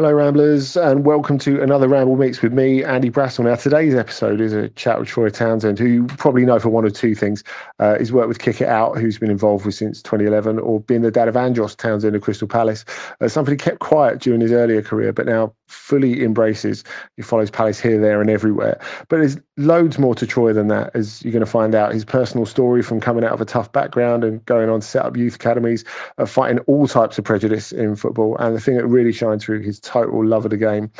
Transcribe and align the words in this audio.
Hello, 0.00 0.14
Ramblers, 0.14 0.78
and 0.78 1.04
welcome 1.04 1.36
to 1.40 1.62
another 1.62 1.86
Ramble 1.86 2.16
Mix 2.16 2.40
with 2.40 2.54
me, 2.54 2.82
Andy 2.82 3.10
Brassell. 3.10 3.44
Now, 3.44 3.56
today's 3.56 3.94
episode 3.94 4.40
is 4.40 4.54
a 4.54 4.70
chat 4.70 4.98
with 4.98 5.08
Troy 5.08 5.28
Townsend, 5.28 5.78
who 5.78 5.84
you 5.84 6.06
probably 6.06 6.46
know 6.46 6.58
for 6.58 6.70
one 6.70 6.86
or 6.86 6.90
two 6.90 7.14
things. 7.14 7.44
Uh, 7.78 7.98
he's 7.98 8.10
worked 8.10 8.28
with 8.28 8.38
Kick 8.38 8.62
It 8.62 8.68
Out, 8.68 8.96
who's 8.96 9.18
been 9.18 9.30
involved 9.30 9.66
with 9.66 9.74
since 9.74 10.00
2011, 10.00 10.58
or 10.58 10.80
been 10.80 11.02
the 11.02 11.10
dad 11.10 11.28
of 11.28 11.36
Andros 11.36 11.76
Townsend 11.76 12.16
of 12.16 12.22
Crystal 12.22 12.48
Palace. 12.48 12.86
Uh, 13.20 13.28
somebody 13.28 13.58
kept 13.58 13.80
quiet 13.80 14.20
during 14.20 14.40
his 14.40 14.52
earlier 14.52 14.80
career, 14.80 15.12
but 15.12 15.26
now 15.26 15.54
fully 15.70 16.24
embraces. 16.24 16.82
He 17.16 17.22
follows 17.22 17.50
Palace 17.50 17.78
here, 17.78 18.00
there, 18.00 18.22
and 18.22 18.30
everywhere. 18.30 18.80
But 19.08 19.18
there's 19.18 19.36
loads 19.58 19.98
more 19.98 20.14
to 20.14 20.26
Troy 20.26 20.52
than 20.52 20.68
that, 20.68 20.90
as 20.94 21.22
you're 21.22 21.32
going 21.32 21.44
to 21.44 21.50
find 21.50 21.74
out. 21.74 21.92
His 21.92 22.04
personal 22.06 22.46
story 22.46 22.82
from 22.82 23.00
coming 23.00 23.22
out 23.22 23.32
of 23.32 23.40
a 23.40 23.44
tough 23.44 23.70
background 23.72 24.24
and 24.24 24.44
going 24.46 24.70
on 24.70 24.80
to 24.80 24.86
set 24.86 25.04
up 25.04 25.16
youth 25.16 25.36
academies, 25.36 25.84
uh, 26.18 26.26
fighting 26.26 26.58
all 26.60 26.88
types 26.88 27.18
of 27.18 27.24
prejudice 27.24 27.70
in 27.70 27.96
football. 27.96 28.36
And 28.38 28.56
the 28.56 28.60
thing 28.60 28.76
that 28.76 28.86
really 28.86 29.12
shines 29.12 29.44
through 29.44 29.60
his 29.60 29.78
total 29.90 30.24
love 30.24 30.44
of 30.44 30.52
the 30.52 30.56
game. 30.56 30.90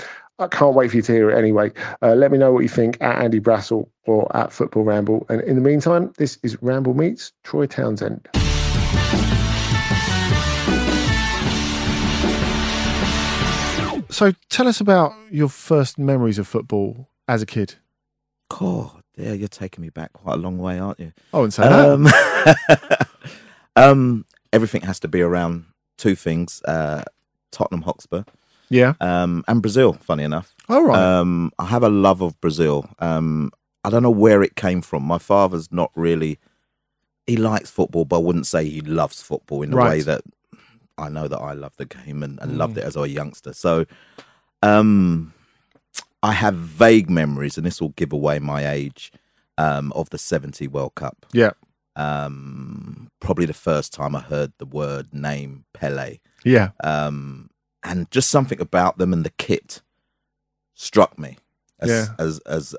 I 0.40 0.48
can't 0.48 0.74
wait 0.74 0.90
for 0.90 0.96
you 0.96 1.02
to 1.02 1.12
hear 1.12 1.30
it 1.30 1.38
anyway. 1.38 1.70
Uh, 2.02 2.14
let 2.14 2.32
me 2.32 2.38
know 2.38 2.50
what 2.50 2.60
you 2.60 2.68
think 2.68 2.96
at 3.00 3.22
Andy 3.22 3.40
Brassell 3.40 3.88
or 4.06 4.34
at 4.34 4.52
Football 4.52 4.84
Ramble. 4.84 5.26
And 5.28 5.42
in 5.42 5.54
the 5.54 5.60
meantime, 5.60 6.12
this 6.16 6.38
is 6.42 6.60
Ramble 6.62 6.94
Meets 6.94 7.32
Troy 7.44 7.66
Townsend. 7.66 8.26
So 14.08 14.32
tell 14.48 14.66
us 14.66 14.80
about 14.80 15.12
your 15.30 15.48
first 15.48 15.98
memories 15.98 16.38
of 16.38 16.48
football 16.48 17.08
as 17.28 17.42
a 17.42 17.46
kid. 17.46 17.74
God, 18.48 19.02
yeah, 19.16 19.34
you're 19.34 19.46
taking 19.46 19.82
me 19.82 19.90
back 19.90 20.12
quite 20.14 20.34
a 20.34 20.38
long 20.38 20.58
way, 20.58 20.78
aren't 20.78 20.98
you? 20.98 21.12
I 21.32 21.36
wouldn't 21.36 21.52
say 21.54 21.62
that. 21.62 21.88
Um, 21.88 23.06
um, 23.76 24.24
everything 24.52 24.82
has 24.82 24.98
to 25.00 25.08
be 25.08 25.20
around 25.20 25.66
two 25.96 26.16
things: 26.16 26.60
uh, 26.64 27.04
Tottenham 27.52 27.82
Hotspur 27.82 28.24
Yeah. 28.70 28.94
um, 29.00 29.44
and 29.48 29.60
Brazil. 29.60 29.92
Funny 29.94 30.22
enough, 30.24 30.54
All 30.68 30.82
right. 30.84 30.98
um, 30.98 31.50
I 31.58 31.66
have 31.66 31.82
a 31.82 31.88
love 31.88 32.22
of 32.22 32.40
Brazil. 32.40 32.88
Um, 33.00 33.50
I 33.84 33.90
don't 33.90 34.02
know 34.02 34.10
where 34.10 34.42
it 34.42 34.56
came 34.56 34.80
from. 34.82 35.02
My 35.04 35.18
father's 35.18 35.70
not 35.72 35.90
really. 35.94 36.38
He 37.26 37.36
likes 37.36 37.70
football, 37.70 38.04
but 38.04 38.16
I 38.16 38.20
wouldn't 38.22 38.46
say 38.46 38.64
he 38.68 38.80
loves 38.80 39.22
football 39.22 39.62
in 39.62 39.70
the 39.70 39.76
way 39.76 40.00
that 40.02 40.22
I 40.98 41.08
know 41.08 41.28
that 41.28 41.38
I 41.38 41.52
love 41.52 41.72
the 41.76 41.86
game 41.86 42.22
and, 42.22 42.38
and 42.40 42.58
loved 42.58 42.74
Mm. 42.76 42.78
it 42.78 42.84
as 42.84 42.96
a 42.96 43.08
youngster. 43.08 43.52
So, 43.52 43.86
um, 44.62 45.32
I 46.22 46.32
have 46.32 46.54
vague 46.54 47.08
memories, 47.08 47.56
and 47.56 47.66
this 47.66 47.80
will 47.80 47.90
give 47.96 48.12
away 48.12 48.38
my 48.38 48.68
age 48.70 49.12
um, 49.58 49.92
of 49.94 50.10
the 50.10 50.18
'70 50.18 50.68
World 50.68 50.94
Cup. 50.94 51.26
yeah. 51.32 51.50
Um, 51.96 53.10
probably 53.20 53.46
the 53.46 53.52
first 53.52 53.92
time 53.92 54.14
I 54.16 54.20
heard 54.20 54.52
the 54.58 54.64
word 54.64 55.12
name 55.12 55.64
Pele 55.74 56.18
Yeah. 56.44 56.70
um, 56.84 57.49
and 57.82 58.10
just 58.10 58.30
something 58.30 58.60
about 58.60 58.98
them 58.98 59.12
and 59.12 59.24
the 59.24 59.30
kit 59.30 59.82
struck 60.74 61.18
me 61.18 61.38
as 61.80 61.88
Yeah. 61.90 62.06
as 62.18 62.38
as 62.40 62.74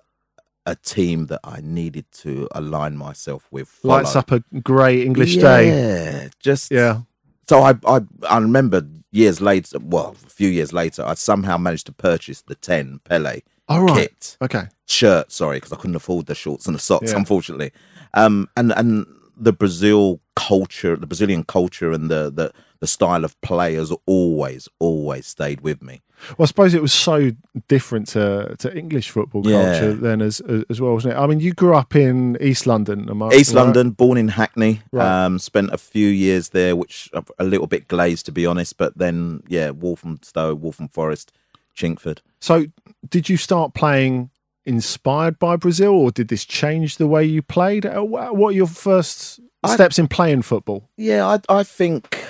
a 0.65 0.75
team 0.75 1.25
that 1.27 1.39
I 1.43 1.59
needed 1.61 2.05
to 2.21 2.47
align 2.51 2.95
myself 2.95 3.47
with. 3.51 3.79
Lights 3.83 4.15
up 4.15 4.31
a 4.31 4.41
grey 4.61 5.01
English 5.03 5.37
day. 5.37 5.67
Yeah, 5.69 6.27
just 6.39 6.71
Yeah. 6.71 7.01
So 7.49 7.61
I 7.63 7.73
I 7.85 8.01
I 8.29 8.37
remember 8.37 8.85
years 9.11 9.41
later, 9.41 9.79
well, 9.79 10.15
a 10.25 10.29
few 10.29 10.47
years 10.49 10.71
later, 10.71 11.03
I 11.05 11.15
somehow 11.15 11.57
managed 11.57 11.87
to 11.87 11.91
purchase 11.91 12.41
the 12.43 12.55
ten 12.55 12.99
Pele 13.03 13.41
All 13.67 13.81
right. 13.81 13.95
kit 13.97 14.37
Okay. 14.41 14.67
shirt. 14.85 15.31
Sorry, 15.31 15.57
because 15.57 15.73
I 15.73 15.77
couldn't 15.77 15.95
afford 15.95 16.27
the 16.27 16.35
shorts 16.35 16.67
and 16.67 16.75
the 16.75 16.79
socks, 16.79 17.11
Yeah. 17.11 17.17
unfortunately. 17.17 17.71
Um, 18.13 18.47
and 18.55 18.71
and 18.73 19.05
the 19.37 19.53
Brazil 19.53 20.19
culture, 20.35 20.95
the 20.95 21.07
Brazilian 21.07 21.43
culture, 21.43 21.91
and 21.91 22.09
the 22.09 22.31
the 22.31 22.51
the 22.79 22.87
style 22.87 23.23
of 23.23 23.39
play 23.41 23.75
has 23.75 23.91
always 24.05 24.67
always 24.79 25.27
stayed 25.27 25.61
with 25.61 25.81
me. 25.83 26.01
Well, 26.37 26.43
I 26.43 26.47
suppose 26.47 26.73
it 26.75 26.81
was 26.83 26.93
so 26.93 27.31
different 27.67 28.07
to, 28.09 28.55
to 28.59 28.75
English 28.77 29.09
football 29.09 29.41
Yeah. 29.47 29.63
culture 29.71 29.93
then 29.93 30.21
as 30.21 30.41
as 30.69 30.79
well, 30.81 30.93
wasn't 30.93 31.13
it? 31.13 31.17
I 31.17 31.27
mean, 31.27 31.39
you 31.39 31.53
grew 31.53 31.75
up 31.75 31.95
in 31.95 32.37
East 32.41 32.65
London, 32.67 33.07
am 33.09 33.21
I, 33.23 33.29
East 33.33 33.53
right? 33.53 33.63
London, 33.63 33.91
born 33.91 34.17
in 34.17 34.29
Hackney. 34.29 34.81
Right. 34.91 35.25
Um, 35.25 35.37
spent 35.39 35.71
a 35.73 35.77
few 35.77 36.07
years 36.07 36.49
there, 36.49 36.75
which 36.75 37.09
a 37.39 37.43
little 37.43 37.67
bit 37.67 37.87
glazed 37.87 38.25
to 38.27 38.31
be 38.31 38.45
honest. 38.45 38.77
But 38.77 38.97
then, 38.97 39.43
yeah, 39.47 39.69
Walthamstow, 39.71 40.53
Waltham 40.55 40.87
Forest, 40.89 41.31
Chingford. 41.75 42.19
So, 42.39 42.65
did 43.07 43.29
you 43.29 43.37
start 43.37 43.73
playing 43.75 44.30
inspired 44.65 45.39
by 45.39 45.55
Brazil, 45.55 45.91
or 45.93 46.11
did 46.11 46.27
this 46.27 46.45
change 46.45 46.97
the 46.97 47.07
way 47.07 47.23
you 47.25 47.41
played? 47.41 47.85
Uh, 47.85 48.01
What 48.01 48.49
are 48.49 48.51
your 48.51 48.67
first 48.67 49.39
I- 49.63 49.73
steps 49.73 49.97
in 49.99 50.07
playing 50.07 50.43
football? 50.43 50.89
Yeah, 50.97 51.25
I 51.27 51.59
I 51.59 51.63
think 51.63 52.23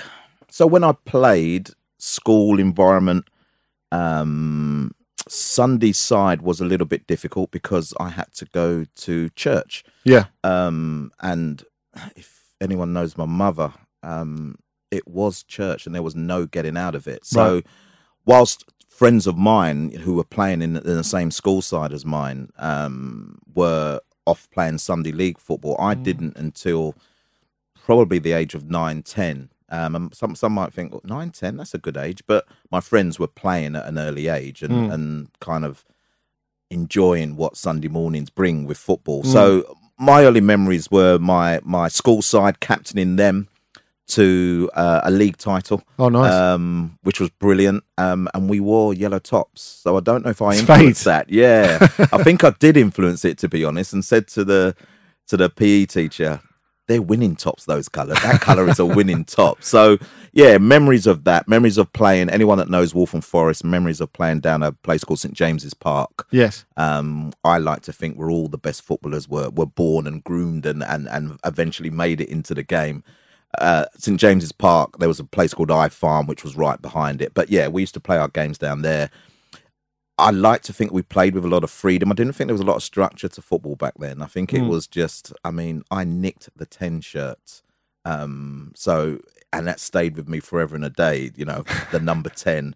so. 0.49 0.65
When 0.67 0.83
I 0.83 0.93
played 1.05 1.69
school 1.97 2.59
environment, 2.59 3.25
um, 3.91 4.91
Sunday 5.27 5.91
side 5.91 6.41
was 6.41 6.59
a 6.61 6.65
little 6.65 6.87
bit 6.87 7.07
difficult 7.07 7.51
because 7.51 7.93
I 7.99 8.09
had 8.09 8.33
to 8.35 8.45
go 8.45 8.85
to 8.95 9.29
church. 9.29 9.83
Yeah, 10.03 10.25
Um, 10.43 11.11
and 11.21 11.63
if 12.15 12.41
anyone 12.59 12.91
knows 12.93 13.17
my 13.17 13.25
mother, 13.25 13.73
um, 14.03 14.55
it 14.89 15.07
was 15.07 15.43
church, 15.43 15.85
and 15.85 15.93
there 15.95 16.03
was 16.03 16.15
no 16.15 16.45
getting 16.45 16.75
out 16.77 16.95
of 16.95 17.07
it. 17.07 17.25
So, 17.25 17.55
Right. 17.55 17.65
whilst 18.25 18.65
friends 19.01 19.25
of 19.25 19.35
mine 19.35 19.89
who 20.03 20.13
were 20.13 20.23
playing 20.23 20.61
in, 20.61 20.75
in 20.77 20.83
the 20.83 21.03
same 21.03 21.31
school 21.31 21.59
side 21.59 21.91
as 21.91 22.05
mine 22.05 22.49
um, 22.59 23.39
were 23.55 23.99
off 24.27 24.47
playing 24.51 24.77
Sunday 24.77 25.11
league 25.11 25.39
football, 25.39 25.75
I 25.79 25.95
Mm. 25.95 26.03
didn't 26.03 26.37
until 26.37 26.93
probably 27.83 28.19
the 28.19 28.33
age 28.33 28.53
of 28.53 28.69
nine, 28.69 29.01
ten. 29.01 29.49
Um, 29.69 29.95
and 29.95 30.13
some 30.13 30.35
some 30.35 30.53
might 30.53 30.71
think 30.71 30.91
well, 30.91 31.01
nine, 31.03 31.31
ten, 31.31 31.57
that's 31.57 31.73
a 31.73 31.79
good 31.79 31.97
age. 31.97 32.21
But 32.27 32.45
my 32.69 32.79
friends 32.79 33.17
were 33.17 33.27
playing 33.43 33.75
at 33.75 33.87
an 33.87 33.97
early 33.97 34.27
age 34.27 34.61
and 34.61 34.73
Mm. 34.73 34.93
and 34.93 35.27
kind 35.39 35.65
of 35.65 35.83
enjoying 36.69 37.35
what 37.35 37.57
Sunday 37.57 37.87
mornings 37.87 38.29
bring 38.29 38.65
with 38.67 38.77
football. 38.77 39.23
Mm. 39.23 39.33
So 39.33 39.77
my 39.97 40.23
early 40.25 40.41
memories 40.41 40.91
were 40.91 41.17
my 41.17 41.59
my 41.63 41.87
school 41.87 42.21
side 42.21 42.59
captaining 42.59 43.15
them 43.15 43.47
to 44.11 44.69
uh, 44.73 45.01
a 45.03 45.11
league 45.11 45.37
title. 45.37 45.83
Oh, 45.99 46.09
nice. 46.09 46.33
Um, 46.33 46.97
which 47.03 47.19
was 47.19 47.29
brilliant. 47.29 47.83
Um, 47.97 48.29
and 48.33 48.49
we 48.49 48.59
wore 48.59 48.93
yellow 48.93 49.19
tops. 49.19 49.61
So 49.61 49.97
I 49.97 49.99
don't 49.99 50.23
know 50.23 50.31
if 50.31 50.41
I 50.41 50.55
influenced 50.55 51.05
that. 51.05 51.29
Yeah, 51.29 51.77
I 52.11 52.23
think 52.23 52.43
I 52.43 52.51
did 52.51 52.77
influence 52.77 53.25
it 53.25 53.37
to 53.39 53.49
be 53.49 53.63
honest, 53.65 53.93
and 53.93 54.03
said 54.03 54.27
to 54.29 54.43
the 54.43 54.75
to 55.27 55.37
the 55.37 55.49
PE 55.49 55.85
teacher, 55.85 56.41
"They're 56.87 57.01
winning 57.01 57.35
tops. 57.35 57.65
Those 57.65 57.87
colours. 57.89 58.21
That 58.21 58.41
colour 58.41 58.67
is 58.69 58.79
a 58.79 58.85
winning 58.85 59.25
top." 59.25 59.63
So 59.63 59.97
yeah, 60.33 60.57
memories 60.57 61.07
of 61.07 61.23
that. 61.25 61.47
Memories 61.47 61.77
of 61.77 61.91
playing. 61.93 62.29
Anyone 62.29 62.57
that 62.57 62.69
knows 62.69 62.93
Waltham 62.93 63.21
Forest, 63.21 63.63
memories 63.63 64.01
of 64.01 64.11
playing 64.13 64.41
down 64.41 64.63
a 64.63 64.71
place 64.71 65.03
called 65.03 65.19
St 65.19 65.33
James's 65.33 65.73
Park. 65.73 66.27
Yes. 66.31 66.65
Um, 66.77 67.33
I 67.43 67.57
like 67.57 67.81
to 67.83 67.93
think 67.93 68.17
we're 68.17 68.31
all 68.31 68.47
the 68.47 68.57
best 68.57 68.81
footballers 68.81 69.27
were 69.29 69.49
were 69.49 69.65
born 69.65 70.07
and 70.07 70.23
groomed 70.23 70.65
and 70.65 70.83
and, 70.83 71.07
and 71.07 71.39
eventually 71.45 71.89
made 71.89 72.19
it 72.21 72.29
into 72.29 72.53
the 72.53 72.63
game. 72.63 73.03
Uh, 73.59 73.85
St 73.97 74.19
James's 74.19 74.51
Park, 74.51 74.99
there 74.99 75.07
was 75.09 75.19
a 75.19 75.23
place 75.25 75.53
called 75.53 75.71
I 75.71 75.89
Farm, 75.89 76.27
which 76.27 76.43
was 76.43 76.55
right 76.55 76.81
behind 76.81 77.21
it. 77.21 77.33
But 77.33 77.49
yeah, 77.49 77.67
we 77.67 77.81
used 77.81 77.93
to 77.95 77.99
play 77.99 78.17
our 78.17 78.27
games 78.29 78.57
down 78.57 78.81
there. 78.81 79.09
I 80.17 80.29
like 80.29 80.61
to 80.63 80.73
think 80.73 80.91
we 80.91 81.01
played 81.01 81.33
with 81.33 81.43
a 81.45 81.49
lot 81.49 81.63
of 81.63 81.71
freedom. 81.71 82.11
I 82.11 82.15
didn't 82.15 82.33
think 82.33 82.47
there 82.47 82.53
was 82.53 82.61
a 82.61 82.65
lot 82.65 82.75
of 82.75 82.83
structure 82.83 83.27
to 83.27 83.41
football 83.41 83.75
back 83.75 83.93
then. 83.97 84.21
I 84.21 84.27
think 84.27 84.53
it 84.53 84.61
Mm. 84.61 84.69
was 84.69 84.85
just, 84.87 85.33
I 85.43 85.51
mean, 85.51 85.83
I 85.89 86.03
nicked 86.03 86.49
the 86.55 86.65
10 86.65 87.01
shirts. 87.01 87.63
Um, 88.05 88.71
so, 88.75 89.19
and 89.51 89.67
that 89.67 89.79
stayed 89.79 90.15
with 90.15 90.27
me 90.29 90.39
forever 90.39 90.75
and 90.75 90.85
a 90.85 90.89
day, 90.89 91.31
you 91.35 91.45
know, 91.45 91.63
the 91.91 91.99
number 92.11 92.29
10. 92.29 92.75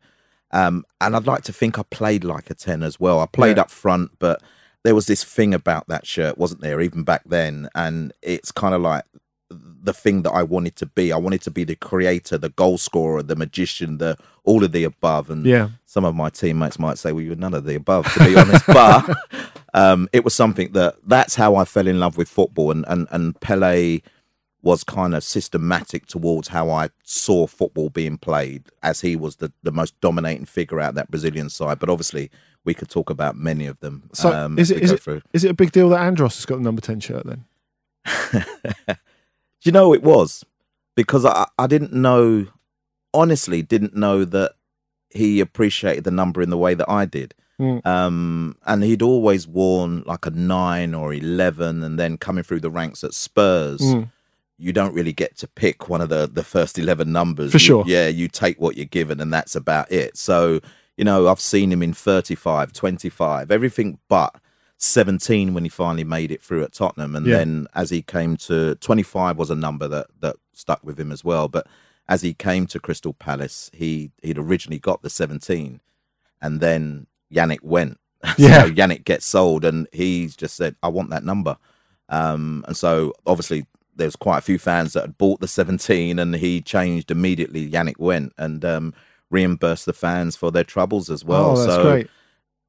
Um, 0.52 0.86
and 1.02 1.16
I'd 1.16 1.28
like 1.28 1.44
to 1.44 1.54
think 1.54 1.78
I 1.78 1.84
played 1.84 2.24
like 2.24 2.50
a 2.50 2.56
10 2.56 2.82
as 2.84 3.00
well. 3.00 3.20
I 3.20 3.26
played 3.28 3.58
Yeah. 3.58 3.64
up 3.64 3.70
front, 3.72 4.12
but 4.20 4.42
there 4.84 4.96
was 4.96 5.06
this 5.08 5.24
thing 5.24 5.54
about 5.54 5.88
that 5.88 6.08
shirt, 6.08 6.38
wasn't 6.38 6.62
there, 6.62 6.82
even 6.82 7.04
back 7.04 7.24
then? 7.26 7.70
And 7.76 8.12
it's 8.22 8.52
kind 8.52 8.74
of 8.74 8.82
like 8.82 9.04
the 9.50 9.94
thing 9.94 10.24
that 10.24 10.32
I 10.32 10.42
wanted 10.44 10.76
to 10.78 10.86
be. 10.88 11.12
I 11.12 11.18
wanted 11.18 11.42
to 11.44 11.52
be 11.52 11.64
the 11.64 11.76
creator, 11.76 12.38
the 12.38 12.50
goal 12.50 12.78
scorer, 12.78 13.22
the 13.22 13.36
magician, 13.36 14.00
the 14.00 14.18
all 14.44 14.64
of 14.64 14.72
the 14.72 14.84
above. 14.84 15.30
And 15.30 15.46
Yeah. 15.46 15.70
some 15.86 16.04
of 16.06 16.16
my 16.16 16.30
teammates 16.30 16.80
might 16.80 16.98
say, 16.98 17.12
"Well, 17.12 17.24
you're 17.24 17.36
none 17.36 17.54
of 17.54 17.66
the 17.66 17.76
above," 17.76 18.12
to 18.14 18.20
be 18.26 18.36
honest. 18.36 18.66
But 18.68 19.10
um, 19.74 20.10
it 20.14 20.24
was 20.24 20.34
something 20.34 20.72
that 20.74 20.96
that's 21.06 21.36
how 21.36 21.56
I 21.56 21.66
fell 21.66 21.88
in 21.88 22.00
love 22.00 22.18
with 22.18 22.28
football, 22.30 22.72
and 22.72 22.86
and 22.88 23.08
and 23.12 23.40
Pele 23.40 24.00
was 24.64 24.84
kind 24.84 25.14
of 25.14 25.24
systematic 25.24 26.08
towards 26.08 26.48
how 26.48 26.72
I 26.72 26.90
saw 27.04 27.46
football 27.46 27.92
being 27.92 28.18
played, 28.18 28.64
as 28.82 29.02
he 29.02 29.16
was 29.16 29.36
the 29.36 29.52
the 29.62 29.72
most 29.72 30.00
dominating 30.02 30.46
figure 30.46 30.80
out 30.82 30.90
of 30.90 30.96
that 30.96 31.12
Brazilian 31.12 31.50
side. 31.50 31.78
But 31.78 31.90
obviously, 31.90 32.32
we 32.64 32.74
could 32.74 32.90
talk 32.90 33.12
about 33.12 33.36
many 33.38 33.68
of 33.68 33.80
them. 33.82 34.10
So 34.14 34.34
um, 34.34 34.58
is 34.58 34.72
it 34.72 34.82
is 34.82 34.90
go 34.90 34.96
it, 34.96 35.02
through. 35.04 35.22
is 35.34 35.44
it 35.44 35.52
a 35.52 35.54
big 35.54 35.72
deal 35.72 35.90
that 35.90 36.02
Andros 36.02 36.36
has 36.38 36.46
got 36.48 36.56
the 36.56 36.64
number 36.64 36.82
ten 36.82 37.00
shirt 37.00 37.28
then? 37.28 37.46
You 39.66 39.72
know 39.72 39.94
it 39.94 40.04
was 40.04 40.46
because 40.96 41.26
I 41.26 41.48
I 41.58 41.68
didn't 41.68 41.94
know 41.94 42.48
honestly 43.14 43.62
didn't 43.62 43.96
know 43.96 44.26
that 44.26 44.54
he 45.10 45.40
appreciated 45.40 46.04
the 46.04 46.12
number 46.12 46.42
in 46.42 46.50
the 46.50 46.58
way 46.58 46.74
that 46.74 46.90
I 46.90 47.06
did. 47.06 47.34
Mm. 47.60 47.86
Um, 47.86 48.58
and 48.66 48.84
he'd 48.84 49.02
always 49.02 49.48
worn 49.48 50.04
like 50.06 50.26
a 50.26 50.30
nine 50.32 50.94
or 50.94 51.14
eleven, 51.14 51.84
and 51.84 51.98
then 51.98 52.18
coming 52.18 52.44
through 52.44 52.60
the 52.60 52.70
ranks 52.70 53.02
at 53.04 53.14
Spurs, 53.14 53.80
Mm. 53.82 54.10
you 54.58 54.74
don't 54.74 54.94
really 54.94 55.14
get 55.14 55.38
to 55.38 55.48
pick 55.48 55.88
one 55.88 56.02
of 56.02 56.10
the 56.10 56.30
the 56.32 56.44
first 56.44 56.78
eleven 56.78 57.12
numbers. 57.14 57.52
For 57.52 57.56
You- 57.58 57.60
sure. 57.60 57.84
yeah, 57.88 58.08
you 58.10 58.28
take 58.28 58.60
what 58.60 58.76
you're 58.76 58.86
given, 58.86 59.22
and 59.22 59.34
that's 59.34 59.56
about 59.56 59.90
it. 59.92 60.18
So 60.18 60.60
you 60.98 61.04
know, 61.06 61.28
I've 61.28 61.42
seen 61.42 61.72
him 61.74 61.84
in 61.84 61.92
35, 61.94 62.72
25, 62.72 63.52
everything 63.52 64.00
but 64.08 64.34
17 64.78 65.54
when 65.54 65.64
he 65.64 65.70
finally 65.70 66.04
made 66.04 66.32
it 66.32 66.42
through 66.42 66.64
at 66.64 66.74
Tottenham. 66.74 67.16
And 67.16 67.26
Yeah. 67.26 67.38
then 67.38 67.68
as 67.74 67.90
he 67.90 68.02
came 68.02 68.38
to 68.38 68.76
25 68.76 69.38
was 69.38 69.50
a 69.50 69.56
number 69.56 69.88
that, 69.88 70.08
that 70.22 70.36
stuck 70.54 70.84
with 70.84 71.00
him 71.00 71.12
as 71.12 71.24
well. 71.24 71.48
But 71.48 71.68
as 72.08 72.22
he 72.22 72.34
came 72.34 72.68
to 72.68 72.80
Crystal 72.80 73.14
Palace, 73.14 73.70
he, 73.74 74.12
he'd 74.22 74.38
originally 74.38 74.80
got 74.80 75.02
the 75.02 75.10
17 75.10 75.80
and 76.42 76.60
then 76.62 77.08
Yannick 77.34 77.64
went. 77.64 78.00
Yeah. 78.38 78.64
so 78.64 78.72
Yannick 78.72 79.04
gets 79.06 79.26
sold 79.26 79.64
and 79.66 79.88
he's 79.94 80.36
just 80.36 80.56
said, 80.56 80.76
I 80.84 80.88
want 80.90 81.10
that 81.12 81.24
number. 81.24 81.58
Um, 82.10 82.64
and 82.68 82.76
so 82.76 83.14
obviously 83.26 83.66
there's 83.96 84.16
quite 84.16 84.40
a 84.40 84.42
few 84.42 84.58
fans 84.60 84.94
that 84.94 85.02
had 85.02 85.18
bought 85.18 85.40
the 85.40 85.48
17 85.48 86.20
and 86.20 86.36
he 86.36 86.62
changed 86.62 87.12
immediately. 87.12 87.70
Yannick 87.70 87.98
went 87.98 88.34
and 88.38 88.66
um, 88.66 88.94
reimbursed 89.30 89.86
the 89.86 89.94
fans 89.94 90.36
for 90.36 90.52
their 90.52 90.64
troubles 90.64 91.10
as 91.10 91.24
well. 91.24 91.52
oh, 91.52 91.56
that's 91.56 91.74
so 91.76 91.84
great. 91.84 92.10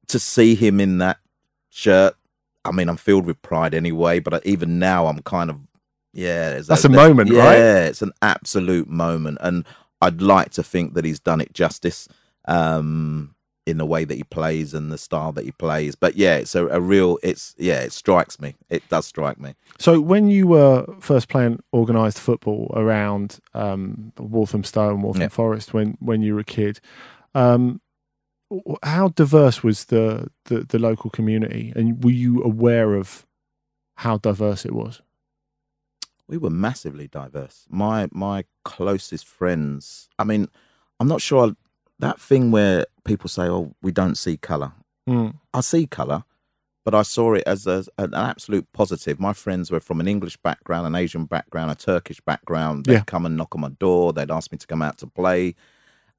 to 0.07 0.19
see 0.19 0.55
him 0.55 0.79
in 0.79 0.99
that 0.99 1.17
shirt, 1.77 2.15
I 2.65 2.71
mean, 2.71 2.89
I'm 2.89 2.97
filled 2.97 3.25
with 3.25 3.41
pride 3.41 3.73
anyway. 3.73 4.19
But 4.19 4.45
even 4.45 4.79
now, 4.79 5.07
I'm 5.07 5.19
kind 5.21 5.49
of 5.49 5.57
yeah. 6.13 6.59
That's 6.61 6.83
a 6.85 6.87
there- 6.87 7.07
moment, 7.07 7.31
yeah, 7.31 7.43
right? 7.43 7.57
Yeah, 7.57 7.85
it's 7.85 8.01
an 8.01 8.13
absolute 8.21 8.89
moment, 8.89 9.37
and 9.41 9.65
I'd 10.01 10.21
like 10.21 10.49
to 10.51 10.63
think 10.63 10.93
that 10.95 11.05
he's 11.05 11.19
done 11.19 11.41
it 11.41 11.53
justice. 11.53 12.07
Um, 12.45 13.33
in 13.65 13.77
the 13.77 13.85
way 13.85 14.05
that 14.05 14.15
he 14.15 14.23
plays 14.23 14.73
and 14.73 14.89
the 14.93 14.97
style 14.97 15.33
that 15.33 15.43
he 15.43 15.51
plays, 15.51 15.93
but 15.93 16.15
yeah, 16.15 16.37
it's 16.37 16.55
a, 16.55 16.67
a 16.67 16.79
real. 16.79 17.19
It's 17.21 17.53
yeah, 17.57 17.81
it 17.81 17.91
strikes 17.91 18.39
me. 18.39 18.55
It 18.69 18.87
does 18.87 19.05
strike 19.05 19.41
me. 19.41 19.55
So 19.77 19.99
when 19.99 20.29
you 20.29 20.47
were 20.47 20.85
first 21.01 21.27
playing 21.27 21.59
organised 21.73 22.17
football 22.17 22.71
around 22.77 23.39
um, 23.53 24.13
Walthamstow 24.17 24.91
and 24.91 25.03
Waltham 25.03 25.23
Yeah. 25.23 25.27
Forest 25.27 25.73
when 25.73 25.97
when 25.99 26.21
you 26.21 26.35
were 26.35 26.39
a 26.39 26.45
kid, 26.45 26.79
um, 27.35 27.81
how 28.83 29.09
diverse 29.09 29.63
was 29.63 29.85
the, 29.85 30.29
the 30.45 30.61
the 30.61 30.79
local 30.79 31.09
community, 31.09 31.73
and 31.75 32.03
were 32.03 32.11
you 32.11 32.41
aware 32.43 32.95
of 32.95 33.25
how 33.95 34.17
diverse 34.17 34.65
it 34.65 34.73
was? 34.73 35.01
we 36.29 36.37
were 36.37 36.49
massively 36.49 37.07
diverse. 37.07 37.65
My 37.69 38.09
my 38.11 38.43
closest 38.65 39.25
friends. 39.25 40.09
I 40.19 40.25
mean, 40.25 40.49
I'm 40.99 41.07
not 41.07 41.21
sure 41.21 41.55
that 41.99 42.19
thing 42.19 42.51
where 42.51 42.85
people 43.05 43.29
say, 43.29 43.43
"Oh, 43.43 43.75
we 43.81 43.91
don't 43.93 44.15
see 44.17 44.35
color." 44.35 44.73
Mm. 45.09 45.35
I 45.53 45.61
see 45.61 45.87
color, 45.87 46.25
but 46.83 46.93
I 46.93 47.03
saw 47.03 47.33
it 47.35 47.43
as 47.47 47.65
a, 47.65 47.85
an 47.97 48.13
absolute 48.13 48.67
positive. 48.73 49.21
My 49.21 49.31
friends 49.31 49.71
were 49.71 49.79
from 49.79 50.01
an 50.01 50.07
English 50.09 50.35
background, 50.37 50.85
an 50.85 50.95
Asian 50.95 51.23
background, 51.25 51.71
a 51.71 51.75
Turkish 51.75 52.19
background. 52.19 52.85
They'd 52.85 52.93
Yeah. 52.93 53.03
come 53.05 53.25
and 53.25 53.37
knock 53.37 53.55
on 53.55 53.61
my 53.61 53.69
door. 53.69 54.11
They'd 54.11 54.29
ask 54.31 54.51
me 54.51 54.57
to 54.57 54.67
come 54.67 54.81
out 54.81 54.97
to 54.97 55.07
play. 55.07 55.55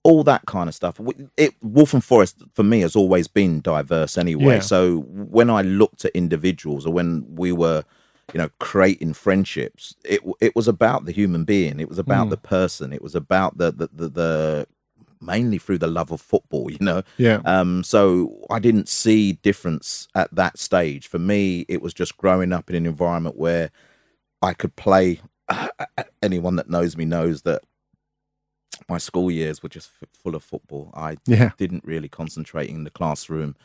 All 0.04 0.22
that 0.24 0.46
kind 0.46 0.68
of 0.68 0.74
stuff. 0.74 1.00
It 1.36 1.54
Waltham 1.62 2.00
Forest 2.00 2.42
for 2.54 2.62
me 2.62 2.80
has 2.80 2.96
always 2.96 3.28
been 3.28 3.60
diverse 3.60 4.16
anyway. 4.16 4.54
Yeah. 4.54 4.60
So 4.60 5.00
when 5.00 5.50
I 5.50 5.62
looked 5.62 6.04
at 6.04 6.12
individuals, 6.12 6.86
or 6.86 6.92
when 6.92 7.26
we 7.34 7.52
were, 7.52 7.84
you 8.32 8.38
know, 8.38 8.48
creating 8.60 9.14
friendships, 9.14 9.94
it 10.04 10.20
it 10.40 10.54
was 10.56 10.68
about 10.68 11.04
the 11.04 11.12
human 11.12 11.44
being. 11.44 11.80
It 11.80 11.88
was 11.88 11.98
about 11.98 12.28
Mm. 12.28 12.30
the 12.30 12.36
person. 12.36 12.92
It 12.92 13.02
was 13.02 13.14
about 13.14 13.58
the 13.58 13.70
the, 13.72 13.88
the 13.92 14.08
the 14.08 14.66
mainly 15.20 15.58
through 15.58 15.78
the 15.78 15.88
love 15.88 16.12
of 16.12 16.20
football. 16.20 16.70
You 16.70 16.78
know, 16.80 17.02
Yeah, 17.16 17.40
um, 17.44 17.82
so 17.82 18.38
I 18.50 18.60
didn't 18.60 18.88
see 18.88 19.32
difference 19.32 20.06
at 20.14 20.32
that 20.34 20.58
stage. 20.58 21.08
For 21.08 21.18
me, 21.18 21.66
it 21.68 21.82
was 21.82 21.92
just 21.92 22.16
growing 22.16 22.52
up 22.52 22.70
in 22.70 22.76
an 22.76 22.86
environment 22.86 23.36
where 23.36 23.70
I 24.42 24.54
could 24.54 24.76
play. 24.76 25.20
Anyone 26.22 26.56
that 26.56 26.70
knows 26.70 26.96
me 26.96 27.04
knows 27.04 27.42
that 27.42 27.62
my 28.88 28.98
school 28.98 29.30
years 29.30 29.62
were 29.62 29.68
just 29.68 29.90
f- 30.02 30.08
full 30.12 30.34
of 30.34 30.42
football. 30.42 30.90
I 30.94 31.16
yeah, 31.26 31.50
didn't 31.56 31.84
really 31.84 32.08
concentrate 32.08 32.70
in 32.70 32.84
the 32.84 32.90
classroom. 32.90 33.56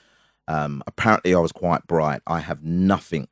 Um, 0.47 0.83
apparently, 0.87 1.33
I 1.33 1.39
was 1.39 1.51
quite 1.51 1.87
bright. 1.87 2.21
I 2.27 2.39
have 2.39 2.63
nothing 2.63 3.27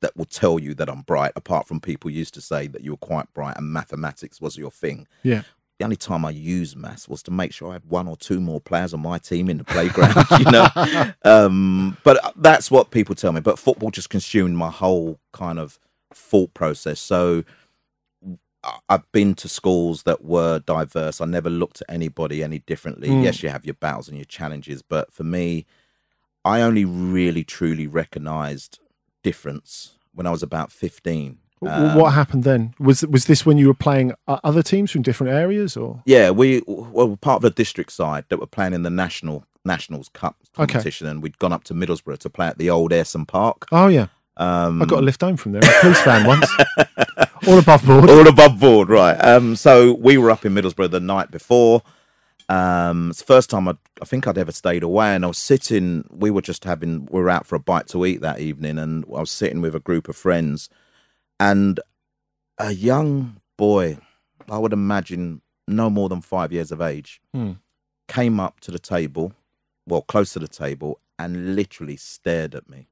that 0.00 0.16
will 0.16 0.26
tell 0.26 0.58
you 0.58 0.74
that 0.74 0.88
I'm 0.88 1.02
bright, 1.02 1.32
apart 1.36 1.66
from 1.66 1.80
people 1.80 2.10
used 2.10 2.34
to 2.34 2.40
say 2.40 2.66
that 2.68 2.82
you 2.82 2.92
were 2.92 2.96
quite 2.98 3.32
bright 3.32 3.56
and 3.56 3.72
mathematics 3.72 4.40
was 4.40 4.56
your 4.56 4.70
thing 4.70 5.06
yeah. 5.22 5.42
the 5.78 5.84
only 5.84 5.96
time 5.96 6.24
I 6.24 6.30
used 6.30 6.76
maths 6.76 7.08
was 7.08 7.22
to 7.24 7.30
make 7.30 7.52
sure 7.52 7.70
I 7.70 7.74
had 7.74 7.86
one 7.86 8.06
or 8.06 8.16
two 8.16 8.40
more 8.40 8.60
players 8.60 8.92
on 8.94 9.00
my 9.00 9.18
team 9.18 9.48
in 9.48 9.58
the 9.58 9.64
playground, 9.64 10.14
you 10.38 10.50
know. 10.50 10.68
Um, 11.24 11.96
but 12.04 12.34
that's 12.36 12.70
what 12.70 12.90
people 12.92 13.16
tell 13.16 13.32
me. 13.32 13.40
But 13.40 13.58
football 13.58 13.90
just 13.90 14.10
consumed 14.10 14.56
my 14.56 14.70
whole 14.70 15.18
kind 15.32 15.58
of 15.58 15.78
thought 16.14 16.54
process. 16.54 17.00
So 17.00 17.42
I've 18.88 19.10
been 19.12 19.34
to 19.36 19.48
schools 19.48 20.02
that 20.04 20.24
were 20.24 20.58
diverse. 20.60 21.20
I 21.20 21.24
never 21.26 21.50
looked 21.50 21.82
at 21.82 21.92
anybody 21.94 22.42
any 22.42 22.58
differently. 22.60 23.08
Mm. 23.08 23.22
Yes, 23.22 23.42
you 23.42 23.48
have 23.48 23.64
your 23.64 23.74
battles 23.74 24.08
and 24.08 24.16
your 24.16 24.24
challenges, 24.24 24.82
but 24.82 25.12
for 25.12 25.24
me, 25.24 25.66
I 26.44 26.60
only 26.60 26.84
really 26.84 27.44
truly 27.44 27.86
recognized 27.86 28.78
difference 29.22 29.92
when 30.14 30.26
I 30.26 30.30
was 30.30 30.42
about 30.42 30.70
15. 30.72 31.38
Um, 31.66 31.94
what 31.94 32.12
happened 32.12 32.44
then? 32.44 32.74
Was 32.78 33.02
was 33.06 33.24
this 33.24 33.46
when 33.46 33.56
you 33.56 33.66
were 33.66 33.74
playing 33.74 34.12
other 34.28 34.62
teams 34.62 34.90
from 34.90 35.02
different 35.02 35.32
areas, 35.32 35.76
or 35.76 36.02
Yeah, 36.04 36.30
we 36.30 36.62
we're 36.66 37.16
part 37.16 37.36
of 37.36 37.42
the 37.42 37.50
district 37.50 37.92
side 37.92 38.26
that 38.28 38.38
were 38.38 38.46
playing 38.46 38.74
in 38.74 38.82
the 38.82 38.90
national 38.90 39.44
nationals 39.64 40.08
cup 40.10 40.36
Okay. 40.58 40.72
competition, 40.72 41.06
and 41.06 41.22
we'd 41.22 41.38
gone 41.38 41.52
up 41.52 41.64
to 41.64 41.74
Middlesbrough 41.74 42.18
to 42.18 42.30
play 42.30 42.46
at 42.46 42.58
the 42.58 42.68
old 42.70 42.92
Ayresome 42.92 43.26
Park. 43.26 43.66
oh 43.72 43.88
yeah, 43.88 44.08
Um, 44.36 44.82
I 44.82 44.84
got 44.84 44.98
a 44.98 45.02
lift 45.02 45.20
home 45.22 45.36
from 45.36 45.52
there. 45.52 45.62
A 45.64 45.80
police 45.80 46.00
fan 46.02 46.26
once. 46.26 46.50
All 47.46 47.58
above 47.58 47.86
board. 47.86 48.10
all 48.10 48.26
above 48.26 48.58
board, 48.58 48.88
right? 48.88 49.14
Um, 49.24 49.54
so 49.56 49.92
we 49.94 50.18
were 50.18 50.30
up 50.32 50.44
in 50.44 50.52
Middlesbrough 50.54 50.90
the 50.90 50.98
night 51.00 51.30
before. 51.30 51.82
Um, 52.48 53.10
it's 53.10 53.20
the 53.20 53.26
first 53.26 53.50
time 53.50 53.68
I'd, 53.68 53.78
I 54.02 54.04
think 54.04 54.26
I'd 54.26 54.38
ever 54.38 54.50
stayed 54.52 54.82
away, 54.82 55.14
and 55.14 55.24
I 55.24 55.28
was 55.28 55.38
sitting. 55.38 56.04
We 56.10 56.30
were 56.30 56.42
just 56.42 56.64
having. 56.64 57.06
We 57.10 57.20
were 57.20 57.30
out 57.30 57.46
for 57.46 57.54
a 57.54 57.60
bite 57.60 57.86
to 57.88 58.04
eat 58.04 58.20
that 58.22 58.40
evening, 58.40 58.78
and 58.78 59.04
I 59.06 59.20
was 59.20 59.30
sitting 59.30 59.60
with 59.60 59.74
a 59.76 59.80
group 59.80 60.08
of 60.08 60.16
friends, 60.16 60.68
and 61.38 61.78
a 62.58 62.72
young 62.72 63.40
boy, 63.56 63.98
I 64.50 64.58
would 64.58 64.72
imagine 64.72 65.42
no 65.68 65.88
more 65.90 66.08
than 66.08 66.20
five 66.22 66.52
years 66.52 66.72
of 66.72 66.80
age, 66.80 67.20
Hmm. 67.32 67.52
came 68.08 68.38
up 68.40 68.60
to 68.60 68.70
the 68.70 68.78
table, 68.78 69.32
well, 69.86 70.02
close 70.02 70.32
to 70.34 70.38
the 70.40 70.48
table, 70.48 71.00
and 71.18 71.54
literally 71.56 71.96
stared 71.96 72.54
at 72.54 72.68
me. 72.68 72.88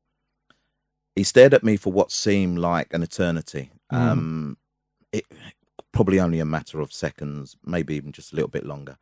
He 1.16 1.22
stared 1.22 1.54
at 1.54 1.64
me 1.64 1.76
for 1.76 1.92
what 1.92 2.10
seemed 2.10 2.58
like 2.58 2.92
an 2.92 3.02
eternity. 3.02 3.70
Mm. 3.92 3.96
Um, 3.98 4.56
it 5.12 5.24
probably 5.92 6.18
only 6.18 6.40
a 6.40 6.44
matter 6.44 6.80
of 6.80 6.92
seconds, 6.92 7.56
maybe 7.64 7.94
even 7.94 8.12
just 8.12 8.32
a 8.32 8.36
little 8.36 8.50
bit 8.50 8.66
longer. 8.66 8.96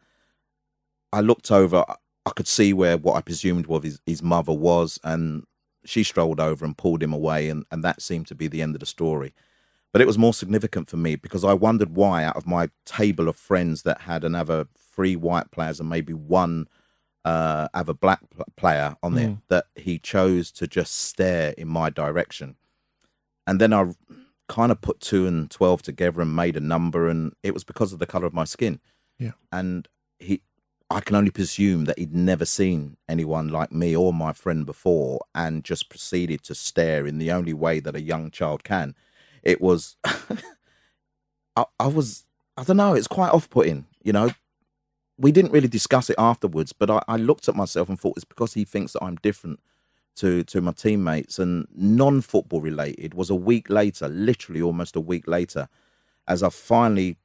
I 1.13 1.21
looked 1.21 1.51
over. 1.51 1.85
I- 1.89 1.97
could 2.37 2.47
see 2.49 2.73
where 2.73 2.97
what 2.97 3.17
I 3.17 3.21
presumed 3.21 3.67
was 3.67 3.83
his, 3.85 4.01
his 4.07 4.23
mother 4.23 4.53
was, 4.53 4.99
and 5.05 5.45
she 5.85 6.03
strolled 6.03 6.41
over 6.41 6.65
and 6.65 6.79
pulled 6.79 7.03
him 7.03 7.13
away, 7.13 7.49
and, 7.49 7.65
and 7.71 7.83
that 7.85 8.01
seemed 8.01 8.27
to 8.29 8.35
be 8.35 8.49
the 8.49 8.63
end 8.63 8.75
of 8.75 8.81
the 8.81 8.87
story. 8.87 9.35
But 9.93 10.01
it 10.01 10.07
was 10.07 10.17
more 10.17 10.33
significant 10.33 10.89
for 10.89 10.97
me 10.97 11.17
because 11.17 11.45
I 11.45 11.53
wondered 11.53 11.95
why, 11.95 12.25
out 12.25 12.37
of 12.37 12.47
my 12.47 12.71
table 12.87 13.29
of 13.29 13.37
friends 13.37 13.83
that 13.83 14.03
had 14.03 14.25
another 14.25 14.67
three 14.79 15.17
white 15.17 15.51
players 15.51 15.81
and 15.81 15.89
maybe 15.89 16.13
one 16.15 16.69
uh, 17.25 17.69
a 17.73 17.95
black 17.95 18.21
pl- 18.31 18.45
player 18.57 18.97
on 19.03 19.15
there, 19.15 19.39
that 19.49 19.67
he 19.77 19.99
chose 19.99 20.51
to 20.53 20.67
just 20.67 20.95
stare 20.95 21.55
in 21.57 21.69
my 21.69 21.91
direction. 21.91 22.57
And 23.47 23.61
then 23.61 23.73
I 23.73 23.93
kind 24.49 24.73
of 24.73 24.81
put 24.81 25.01
two 25.01 25.27
and 25.27 25.51
12 25.51 25.83
together 25.83 26.21
and 26.21 26.35
made 26.35 26.57
a 26.57 26.61
number, 26.61 27.09
and 27.09 27.33
it 27.43 27.55
was 27.55 27.65
because 27.65 27.93
of 27.93 27.99
the 27.99 28.07
color 28.07 28.27
of 28.27 28.35
my 28.35 28.45
skin. 28.45 28.81
Yeah. 29.19 29.33
And 29.51 29.89
he, 30.19 30.43
I 30.91 31.01
can 31.01 31.17
only 31.17 31.31
presume 31.31 31.87
that 31.87 31.99
he'd 31.99 32.15
never 32.15 32.45
seen 32.45 32.97
anyone 33.09 33.49
like 33.49 33.73
me 33.73 33.97
or 33.97 34.13
my 34.13 34.33
friend 34.33 34.67
before 34.67 35.21
and 35.35 35.65
just 35.65 35.89
proceeded 35.89 36.43
to 36.45 36.55
stare 36.55 37.07
in 37.07 37.19
the 37.19 37.33
only 37.33 37.55
way 37.55 37.81
that 37.81 37.97
a 37.97 38.03
young 38.03 38.31
child 38.31 38.63
can. 38.63 38.95
It 39.43 39.61
was, 39.61 39.97
I, 40.05 41.65
I 41.79 41.87
was, 41.87 42.27
I 42.57 42.65
don't 42.65 42.77
know, 42.77 42.95
it's 42.95 43.09
quite 43.09 43.31
off 43.31 43.49
putting, 43.49 43.87
you 44.03 44.13
know. 44.13 44.33
We 45.19 45.31
didn't 45.33 45.53
really 45.53 45.69
discuss 45.69 46.11
it 46.11 46.17
afterwards, 46.19 46.73
but 46.73 46.91
I, 46.91 47.03
I 47.07 47.17
looked 47.17 47.49
at 47.49 47.55
myself 47.57 47.89
and 47.89 47.99
thought 48.01 48.17
it's 48.17 48.25
because 48.25 48.55
he 48.55 48.65
thinks 48.65 48.93
that 48.93 49.03
I'm 49.05 49.17
different 49.17 49.61
to 50.17 50.45
to 50.45 50.61
my 50.61 50.73
teammates 50.73 51.39
and 51.39 51.67
non-football 51.75 52.61
related 52.61 53.15
was 53.15 53.31
a 53.31 53.35
week 53.35 53.71
later 53.71 54.09
literally 54.09 54.61
almost 54.61 54.95
a 54.95 55.01
week 55.01 55.27
later 55.27 55.69
as 56.29 56.43
i 56.43 56.51
finally 56.51 57.17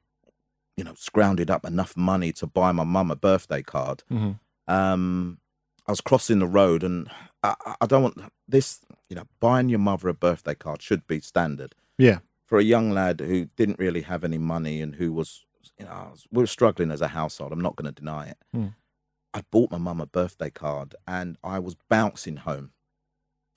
you 0.74 0.84
know 0.84 0.94
scrounged 0.94 1.50
up 1.50 1.66
enough 1.66 1.94
money 1.98 2.32
to 2.32 2.46
buy 2.46 2.72
my 2.72 2.84
mum 2.84 3.10
a 3.10 3.14
birthday 3.16 3.62
card 3.62 4.02
Mhm. 4.10 4.38
um 4.68 5.38
i 5.86 5.92
was 5.92 6.00
crossing 6.00 6.38
the 6.38 6.46
road 6.46 6.82
and 6.82 7.10
I- 7.42 7.74
I 7.82 7.84
don't 7.84 8.02
want 8.04 8.22
this 8.48 8.80
you 9.10 9.16
know 9.16 9.24
buying 9.38 9.68
your 9.68 9.80
mother 9.80 10.08
a 10.08 10.14
birthday 10.14 10.54
card 10.54 10.80
should 10.80 11.06
be 11.06 11.20
standard 11.20 11.74
Yeah. 11.98 12.20
for 12.46 12.58
a 12.58 12.64
young 12.64 12.90
lad 12.90 13.20
who 13.20 13.50
didn't 13.54 13.78
really 13.78 14.00
have 14.02 14.24
any 14.24 14.38
money 14.38 14.80
and 14.80 14.94
who 14.94 15.12
was 15.12 15.44
you 15.78 15.84
know 15.86 15.92
I 15.92 16.10
was- 16.10 16.26
we 16.30 16.42
were 16.42 16.46
struggling 16.46 16.90
as 16.90 17.00
a 17.00 17.08
household 17.08 17.52
i'm 17.52 17.60
not 17.60 17.76
going 17.76 17.92
to 17.92 18.00
deny 18.00 18.28
it 18.28 18.38
Hmm. 18.52 18.66
i 19.34 19.42
bought 19.50 19.70
my 19.70 19.78
mum 19.78 20.00
a 20.00 20.06
birthday 20.06 20.50
card 20.50 20.94
and 21.06 21.36
i 21.44 21.58
was 21.58 21.76
bouncing 21.88 22.36
home 22.38 22.72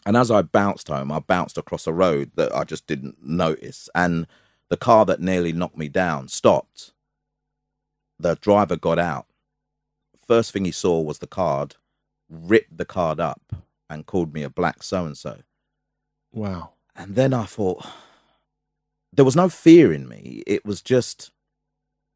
and 0.04 0.18
as 0.18 0.32
I 0.32 0.42
bounced 0.42 0.88
home, 0.88 1.12
I 1.12 1.20
bounced 1.20 1.60
across 1.60 1.86
a 1.86 1.94
road 1.94 2.32
that 2.34 2.52
I 2.56 2.64
just 2.64 2.88
didn't 2.88 3.24
notice. 3.24 3.88
And 3.94 4.26
the 4.68 4.76
car 4.76 5.06
that 5.06 5.20
nearly 5.22 5.54
knocked 5.54 5.78
me 5.78 5.90
down 5.90 6.28
stopped. 6.28 6.92
The 8.18 8.34
driver 8.34 8.78
got 8.78 8.98
out. 8.98 9.28
First 10.28 10.54
thing 10.54 10.66
he 10.66 10.72
saw 10.72 11.00
was 11.02 11.20
the 11.20 11.28
card, 11.28 11.76
ripped 12.28 12.78
the 12.80 12.84
card 12.84 13.20
up, 13.20 13.54
and 13.92 14.08
called 14.08 14.34
me 14.34 14.42
a 14.42 14.50
black 14.50 14.82
so 14.82 15.06
and 15.06 15.16
so. 15.16 15.42
Wow. 16.32 16.72
And 16.96 17.14
then 17.14 17.32
I 17.32 17.46
thought, 17.46 17.86
there 19.14 19.24
was 19.24 19.36
no 19.36 19.50
fear 19.50 19.94
in 19.94 20.08
me. 20.10 20.42
It 20.48 20.66
was 20.66 20.82
just 20.82 21.30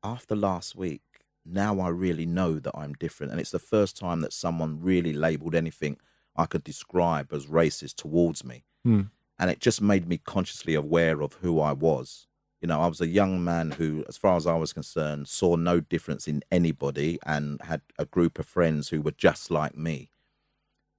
after 0.06 0.36
last 0.36 0.76
week, 0.76 1.02
now 1.46 1.80
I 1.80 1.90
really 1.90 2.26
know 2.26 2.60
that 2.60 2.78
I'm 2.78 2.94
different. 2.94 3.32
And 3.32 3.42
it's 3.42 3.52
the 3.52 3.60
first 3.60 3.98
time 3.98 4.22
that 4.22 4.34
someone 4.34 4.82
really 4.82 5.14
labeled 5.14 5.56
anything 5.56 5.98
I 6.36 6.46
could 6.46 6.64
describe 6.64 7.34
as 7.34 7.48
racist 7.48 7.96
towards 7.96 8.44
me. 8.44 8.64
Hmm. 8.84 9.02
And 9.40 9.50
it 9.50 9.60
just 9.60 9.82
made 9.82 10.08
me 10.08 10.18
consciously 10.18 10.76
aware 10.76 11.22
of 11.22 11.34
who 11.42 11.60
I 11.60 11.74
was. 11.74 12.28
You 12.62 12.68
know, 12.68 12.82
I 12.82 12.88
was 12.88 13.02
a 13.02 13.08
young 13.08 13.44
man 13.44 13.72
who, 13.72 14.06
as 14.08 14.18
far 14.18 14.38
as 14.38 14.48
I 14.48 14.56
was 14.56 14.74
concerned, 14.74 15.28
saw 15.28 15.56
no 15.56 15.80
difference 15.80 16.28
in 16.28 16.42
anybody 16.52 17.20
and 17.26 17.62
had 17.64 17.82
a 18.00 18.06
group 18.06 18.40
of 18.40 18.46
friends 18.46 18.90
who 18.90 19.02
were 19.02 19.12
just 19.12 19.52
like 19.52 19.78
me. 19.78 20.10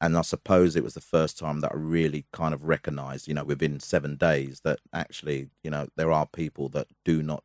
And 0.01 0.17
I 0.17 0.23
suppose 0.23 0.77
it 0.77 0.85
was 0.85 0.95
the 0.95 1.01
first 1.01 1.39
time 1.39 1.61
that 1.61 1.73
I 1.73 1.77
really 1.77 2.27
kind 2.31 2.53
of 2.53 2.65
recognized, 2.65 3.27
you 3.27 3.35
know, 3.35 3.45
within 3.45 3.81
seven 3.81 4.17
days 4.17 4.61
that 4.61 4.81
actually, 4.93 5.49
you 5.63 5.71
know, 5.71 5.89
there 5.97 6.13
are 6.13 6.27
people 6.27 6.69
that 6.71 6.89
do 7.05 7.23
not 7.23 7.43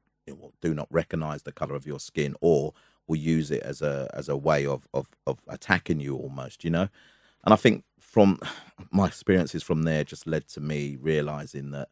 do 0.62 0.74
not 0.74 0.88
recognize 0.90 1.44
the 1.44 1.51
color 1.51 1.75
of 1.75 1.86
your 1.86 2.00
skin 2.00 2.36
or 2.42 2.74
will 3.08 3.18
use 3.18 3.51
it 3.51 3.63
as 3.63 3.82
a 3.82 4.10
as 4.13 4.30
a 4.30 4.38
way 4.38 4.66
of 4.66 4.88
of, 4.94 5.10
of 5.28 5.40
attacking 5.48 6.00
you 6.00 6.16
almost, 6.16 6.63
you 6.63 6.70
know. 6.70 6.88
And 7.44 7.54
I 7.54 7.56
think 7.56 7.84
from 8.00 8.40
my 8.92 9.08
experiences 9.08 9.63
from 9.63 9.84
there 9.84 10.04
just 10.04 10.28
led 10.28 10.48
to 10.50 10.60
me 10.60 10.98
realizing 11.00 11.72
that 11.72 11.90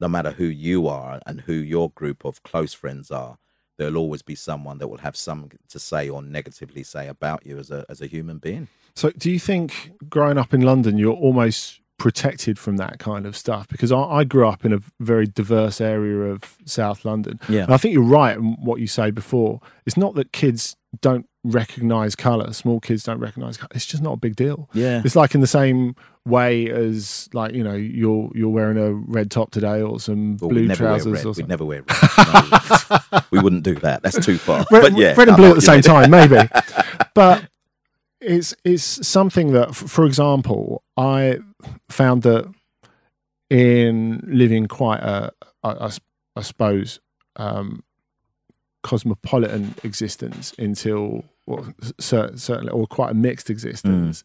no 0.00 0.08
matter 0.08 0.32
who 0.32 0.44
you 0.44 0.86
are 0.88 1.20
and 1.26 1.42
who 1.42 1.54
your 1.54 1.90
group 1.90 2.24
of 2.24 2.42
close 2.42 2.74
friends 2.74 3.10
are, 3.10 3.38
there'll 3.78 3.96
always 3.96 4.22
be 4.22 4.34
someone 4.34 4.78
that 4.78 4.88
will 4.88 4.98
have 4.98 5.16
something 5.16 5.58
to 5.68 5.78
say 5.78 6.08
or 6.08 6.22
negatively 6.22 6.82
say 6.82 7.08
about 7.08 7.46
you 7.46 7.58
as 7.58 7.70
a 7.70 7.84
as 7.88 8.00
a 8.00 8.06
human 8.06 8.38
being. 8.38 8.68
So, 8.94 9.10
do 9.10 9.30
you 9.30 9.38
think 9.38 9.92
growing 10.08 10.38
up 10.38 10.54
in 10.54 10.62
London, 10.62 10.98
you're 10.98 11.12
almost 11.12 11.80
protected 11.98 12.58
from 12.58 12.76
that 12.76 12.98
kind 12.98 13.26
of 13.26 13.36
stuff? 13.36 13.68
Because 13.68 13.92
I, 13.92 14.00
I 14.00 14.24
grew 14.24 14.46
up 14.46 14.64
in 14.64 14.72
a 14.72 14.80
very 15.00 15.26
diverse 15.26 15.80
area 15.80 16.30
of 16.30 16.56
South 16.64 17.04
London. 17.04 17.40
Yeah. 17.48 17.64
And 17.64 17.74
I 17.74 17.76
think 17.76 17.94
you're 17.94 18.02
right 18.02 18.36
in 18.36 18.56
what 18.62 18.80
you 18.80 18.86
say 18.86 19.10
before. 19.10 19.60
It's 19.84 19.96
not 19.96 20.14
that 20.14 20.32
kids 20.32 20.76
don't 21.00 21.26
recognize 21.44 22.16
color, 22.16 22.52
small 22.52 22.80
kids 22.80 23.04
don't 23.04 23.20
recognize 23.20 23.56
color. 23.56 23.68
It's 23.74 23.86
just 23.86 24.02
not 24.02 24.12
a 24.14 24.16
big 24.16 24.36
deal. 24.36 24.68
Yeah. 24.72 25.02
It's 25.04 25.16
like 25.16 25.34
in 25.34 25.40
the 25.40 25.46
same 25.46 25.94
way 26.24 26.68
as, 26.68 27.28
like, 27.32 27.54
you 27.54 27.62
know, 27.62 27.74
you're 27.74 28.30
you're 28.34 28.48
wearing 28.48 28.78
a 28.78 28.92
red 28.92 29.30
top 29.30 29.50
today 29.50 29.80
or 29.80 30.00
some 30.00 30.36
Well, 30.38 30.50
blue 30.50 30.68
trousers 30.74 31.06
or 31.06 31.16
something. 31.16 31.44
We'd 31.44 31.48
never 31.48 31.64
wear 31.64 31.82
red. 31.88 33.00
No, 33.12 33.20
we 33.30 33.38
wouldn't 33.38 33.62
do 33.62 33.74
that. 33.76 34.02
That's 34.02 34.24
too 34.24 34.38
far. 34.38 34.64
red, 34.70 34.82
but 34.82 34.96
yeah, 34.96 35.14
red 35.16 35.28
and 35.28 35.36
blue 35.36 35.50
at 35.50 35.54
the 35.54 35.60
same 35.62 35.82
time, 35.82 36.10
maybe. 36.10 36.38
but 37.14 37.48
it's 38.20 38.54
it's 38.64 39.06
something 39.06 39.52
that, 39.52 39.74
for 39.74 40.04
example, 40.06 40.82
I 40.96 41.38
found 41.90 42.22
that 42.22 42.52
in 43.50 44.22
living 44.26 44.66
quite 44.66 45.00
a, 45.00 45.32
I, 45.62 45.70
I 45.70 45.90
I 46.36 46.42
suppose, 46.42 47.00
um, 47.36 47.82
cosmopolitan 48.82 49.74
existence 49.84 50.52
until 50.58 51.24
well, 51.46 51.72
cer- 52.00 52.36
certainly, 52.36 52.72
or 52.72 52.86
quite 52.86 53.10
a 53.12 53.14
mixed 53.14 53.50
existence. 53.50 54.24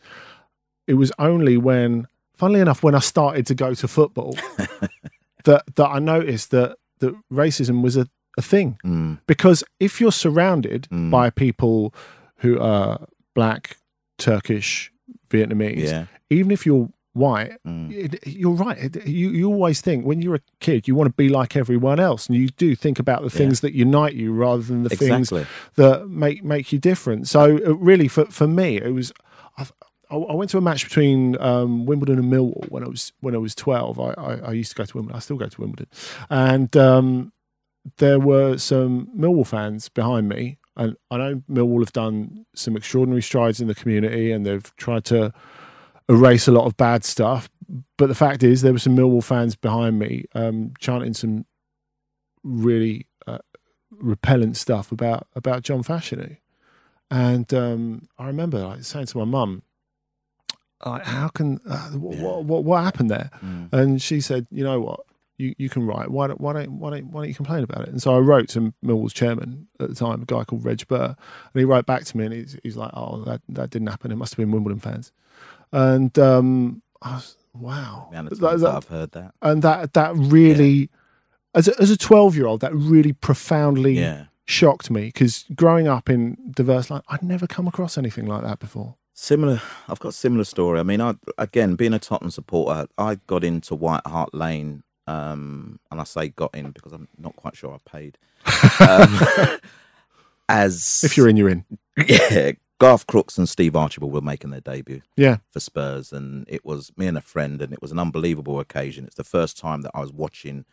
It 0.88 0.96
was 0.96 1.12
only 1.20 1.58
when, 1.58 2.08
funnily 2.36 2.60
enough, 2.60 2.84
when 2.84 2.96
I 2.96 3.00
started 3.00 3.46
to 3.48 3.56
go 3.56 3.74
to 3.76 3.88
football, 3.88 4.36
that 5.44 5.64
that 5.76 5.88
I 5.88 6.00
noticed 6.00 6.52
that 6.52 6.78
that 7.00 7.16
racism 7.32 7.82
was 7.84 7.98
a, 7.98 8.08
a 8.38 8.42
thing 8.42 8.78
Mm, 8.84 9.20
because 9.28 9.64
if 9.80 10.00
you're 10.02 10.12
surrounded 10.12 10.88
Mm. 10.92 11.12
by 11.12 11.30
people 11.30 11.94
who 12.38 12.60
are 12.60 13.06
black, 13.36 13.78
Turkish, 14.22 14.92
Vietnamese, 15.30 15.88
yeah. 15.90 16.06
even 16.30 16.52
if 16.52 16.66
you're 16.66 16.90
white, 17.14 17.52
Mm. 17.68 17.92
it, 17.92 18.26
you're 18.28 18.54
right. 18.66 18.78
It- 18.78 19.06
you 19.08 19.30
you 19.32 19.48
always 19.52 19.82
think 19.82 20.06
when 20.06 20.22
you're 20.22 20.36
a 20.36 20.42
kid, 20.60 20.88
you 20.88 20.96
want 20.96 21.10
to 21.10 21.14
be 21.24 21.28
like 21.30 21.56
everyone 21.58 22.00
else, 22.00 22.28
and 22.28 22.38
you 22.38 22.48
do 22.50 22.76
think 22.76 23.00
about 23.00 23.22
the 23.24 23.30
things 23.30 23.60
that 23.62 23.74
unite 23.74 24.14
you 24.16 24.32
rather 24.34 24.64
than 24.64 24.84
the 24.84 24.90
things 24.96 25.30
that 25.76 26.08
make 26.10 26.44
make 26.44 26.72
you 26.72 26.80
different. 26.80 27.28
So 27.28 27.42
uh, 27.68 27.76
really, 27.76 28.08
for 28.08 28.26
for 28.26 28.48
me, 28.48 28.78
it 28.78 28.94
was. 28.94 29.12
I, 29.58 29.66
I 30.10 30.34
went 30.36 30.50
to 30.52 30.58
a 30.58 30.62
match 30.62 30.84
between 30.84 31.38
um, 31.40 31.86
Wimbledon 31.86 32.20
and 32.20 32.32
Millwall 32.32 32.70
when 32.70 32.84
I 32.84 32.88
was 32.90 33.14
when 33.22 33.34
I 33.34 33.38
was 33.40 33.56
twelve. 33.56 33.98
I, 34.00 34.12
I, 34.14 34.34
I 34.50 34.52
used 34.52 34.72
to 34.72 34.76
go 34.76 34.86
to 34.86 34.98
Wimbledon. 34.98 35.16
I 35.16 35.20
still 35.20 35.38
go 35.38 35.48
to 35.48 35.62
Wimbledon, 35.62 35.88
and 36.30 36.76
um, 36.76 37.32
there 37.98 38.20
were 38.20 38.58
some 38.58 39.08
Millwall 39.18 39.48
fans 39.48 39.90
behind 39.90 40.28
me, 40.30 40.58
and 40.78 40.96
I 41.10 41.18
know 41.18 41.42
Millwall 41.50 41.82
have 41.82 41.94
done 41.94 42.46
some 42.56 42.78
extraordinary 42.78 43.22
strides 43.22 43.60
in 43.60 43.68
the 43.68 43.76
community, 43.76 44.32
and 44.32 44.46
they've 44.46 44.76
tried 44.78 45.06
to 45.06 45.34
erase 46.10 46.48
a 46.48 46.52
lot 46.52 46.66
of 46.66 46.78
bad 46.78 47.04
stuff. 47.04 47.50
But 47.98 48.08
the 48.08 48.16
fact 48.16 48.44
is, 48.44 48.62
there 48.62 48.74
were 48.74 48.80
some 48.80 48.96
Millwall 48.96 49.24
fans 49.24 49.56
behind 49.56 50.00
me 50.00 50.26
um, 50.34 50.74
chanting 50.80 51.14
some 51.14 51.46
really 52.44 53.08
uh, 53.28 53.40
repellent 53.92 54.58
stuff 54.58 54.92
about 54.92 55.28
about 55.36 55.64
John 55.64 55.84
Fashanu, 55.84 56.38
and 57.10 57.54
um, 57.54 58.08
I 58.18 58.28
remember 58.28 58.60
like, 58.60 58.84
saying 58.84 59.08
to 59.08 59.18
my 59.20 59.26
mum, 59.26 59.64
like, 60.86 61.06
how 61.06 61.28
can 61.28 61.60
uh, 61.70 61.90
what, 61.92 62.46
what 62.46 62.64
what 62.64 62.84
happened 62.84 63.12
there? 63.12 63.30
Mm. 63.44 63.74
And 63.74 64.02
she 64.02 64.22
said, 64.22 64.48
you 64.52 64.64
know 64.64 64.80
what, 64.82 65.02
you, 65.42 65.56
you 65.58 65.70
can 65.70 65.86
write. 65.86 66.10
Why 66.10 66.28
don't 66.28 66.40
why 66.40 66.54
don't 66.54 66.72
why 66.80 66.92
don't 66.92 67.12
why 67.12 67.22
don't 67.22 67.30
you 67.30 67.36
complain 67.36 67.64
about 67.64 67.82
it? 67.82 67.90
And 67.90 68.02
so 68.02 68.16
I 68.16 68.20
wrote 68.20 68.48
to 68.50 68.74
Millwall's 68.86 69.14
chairman 69.14 69.68
at 69.80 69.90
the 69.90 69.96
time, 69.96 70.22
a 70.22 70.26
guy 70.26 70.44
called 70.44 70.64
Reg 70.64 70.88
Burr, 70.88 71.16
and 71.54 71.60
he 71.60 71.66
wrote 71.66 71.86
back 71.86 72.04
to 72.06 72.18
me 72.18 72.26
and 72.26 72.34
he's, 72.34 72.58
he's 72.64 72.78
like, 72.78 72.92
oh, 72.94 73.24
that 73.26 73.42
that 73.50 73.70
didn't 73.70 73.88
happen. 73.88 74.12
It 74.12 74.16
must 74.18 74.34
have 74.34 74.38
been 74.38 74.52
Wimbledon 74.52 74.80
fans. 74.80 75.12
And 75.72 76.18
um, 76.20 76.82
I 77.02 77.16
was 77.16 77.36
wow, 77.54 78.08
The 78.12 78.18
amount 78.20 78.32
of 78.34 78.40
That- 78.40 78.60
that- 78.60 78.76
I've 78.76 78.88
heard 78.88 79.12
that. 79.12 79.34
and 79.42 79.62
that 79.64 79.94
that 79.94 80.16
really, 80.16 80.90
as 81.54 81.68
a, 81.68 81.82
as 81.82 81.90
a 81.92 81.98
twelve 81.98 82.36
year 82.36 82.46
old, 82.46 82.62
that 82.62 82.74
really 82.76 83.14
profoundly 83.14 83.94
Yeah. 84.00 84.26
shocked 84.46 84.90
me 84.92 85.06
because 85.08 85.46
growing 85.56 85.88
up 85.88 86.10
in 86.10 86.38
diverse 86.52 86.90
life, 86.90 87.04
I'd 87.10 87.24
never 87.24 87.48
come 87.48 87.68
across 87.68 87.98
anything 87.98 88.26
like 88.26 88.44
that 88.44 88.60
before. 88.60 88.96
Similar, 89.14 89.62
I've 89.90 90.00
got 90.00 90.10
a 90.10 90.14
similar 90.14 90.46
story. 90.46 90.80
I 90.80 90.84
mean, 90.84 91.02
I 91.02 91.16
again 91.38 91.76
being 91.76 91.94
a 91.94 92.00
Tottenham 92.00 92.32
supporter, 92.32 92.88
I 92.98 93.16
got 93.28 93.44
into 93.44 93.76
White 93.76 94.06
Hart 94.08 94.34
Lane, 94.34 94.84
um, 95.08 95.80
and 95.90 96.00
I 96.00 96.04
say 96.04 96.30
got 96.30 96.54
in 96.56 96.72
because 96.72 96.94
I'm 96.94 97.08
not 97.18 97.36
quite 97.36 97.56
sure 97.56 97.74
I 97.74 97.90
paid. 97.90 98.18
Um, 98.80 99.20
as 100.50 101.02
If 101.04 101.16
you're 101.16 101.30
in, 101.30 101.38
you're 101.38 101.50
in. 101.50 101.66
yeah, 102.08 102.52
Garth 102.80 103.08
Crooks 103.08 103.38
and 103.38 103.48
Steve 103.48 103.76
Archibald 103.76 104.12
were 104.12 104.22
making 104.22 104.50
their 104.50 104.62
debut 104.62 105.02
Yeah, 105.16 105.38
for 105.52 105.60
Spurs, 105.60 106.12
and 106.12 106.46
it 106.50 106.66
was 106.66 106.92
me 106.98 107.08
and 107.08 107.18
a 107.18 107.22
friend, 107.22 107.62
and 107.62 107.72
it 107.72 107.82
was 107.82 107.92
an 107.92 108.00
unbelievable 108.00 108.60
occasion. 108.60 109.06
It's 109.06 109.16
the 109.16 109.24
first 109.24 109.58
time 109.58 109.82
that 109.84 109.92
I 109.94 110.02
was 110.02 110.12
watching 110.12 110.66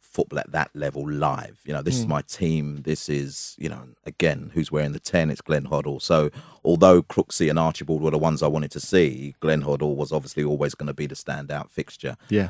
football 0.00 0.38
at 0.38 0.52
that 0.52 0.70
level 0.74 1.08
live. 1.08 1.60
You 1.64 1.72
know, 1.72 1.82
this 1.82 1.96
is 1.98 2.06
my 2.06 2.22
team. 2.22 2.82
This 2.82 3.08
is, 3.08 3.54
you 3.58 3.68
know, 3.68 3.88
again, 4.04 4.50
who's 4.54 4.72
wearing 4.72 4.92
the 4.92 5.00
10? 5.00 5.30
It's 5.30 5.40
Glenn 5.42 5.66
Hoddle. 5.66 6.00
So, 6.00 6.30
although 6.64 7.02
Crooksy 7.02 7.50
and 7.50 7.58
Archibald 7.58 8.02
were 8.02 8.10
the 8.10 8.18
ones 8.18 8.42
I 8.42 8.46
wanted 8.46 8.70
to 8.72 8.80
see, 8.80 9.34
Glenn 9.40 9.62
Hoddle 9.62 9.96
was 9.96 10.10
obviously 10.12 10.44
always 10.44 10.74
going 10.74 10.86
to 10.86 10.94
be 10.94 11.06
the 11.06 11.14
standout 11.14 11.70
fixture. 11.70 12.16
yeah. 12.30 12.48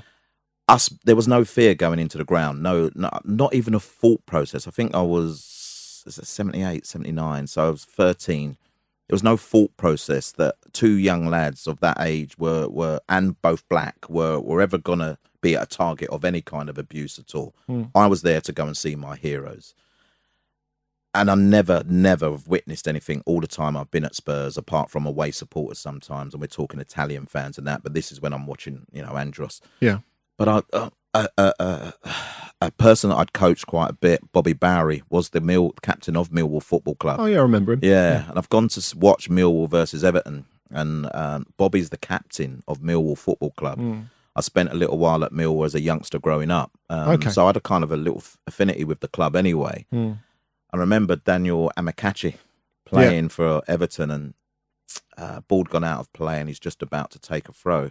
Us, 0.68 0.88
there 1.04 1.16
was 1.16 1.28
no 1.28 1.44
fear 1.44 1.74
going 1.74 1.98
into 1.98 2.18
the 2.18 2.24
ground. 2.24 2.62
No, 2.62 2.90
no 2.94 3.10
not 3.24 3.54
even 3.54 3.74
a 3.74 3.80
thought 3.80 4.24
process. 4.26 4.66
I 4.66 4.70
think 4.70 4.94
I 4.94 5.02
was 5.02 6.04
is 6.06 6.18
it 6.18 6.26
78, 6.26 6.86
79. 6.86 7.46
So 7.46 7.66
I 7.66 7.70
was 7.70 7.84
13 7.84 8.56
there 9.08 9.14
was 9.14 9.22
no 9.22 9.36
thought 9.38 9.74
process 9.76 10.32
that 10.32 10.56
two 10.72 10.92
young 10.92 11.26
lads 11.26 11.66
of 11.66 11.80
that 11.80 11.96
age 12.00 12.36
were 12.38 12.68
were 12.68 13.00
and 13.08 13.40
both 13.40 13.66
black 13.68 14.08
were 14.08 14.38
were 14.38 14.60
ever 14.60 14.76
gonna 14.76 15.18
be 15.40 15.54
a 15.54 15.64
target 15.64 16.10
of 16.10 16.24
any 16.24 16.42
kind 16.42 16.68
of 16.68 16.76
abuse 16.76 17.18
at 17.18 17.34
all. 17.34 17.54
Hmm. 17.66 17.84
I 17.94 18.06
was 18.06 18.22
there 18.22 18.40
to 18.42 18.52
go 18.52 18.66
and 18.66 18.76
see 18.76 18.96
my 18.96 19.16
heroes. 19.16 19.74
And 21.14 21.30
I 21.30 21.34
never, 21.36 21.82
never 21.86 22.30
have 22.30 22.46
witnessed 22.46 22.86
anything 22.86 23.22
all 23.24 23.40
the 23.40 23.46
time 23.46 23.76
I've 23.76 23.90
been 23.90 24.04
at 24.04 24.14
Spurs, 24.14 24.58
apart 24.58 24.90
from 24.90 25.06
away 25.06 25.30
supporters 25.30 25.78
sometimes, 25.78 26.34
and 26.34 26.40
we're 26.40 26.48
talking 26.48 26.80
Italian 26.80 27.26
fans 27.26 27.56
and 27.56 27.66
that. 27.66 27.82
But 27.82 27.94
this 27.94 28.12
is 28.12 28.20
when 28.20 28.32
I'm 28.32 28.46
watching, 28.46 28.84
you 28.92 29.02
know, 29.02 29.16
Andros. 29.16 29.60
Yeah. 29.80 30.00
But 30.38 30.48
I, 30.48 30.62
uh, 30.72 30.90
a, 31.14 31.28
a, 31.36 31.52
a, 31.58 31.92
a 32.62 32.70
person 32.70 33.10
that 33.10 33.16
I'd 33.16 33.32
coached 33.32 33.66
quite 33.66 33.90
a 33.90 33.94
bit, 33.94 34.20
Bobby 34.32 34.52
Bowry, 34.52 35.02
was 35.10 35.30
the 35.30 35.40
Mill 35.40 35.72
captain 35.82 36.16
of 36.16 36.30
Millwall 36.30 36.62
Football 36.62 36.94
Club. 36.94 37.18
Oh 37.20 37.26
yeah, 37.26 37.38
I 37.38 37.42
remember 37.42 37.72
him. 37.74 37.80
Yeah, 37.82 38.28
and 38.28 38.38
I've 38.38 38.48
gone 38.48 38.68
to 38.68 38.96
watch 38.96 39.28
Millwall 39.28 39.68
versus 39.68 40.04
Everton, 40.04 40.46
and 40.70 41.08
um, 41.14 41.46
Bobby's 41.56 41.90
the 41.90 41.96
captain 41.98 42.62
of 42.68 42.78
Millwall 42.80 43.18
Football 43.18 43.50
Club. 43.52 43.80
I 44.36 44.40
spent 44.40 44.70
a 44.70 44.74
little 44.76 44.98
while 44.98 45.24
at 45.24 45.32
Millwall 45.32 45.66
as 45.66 45.74
a 45.74 45.80
youngster 45.80 46.20
growing 46.20 46.50
up, 46.52 46.70
um, 46.88 47.10
Okay. 47.10 47.30
so 47.30 47.42
I 47.44 47.46
had 47.48 47.56
a 47.56 47.60
kind 47.60 47.82
of 47.82 47.90
a 47.90 47.96
little 47.96 48.22
affinity 48.46 48.84
with 48.84 49.00
the 49.00 49.08
club 49.08 49.34
anyway. 49.34 49.84
I 49.92 50.76
remember 50.76 51.16
Daniel 51.16 51.72
Amokachi 51.76 52.34
playing 52.86 53.30
for 53.30 53.62
Everton, 53.66 54.10
and 54.12 54.34
uh, 55.16 55.40
ball 55.48 55.64
gone 55.64 55.82
out 55.84 55.98
of 56.00 56.12
play, 56.12 56.38
and 56.38 56.48
he's 56.48 56.60
just 56.60 56.82
about 56.82 57.10
to 57.12 57.18
take 57.18 57.48
a 57.48 57.52
throw 57.52 57.90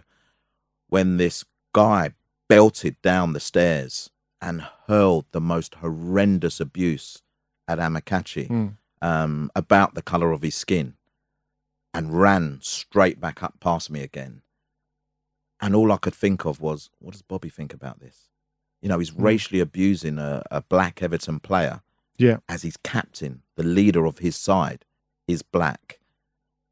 when 0.88 1.18
this 1.18 1.44
guy 1.74 2.12
belted 2.48 3.00
down 3.02 3.32
the 3.32 3.40
stairs 3.40 4.10
and 4.40 4.62
hurled 4.86 5.26
the 5.32 5.40
most 5.40 5.76
horrendous 5.76 6.60
abuse 6.60 7.22
at 7.66 7.78
Amokachi 7.78 8.74
um, 9.02 9.50
about 9.54 9.94
the 9.94 10.02
colour 10.02 10.32
of 10.32 10.42
his 10.42 10.54
skin 10.54 10.94
and 11.92 12.18
ran 12.18 12.58
straight 12.62 13.20
back 13.20 13.42
up 13.42 13.54
past 13.60 13.90
me 13.90 14.02
again. 14.02 14.42
And 15.60 15.74
all 15.74 15.90
I 15.92 15.96
could 15.96 16.14
think 16.14 16.44
of 16.46 16.60
was, 16.60 16.90
what 17.00 17.12
does 17.12 17.22
Bobby 17.22 17.48
think 17.48 17.74
about 17.74 17.98
this? 18.00 18.28
You 18.80 18.88
know, 18.88 18.98
he's 19.00 19.12
racially 19.12 19.60
abusing 19.60 20.18
a, 20.18 20.42
a 20.50 20.62
black 20.62 21.02
Everton 21.02 21.40
player 21.40 21.80
Yeah. 22.16 22.38
as 22.48 22.62
his 22.62 22.76
captain, 22.76 23.42
the 23.56 23.64
leader 23.64 24.04
of 24.06 24.18
his 24.18 24.36
side, 24.36 24.84
is 25.26 25.42
black. 25.42 25.98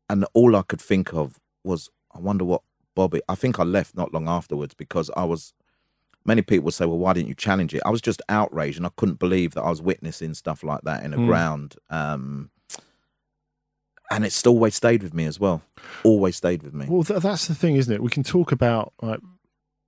And 0.08 0.24
all 0.34 0.54
I 0.54 0.62
could 0.62 0.80
think 0.80 1.12
of 1.12 1.40
was, 1.64 1.90
I 2.14 2.20
wonder 2.20 2.44
what 2.44 2.62
Bobby. 2.94 3.20
I 3.28 3.34
think 3.34 3.58
I 3.58 3.64
left 3.64 3.96
not 3.96 4.14
long 4.14 4.28
afterwards 4.28 4.72
because 4.72 5.10
I 5.16 5.24
was. 5.24 5.52
Many 6.26 6.42
people 6.42 6.70
say, 6.70 6.84
"Well, 6.86 6.98
why 6.98 7.12
didn't 7.12 7.28
you 7.28 7.34
challenge 7.34 7.74
it?" 7.74 7.82
I 7.86 7.90
was 7.90 8.00
just 8.00 8.20
outraged, 8.28 8.76
and 8.76 8.86
I 8.86 8.90
couldn't 8.96 9.18
believe 9.18 9.54
that 9.54 9.62
I 9.62 9.70
was 9.70 9.80
witnessing 9.80 10.34
stuff 10.34 10.62
like 10.62 10.82
that 10.82 11.04
in 11.04 11.14
a 11.14 11.16
ground. 11.16 11.76
Um, 11.90 12.50
and 14.10 14.24
it's 14.24 14.46
always 14.46 14.74
stayed 14.74 15.02
with 15.02 15.14
me 15.14 15.24
as 15.24 15.40
well. 15.40 15.62
Always 16.04 16.36
stayed 16.36 16.62
with 16.62 16.74
me. 16.74 16.86
Well, 16.88 17.04
th- 17.04 17.20
that's 17.20 17.48
the 17.48 17.54
thing, 17.54 17.76
isn't 17.76 17.92
it? 17.92 18.02
We 18.02 18.10
can 18.10 18.22
talk 18.22 18.52
about 18.52 18.92
like 19.02 19.20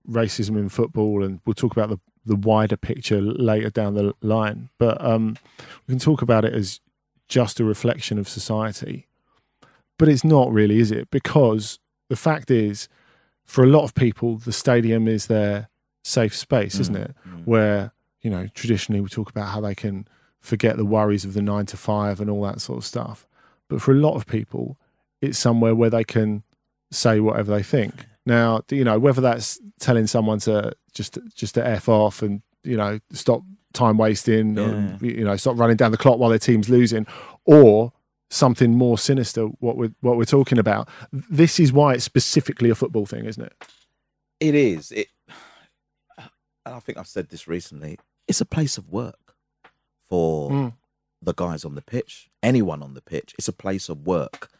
racism 0.08 0.56
in 0.56 0.68
football, 0.68 1.22
and 1.24 1.40
we'll 1.44 1.54
talk 1.54 1.72
about 1.72 1.88
the 1.88 1.98
the 2.24 2.36
wider 2.36 2.76
picture 2.76 3.20
later 3.20 3.70
down 3.70 3.94
the 3.94 4.14
line. 4.20 4.68
But 4.78 5.02
um, 5.04 5.36
we 5.86 5.92
can 5.92 5.98
talk 5.98 6.22
about 6.22 6.44
it 6.44 6.52
as 6.52 6.80
just 7.28 7.60
a 7.60 7.64
reflection 7.64 8.18
of 8.18 8.28
society. 8.28 9.06
But 9.98 10.08
it's 10.08 10.24
not 10.24 10.52
really, 10.52 10.78
is 10.78 10.90
it? 10.90 11.10
Because 11.10 11.78
the 12.08 12.16
fact 12.16 12.50
is, 12.50 12.88
for 13.44 13.64
a 13.64 13.66
lot 13.66 13.84
of 13.84 13.94
people, 13.94 14.36
the 14.36 14.52
stadium 14.52 15.08
is 15.08 15.26
their 15.26 15.68
safe 16.08 16.34
space, 16.34 16.78
isn't 16.78 16.96
mm. 16.96 17.04
it? 17.04 17.14
Mm. 17.28 17.44
Where 17.44 17.92
you 18.22 18.30
know 18.30 18.48
traditionally 18.54 19.00
we 19.00 19.08
talk 19.08 19.30
about 19.30 19.48
how 19.48 19.60
they 19.60 19.74
can 19.74 20.06
forget 20.40 20.76
the 20.76 20.84
worries 20.84 21.24
of 21.24 21.34
the 21.34 21.42
nine 21.42 21.66
to 21.66 21.76
five 21.76 22.20
and 22.20 22.30
all 22.30 22.42
that 22.42 22.60
sort 22.60 22.78
of 22.78 22.84
stuff. 22.84 23.26
But 23.68 23.82
for 23.82 23.92
a 23.92 23.96
lot 23.96 24.14
of 24.14 24.26
people, 24.26 24.78
it's 25.20 25.38
somewhere 25.38 25.74
where 25.74 25.90
they 25.90 26.04
can 26.04 26.42
say 26.90 27.20
whatever 27.20 27.50
they 27.50 27.62
think. 27.62 28.06
Now, 28.24 28.62
you 28.70 28.84
know, 28.84 28.98
whether 28.98 29.20
that's 29.20 29.60
telling 29.80 30.06
someone 30.06 30.38
to 30.40 30.72
just 30.94 31.18
just 31.34 31.54
to 31.54 31.66
f 31.66 31.88
off 31.88 32.22
and 32.22 32.42
you 32.64 32.76
know 32.76 32.98
stop 33.12 33.42
time 33.72 33.98
wasting, 33.98 34.58
or, 34.58 34.96
you 35.00 35.24
know, 35.24 35.36
stop 35.36 35.58
running 35.58 35.76
down 35.76 35.92
the 35.92 35.98
clock 35.98 36.18
while 36.18 36.30
their 36.30 36.38
team's 36.38 36.68
losing, 36.68 37.06
or 37.44 37.92
something 38.30 38.72
more 38.72 38.98
sinister. 38.98 39.44
What 39.60 39.76
we're 39.76 39.92
what 40.00 40.16
we're 40.16 40.24
talking 40.24 40.58
about. 40.58 40.88
This 41.12 41.60
is 41.60 41.72
why 41.72 41.94
it's 41.94 42.04
specifically 42.04 42.70
a 42.70 42.74
football 42.74 43.06
thing, 43.06 43.24
isn't 43.24 43.44
it? 43.44 43.52
It 44.40 44.54
is. 44.54 44.92
It. 44.92 45.08
And 46.68 46.76
I 46.76 46.80
think 46.80 46.98
I've 46.98 47.06
said 47.08 47.30
this 47.30 47.48
recently. 47.48 47.98
It's 48.26 48.40
a 48.42 48.46
place 48.46 48.76
of 48.76 48.90
work 48.90 49.34
for 50.08 50.50
Mm. 50.50 50.72
the 51.22 51.32
guys 51.34 51.64
on 51.64 51.74
the 51.74 51.82
pitch, 51.82 52.28
anyone 52.42 52.82
on 52.82 52.92
the 52.94 53.00
pitch. 53.00 53.34
It's 53.38 53.48
a 53.48 53.52
place 53.52 53.88
of 53.88 54.06
work, 54.06 54.50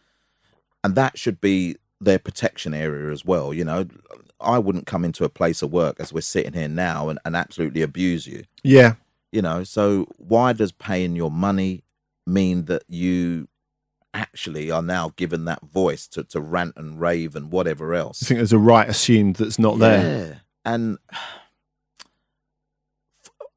and 0.83 0.95
that 0.95 1.19
should 1.19 1.41
be 1.41 1.77
their 2.01 2.19
protection 2.19 2.73
area 2.75 3.13
as 3.13 3.25
well. 3.25 3.53
You 3.53 3.65
know, 3.65 3.87
I 4.41 4.59
wouldn't 4.59 4.87
come 4.87 5.05
into 5.05 5.25
a 5.25 5.29
place 5.29 5.61
of 5.63 5.71
work 5.73 5.97
as 6.01 6.13
we're 6.13 6.21
sitting 6.23 6.55
here 6.55 6.69
now 6.69 7.09
and, 7.11 7.19
and 7.25 7.37
absolutely 7.37 7.83
abuse 7.83 8.27
you. 8.27 8.45
Yeah, 8.63 8.95
You 9.33 9.43
know, 9.43 9.65
so 9.65 10.07
why 10.17 10.53
does 10.55 10.73
paying 10.73 11.15
your 11.17 11.31
money 11.31 11.83
mean 12.27 12.65
that 12.67 12.85
you 12.89 13.49
actually 14.15 14.71
are 14.71 14.81
now 14.83 15.13
given 15.17 15.45
that 15.47 15.61
voice 15.63 16.07
to, 16.09 16.25
to 16.25 16.41
rant 16.41 16.75
and 16.77 17.01
rave 17.01 17.35
and 17.37 17.51
whatever 17.53 17.95
else? 17.95 18.23
I 18.23 18.27
think 18.27 18.39
there's 18.39 18.53
a 18.53 18.59
right 18.59 18.89
assumed 18.89 19.37
that's 19.37 19.59
not 19.59 19.79
there. 19.79 20.29
Yeah. 20.29 20.35
And 20.65 20.99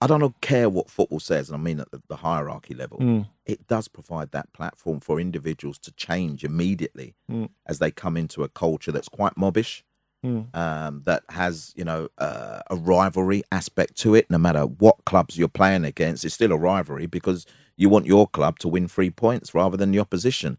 I 0.02 0.08
don't 0.08 0.42
care 0.42 0.68
what 0.68 0.90
football 0.90 1.20
says, 1.20 1.50
and 1.50 1.56
I 1.56 1.60
mean 1.62 1.80
at 1.80 1.92
the, 1.92 2.02
the 2.08 2.18
hierarchy 2.18 2.74
level, 2.74 2.98
Mm. 3.00 3.28
it 3.46 3.68
does 3.68 3.88
provide 3.88 4.32
that 4.32 4.52
platform 4.52 5.00
for 5.00 5.20
individuals 5.20 5.78
to 5.80 5.92
change 5.92 6.44
immediately 6.44 7.14
Mm. 7.30 7.50
as 7.68 7.78
they 7.80 7.92
come 7.92 8.18
into 8.18 8.44
a 8.44 8.50
culture 8.50 8.92
that's 8.92 9.08
quite 9.10 9.36
mobbish, 9.36 9.84
Mm. 10.26 10.56
um, 10.56 11.02
that 11.06 11.24
has, 11.30 11.74
you 11.76 11.84
know, 11.84 12.08
uh, 12.18 12.62
a 12.70 12.76
rivalry 12.76 13.44
aspect 13.52 13.96
to 13.98 14.16
it. 14.16 14.30
No 14.30 14.38
matter 14.40 14.64
what 14.66 15.06
clubs 15.06 15.38
you're 15.38 15.48
playing 15.48 15.86
against, 15.86 16.26
it's 16.26 16.34
still 16.36 16.52
a 16.52 16.58
rivalry 16.58 17.06
because 17.06 17.46
you 17.78 17.88
want 17.90 18.06
your 18.08 18.28
club 18.28 18.58
to 18.60 18.68
win 18.68 18.88
three 18.88 19.10
points 19.12 19.54
rather 19.54 19.78
than 19.78 19.92
the 19.92 20.00
opposition. 20.00 20.58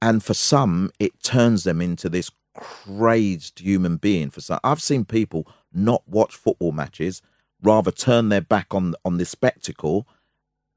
And 0.00 0.22
for 0.24 0.34
some, 0.34 0.90
it 0.98 1.22
turns 1.22 1.64
them 1.64 1.80
into 1.80 2.08
this 2.08 2.30
crazed 2.54 3.60
human 3.60 3.96
being. 3.96 4.30
For 4.30 4.40
some, 4.40 4.60
I've 4.64 4.82
seen 4.82 5.04
people 5.04 5.46
not 5.72 6.02
watch 6.06 6.34
football 6.34 6.72
matches, 6.72 7.22
rather 7.62 7.90
turn 7.90 8.28
their 8.28 8.40
back 8.40 8.74
on 8.74 8.94
on 9.04 9.18
this 9.18 9.30
spectacle, 9.30 10.06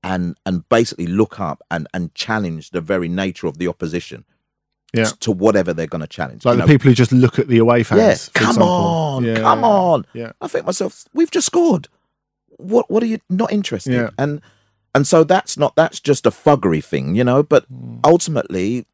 and 0.04 0.38
and 0.45 0.67
basically 0.69 1.08
look 1.08 1.39
up 1.39 1.62
and 1.71 1.88
and 1.93 2.13
challenge 2.15 2.71
the 2.71 2.82
very 2.82 3.08
nature 3.10 3.48
of 3.48 3.58
the 3.58 3.67
opposition. 3.67 4.26
Yeah. 4.93 5.10
To 5.21 5.32
whatever 5.34 5.74
they're 5.74 5.88
going 5.88 6.02
to 6.02 6.08
challenge. 6.08 6.45
Like 6.45 6.54
You 6.54 6.62
the 6.62 6.67
know, 6.67 6.74
people 6.74 6.89
who 6.89 6.95
just 6.95 7.12
look 7.12 7.38
at 7.38 7.50
the 7.50 7.58
away 7.58 7.84
fans. 7.84 8.00
yeah, 8.00 8.39
come 8.41 8.50
example. 8.52 8.69
on, 8.71 9.24
Yeah, 9.26 9.39
come 9.41 9.60
yeah, 9.60 9.65
on. 9.65 10.06
Yeah. 10.13 10.32
I 10.39 10.48
think 10.48 10.65
myself, 10.65 11.04
we've 11.13 11.32
just 11.32 11.48
scored. 11.48 11.89
What 12.58 12.89
what 12.89 13.04
are 13.04 13.08
you 13.08 13.19
not 13.30 13.52
interested? 13.52 13.91
Yeah. 13.93 14.12
And 14.17 14.39
and 14.93 15.06
so 15.06 15.26
that's 15.26 15.58
not 15.58 15.76
that's 15.76 16.00
just 16.00 16.26
a 16.26 16.30
fuggery 16.32 16.82
thing, 16.82 17.13
you 17.15 17.26
know. 17.26 17.43
But 17.43 17.65
Hmm. 17.65 17.98
ultimately, 18.06 18.86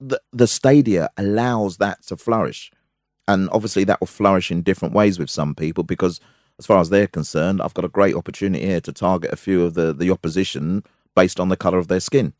the, 0.00 0.18
the 0.32 0.46
stadia 0.46 1.10
allows 1.18 1.76
that 1.76 2.06
to 2.06 2.16
flourish. 2.16 2.70
And 3.26 3.50
obviously, 3.52 3.84
that 3.84 4.00
will 4.00 4.06
flourish 4.06 4.50
in 4.50 4.62
different 4.62 4.94
ways 4.94 5.18
with 5.18 5.28
some 5.28 5.54
people 5.54 5.84
because, 5.84 6.20
as 6.58 6.66
far 6.66 6.80
as 6.80 6.90
they're 6.90 7.06
concerned, 7.06 7.60
I've 7.62 7.74
got 7.74 7.84
a 7.84 7.88
great 7.88 8.14
opportunity 8.14 8.66
here 8.66 8.80
to 8.80 8.92
target 8.92 9.32
a 9.32 9.36
few 9.36 9.64
of 9.64 9.74
the, 9.74 9.92
the 9.92 10.10
opposition 10.10 10.82
based 11.14 11.38
on 11.38 11.48
the 11.48 11.56
colour 11.56 11.78
of 11.78 11.88
their 11.88 12.00
skin. 12.00 12.32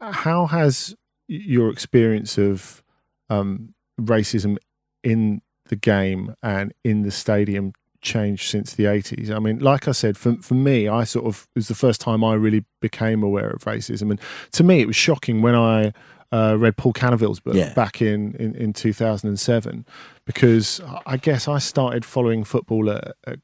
How 0.00 0.46
has 0.46 0.94
your 1.28 1.70
experience 1.70 2.38
of 2.38 2.82
um, 3.28 3.74
racism 4.00 4.56
in 5.02 5.40
the 5.68 5.76
game 5.76 6.34
and 6.42 6.72
in 6.84 7.02
the 7.02 7.10
stadium 7.10 7.72
changed 8.02 8.50
since 8.50 8.74
the 8.74 8.84
80s. 8.84 9.30
I 9.30 9.38
mean, 9.38 9.58
like 9.58 9.86
I 9.86 9.92
said, 9.92 10.16
for, 10.16 10.36
for 10.36 10.54
me, 10.54 10.88
I 10.88 11.04
sort 11.04 11.26
of, 11.26 11.46
it 11.54 11.58
was 11.58 11.68
the 11.68 11.74
first 11.74 12.00
time 12.00 12.24
I 12.24 12.34
really 12.34 12.64
became 12.80 13.22
aware 13.22 13.50
of 13.50 13.64
racism. 13.64 14.10
And 14.10 14.20
to 14.52 14.64
me, 14.64 14.80
it 14.80 14.86
was 14.86 14.96
shocking 14.96 15.42
when 15.42 15.54
I 15.54 15.92
uh, 16.32 16.56
read 16.58 16.76
Paul 16.76 16.92
Canoville's 16.92 17.40
book 17.40 17.54
Yeah. 17.54 17.72
back 17.74 18.00
in, 18.00 18.34
in, 18.36 18.54
in 18.54 18.72
2007, 18.72 19.84
because 20.24 20.80
I 21.06 21.16
guess 21.16 21.48
I 21.48 21.58
started 21.58 22.04
following 22.04 22.44
football 22.44 22.90
at, 22.90 23.14
at 23.26 23.38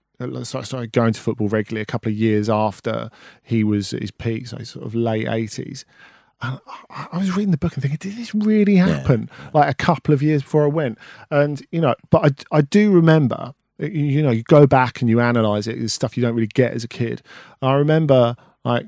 so 0.44 0.58
I 0.58 0.62
started 0.62 0.92
going 0.92 1.12
to 1.12 1.20
football 1.20 1.48
regularly 1.48 1.82
a 1.82 1.86
couple 1.86 2.10
of 2.10 2.16
years 2.16 2.48
after 2.48 3.10
he 3.42 3.62
was 3.64 3.92
at 3.92 4.00
his 4.00 4.10
peak, 4.10 4.46
so 4.46 4.56
sort 4.62 4.86
of 4.86 4.94
late 4.94 5.26
80s. 5.26 5.84
And 6.40 6.58
I 6.90 7.18
was 7.18 7.36
reading 7.36 7.50
the 7.50 7.58
book 7.58 7.74
and 7.74 7.82
thinking, 7.82 7.98
did 8.00 8.16
this 8.16 8.34
really 8.34 8.76
happen? 8.76 9.28
Like 9.52 9.70
a 9.70 9.74
couple 9.74 10.14
of 10.14 10.22
years 10.22 10.42
before 10.42 10.64
I 10.64 10.68
went, 10.68 10.98
and 11.30 11.62
you 11.70 11.80
know, 11.82 11.94
but 12.10 12.24
I 12.52 12.58
I 12.58 12.60
do 12.62 12.92
remember, 12.92 13.52
you- 13.78 13.88
you 13.88 14.22
know, 14.22 14.30
you 14.30 14.42
go 14.42 14.66
back 14.66 15.00
and 15.02 15.10
you 15.10 15.20
analyze 15.20 15.66
it. 15.66 15.76
It's 15.82 15.92
stuff 15.94 16.16
you 16.16 16.22
don't 16.22 16.34
really 16.34 16.46
get 16.46 16.72
as 16.72 16.84
a 16.84 16.88
kid. 16.88 17.20
I 17.60 17.72
remember 17.74 18.36
like 18.64 18.86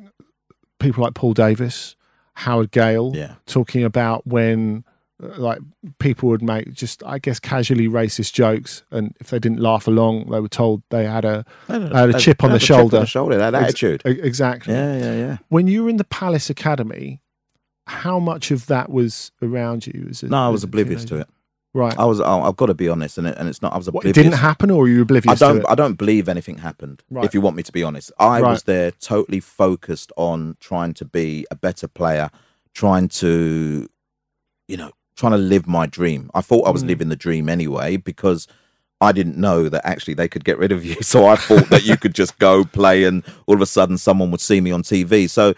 people 0.78 1.02
like 1.04 1.14
Paul 1.14 1.32
Davis, 1.34 1.94
Howard 2.38 2.70
Gayle, 2.70 3.12
Yeah. 3.14 3.34
talking 3.46 3.82
about 3.84 4.26
when 4.26 4.84
uh, 5.22 5.36
like 5.38 5.58
people 5.98 6.28
would 6.28 6.42
make 6.42 6.72
just 6.72 7.02
I 7.04 7.18
guess 7.18 7.40
casually 7.40 7.88
racist 7.88 8.32
jokes, 8.32 8.84
and 8.92 9.16
if 9.20 9.30
they 9.30 9.38
didn't 9.40 9.60
laugh 9.60 9.88
along, 9.88 10.30
they 10.30 10.38
were 10.40 10.48
told 10.48 10.82
they 10.90 11.04
had 11.04 11.24
a 11.24 11.44
had 11.66 11.82
a 11.82 11.84
chip 11.84 11.84
on 11.84 11.90
the 11.90 11.96
Had 11.96 12.14
a 12.14 12.18
chip 12.20 12.44
on 12.44 12.58
shoulder. 12.60 13.00
the 13.00 13.06
shoulder, 13.06 13.36
that 13.38 13.54
attitude. 13.54 14.02
e- 14.06 14.10
exactly. 14.22 14.72
Yeah, 14.74 14.96
yeah, 14.98 15.14
yeah. 15.16 15.36
When 15.48 15.66
you 15.66 15.82
were 15.84 15.90
in 15.90 15.96
the 15.96 16.04
Palace 16.04 16.48
Academy, 16.48 17.20
how 17.88 18.18
much 18.20 18.50
of 18.52 18.66
that 18.66 18.90
was 18.90 19.32
around 19.42 19.86
you? 19.88 20.06
As 20.10 20.22
a, 20.22 20.28
No, 20.28 20.36
I 20.36 20.46
as 20.48 20.52
was 20.52 20.64
oblivious 20.64 21.04
to 21.06 21.16
it. 21.16 21.28
Right. 21.78 21.96
I 21.98 22.04
was. 22.04 22.20
I- 22.20 22.40
I've 22.40 22.56
got 22.56 22.66
to 22.66 22.74
be 22.74 22.88
honest, 22.88 23.18
and 23.18 23.26
it, 23.28 23.36
and 23.38 23.48
it's 23.48 23.62
not. 23.62 23.72
I 23.72 23.76
was 23.76 23.86
What, 23.86 24.00
oblivious. 24.04 24.16
it 24.18 24.22
didn't 24.30 24.38
happen, 24.40 24.70
or 24.70 24.80
were 24.80 24.88
you 24.88 25.02
oblivious? 25.02 25.40
I 25.40 25.46
don't. 25.52 25.64
I 25.68 25.74
don't 25.74 25.94
believe 25.94 26.28
anything 26.28 26.58
happened. 26.58 27.02
Right. 27.10 27.24
If 27.24 27.34
you 27.34 27.40
want 27.40 27.56
me 27.56 27.62
to 27.62 27.72
be 27.72 27.82
honest, 27.84 28.10
I 28.18 28.40
Right. 28.40 28.50
was 28.50 28.64
there 28.64 28.90
totally 28.90 29.40
focused 29.40 30.10
on 30.16 30.56
trying 30.60 30.92
to 30.94 31.04
be 31.04 31.46
a 31.50 31.54
better 31.56 31.86
player, 31.86 32.30
trying 32.74 33.08
to, 33.22 33.88
you 34.66 34.76
know, 34.76 34.90
trying 35.16 35.32
to 35.32 35.38
live 35.38 35.66
my 35.66 35.86
dream. 35.86 36.30
I 36.34 36.40
thought 36.40 36.66
I 36.66 36.70
was 36.70 36.82
Mm. 36.84 36.88
living 36.88 37.08
the 37.10 37.16
dream 37.16 37.48
anyway 37.48 37.96
because 37.96 38.46
I 39.00 39.12
didn't 39.12 39.36
know 39.36 39.68
that 39.68 39.82
actually 39.86 40.14
they 40.14 40.28
could 40.28 40.44
get 40.44 40.58
rid 40.58 40.72
of 40.72 40.84
you. 40.84 40.96
So 41.02 41.26
I 41.26 41.36
thought 41.36 41.68
that 41.70 41.84
you 41.84 41.96
could 41.96 42.14
just 42.14 42.38
go 42.40 42.64
play, 42.64 43.04
and 43.04 43.22
all 43.46 43.54
of 43.54 43.62
a 43.62 43.66
sudden 43.66 43.98
someone 43.98 44.30
would 44.32 44.40
see 44.40 44.60
me 44.60 44.72
on 44.72 44.82
TV. 44.82 45.28
So. 45.30 45.54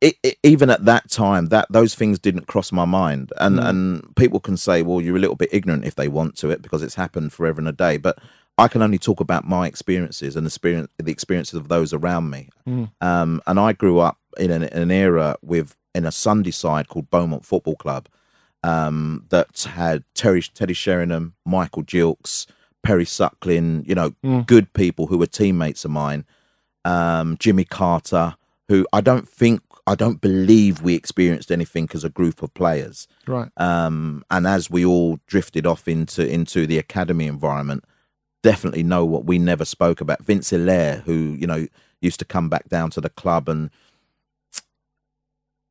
It, 0.00 0.14
it, 0.22 0.38
even 0.44 0.70
at 0.70 0.84
that 0.84 1.10
time, 1.10 1.46
that 1.46 1.66
those 1.70 1.94
things 1.96 2.18
didn't 2.20 2.46
cross 2.46 2.70
my 2.70 2.84
mind, 2.84 3.32
and 3.40 3.58
Mm. 3.58 3.68
and 3.68 4.16
people 4.16 4.38
can 4.40 4.56
say, 4.56 4.82
"Well, 4.82 5.00
you're 5.00 5.16
a 5.16 5.20
little 5.20 5.34
bit 5.36 5.48
ignorant 5.52 5.84
if 5.84 5.96
they 5.96 6.06
want 6.08 6.36
to 6.36 6.50
it 6.50 6.62
because 6.62 6.82
it's 6.84 6.94
happened 6.94 7.32
forever 7.32 7.60
and 7.60 7.68
a 7.68 7.72
day." 7.72 7.96
But 7.96 8.18
I 8.56 8.68
can 8.68 8.80
only 8.82 8.98
talk 8.98 9.18
about 9.20 9.44
my 9.46 9.66
experiences 9.66 10.36
and 10.36 10.46
experience 10.46 10.88
the 10.98 11.10
experiences 11.10 11.54
of 11.54 11.66
those 11.68 11.92
around 11.92 12.30
me. 12.30 12.48
Mm. 12.68 12.90
Um, 13.00 13.40
and 13.46 13.58
I 13.58 13.72
grew 13.72 13.98
up 13.98 14.18
in 14.38 14.50
an, 14.52 14.62
an 14.64 14.90
era 14.92 15.36
with 15.42 15.74
in 15.94 16.06
a 16.06 16.12
Sunday 16.12 16.52
side 16.52 16.86
called 16.88 17.10
Beaumont 17.10 17.44
Football 17.44 17.76
Club 17.76 18.08
um, 18.62 19.24
that 19.30 19.62
had 19.74 20.04
Terry 20.14 20.42
Teddy 20.42 20.74
Sheringham, 20.74 21.34
Michael 21.44 21.82
Gilkes, 21.82 22.46
Perry 22.84 23.04
Suckling, 23.04 23.84
you 23.86 23.94
know, 23.96 24.10
Mm. 24.24 24.46
good 24.46 24.72
people 24.74 25.06
who 25.08 25.18
were 25.18 25.26
teammates 25.26 25.84
of 25.84 25.90
mine. 25.90 26.24
Um, 26.84 27.36
Jimmy 27.38 27.64
Carter, 27.64 28.36
who 28.68 28.86
I 28.92 29.00
don't 29.00 29.28
think 29.28 29.62
I 29.88 29.94
don't 29.94 30.20
believe 30.20 30.82
we 30.82 30.94
experienced 30.94 31.50
anything 31.50 31.88
as 31.94 32.04
a 32.04 32.10
group 32.10 32.42
of 32.42 32.52
players. 32.52 33.08
Right. 33.26 33.48
Um, 33.56 34.22
and 34.30 34.46
as 34.46 34.70
we 34.70 34.84
all 34.84 35.18
drifted 35.26 35.66
off 35.66 35.88
into 35.88 36.28
into 36.28 36.66
the 36.66 36.76
academy 36.76 37.26
environment, 37.26 37.84
definitely 38.42 38.82
know 38.82 39.06
what 39.06 39.24
we 39.24 39.38
never 39.38 39.64
spoke 39.64 40.02
about. 40.02 40.22
Vince 40.22 40.50
Hilaire, 40.50 41.02
who 41.06 41.34
you 41.38 41.46
know 41.46 41.66
used 42.02 42.18
to 42.18 42.26
come 42.26 42.50
back 42.50 42.68
down 42.68 42.90
to 42.90 43.00
the 43.00 43.08
club, 43.08 43.48
and 43.48 43.70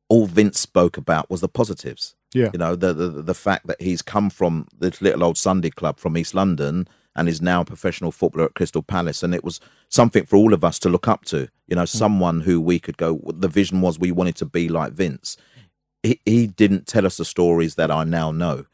all 0.08 0.26
Vince 0.26 0.58
spoke 0.58 0.96
about 0.96 1.30
was 1.30 1.40
the 1.40 1.48
positives. 1.48 2.16
Yeah. 2.34 2.50
You 2.52 2.58
know 2.58 2.74
the 2.74 2.92
the 2.92 3.08
the 3.22 3.34
fact 3.34 3.68
that 3.68 3.80
he's 3.80 4.02
come 4.02 4.30
from 4.30 4.66
this 4.76 5.00
little 5.00 5.22
old 5.22 5.38
Sunday 5.38 5.70
club 5.70 6.00
from 6.00 6.16
East 6.16 6.34
London 6.34 6.88
and 7.14 7.28
is 7.28 7.40
now 7.40 7.60
a 7.60 7.64
professional 7.64 8.12
footballer 8.12 8.46
at 8.46 8.54
Crystal 8.54 8.82
Palace, 8.82 9.22
and 9.22 9.32
it 9.32 9.44
was 9.44 9.60
something 9.88 10.26
for 10.26 10.36
all 10.36 10.52
of 10.52 10.64
us 10.64 10.80
to 10.80 10.88
look 10.88 11.06
up 11.06 11.24
to. 11.26 11.48
You 11.68 11.76
know, 11.76 11.84
someone 11.84 12.40
who 12.40 12.60
we 12.60 12.78
could 12.78 12.96
go. 12.96 13.20
The 13.26 13.48
vision 13.48 13.80
was 13.80 13.98
we 13.98 14.10
wanted 14.10 14.36
to 14.36 14.46
be 14.46 14.68
like 14.68 14.92
Vince. 14.92 15.36
He 16.02 16.20
he 16.24 16.46
didn't 16.46 16.86
tell 16.86 17.06
us 17.06 17.16
the 17.16 17.24
stories 17.24 17.74
that 17.76 17.90
I 17.90 18.04
now 18.04 18.32
know 18.32 18.64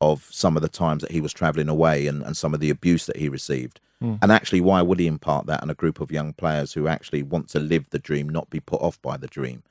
of 0.00 0.26
some 0.30 0.56
of 0.56 0.62
the 0.62 0.68
times 0.68 1.02
that 1.02 1.10
he 1.12 1.20
was 1.20 1.32
travelling 1.32 1.68
away 1.68 2.06
and, 2.06 2.22
and 2.22 2.36
some 2.36 2.54
of 2.54 2.60
the 2.60 2.70
abuse 2.70 3.06
that 3.06 3.16
he 3.18 3.28
received. 3.28 3.80
Mm. 4.02 4.18
And 4.22 4.32
actually, 4.32 4.62
why 4.62 4.80
would 4.82 4.98
he 4.98 5.06
impart 5.06 5.46
that 5.46 5.62
on 5.62 5.68
a 5.70 5.74
group 5.74 6.00
of 6.00 6.10
young 6.10 6.32
players 6.32 6.72
who 6.72 6.88
actually 6.88 7.22
want 7.22 7.48
to 7.50 7.60
live 7.60 7.90
the 7.90 7.98
dream, 7.98 8.28
not 8.28 8.48
be 8.48 8.60
put 8.60 8.80
off 8.80 9.00
by 9.02 9.16
the 9.18 9.26
dream? 9.26 9.62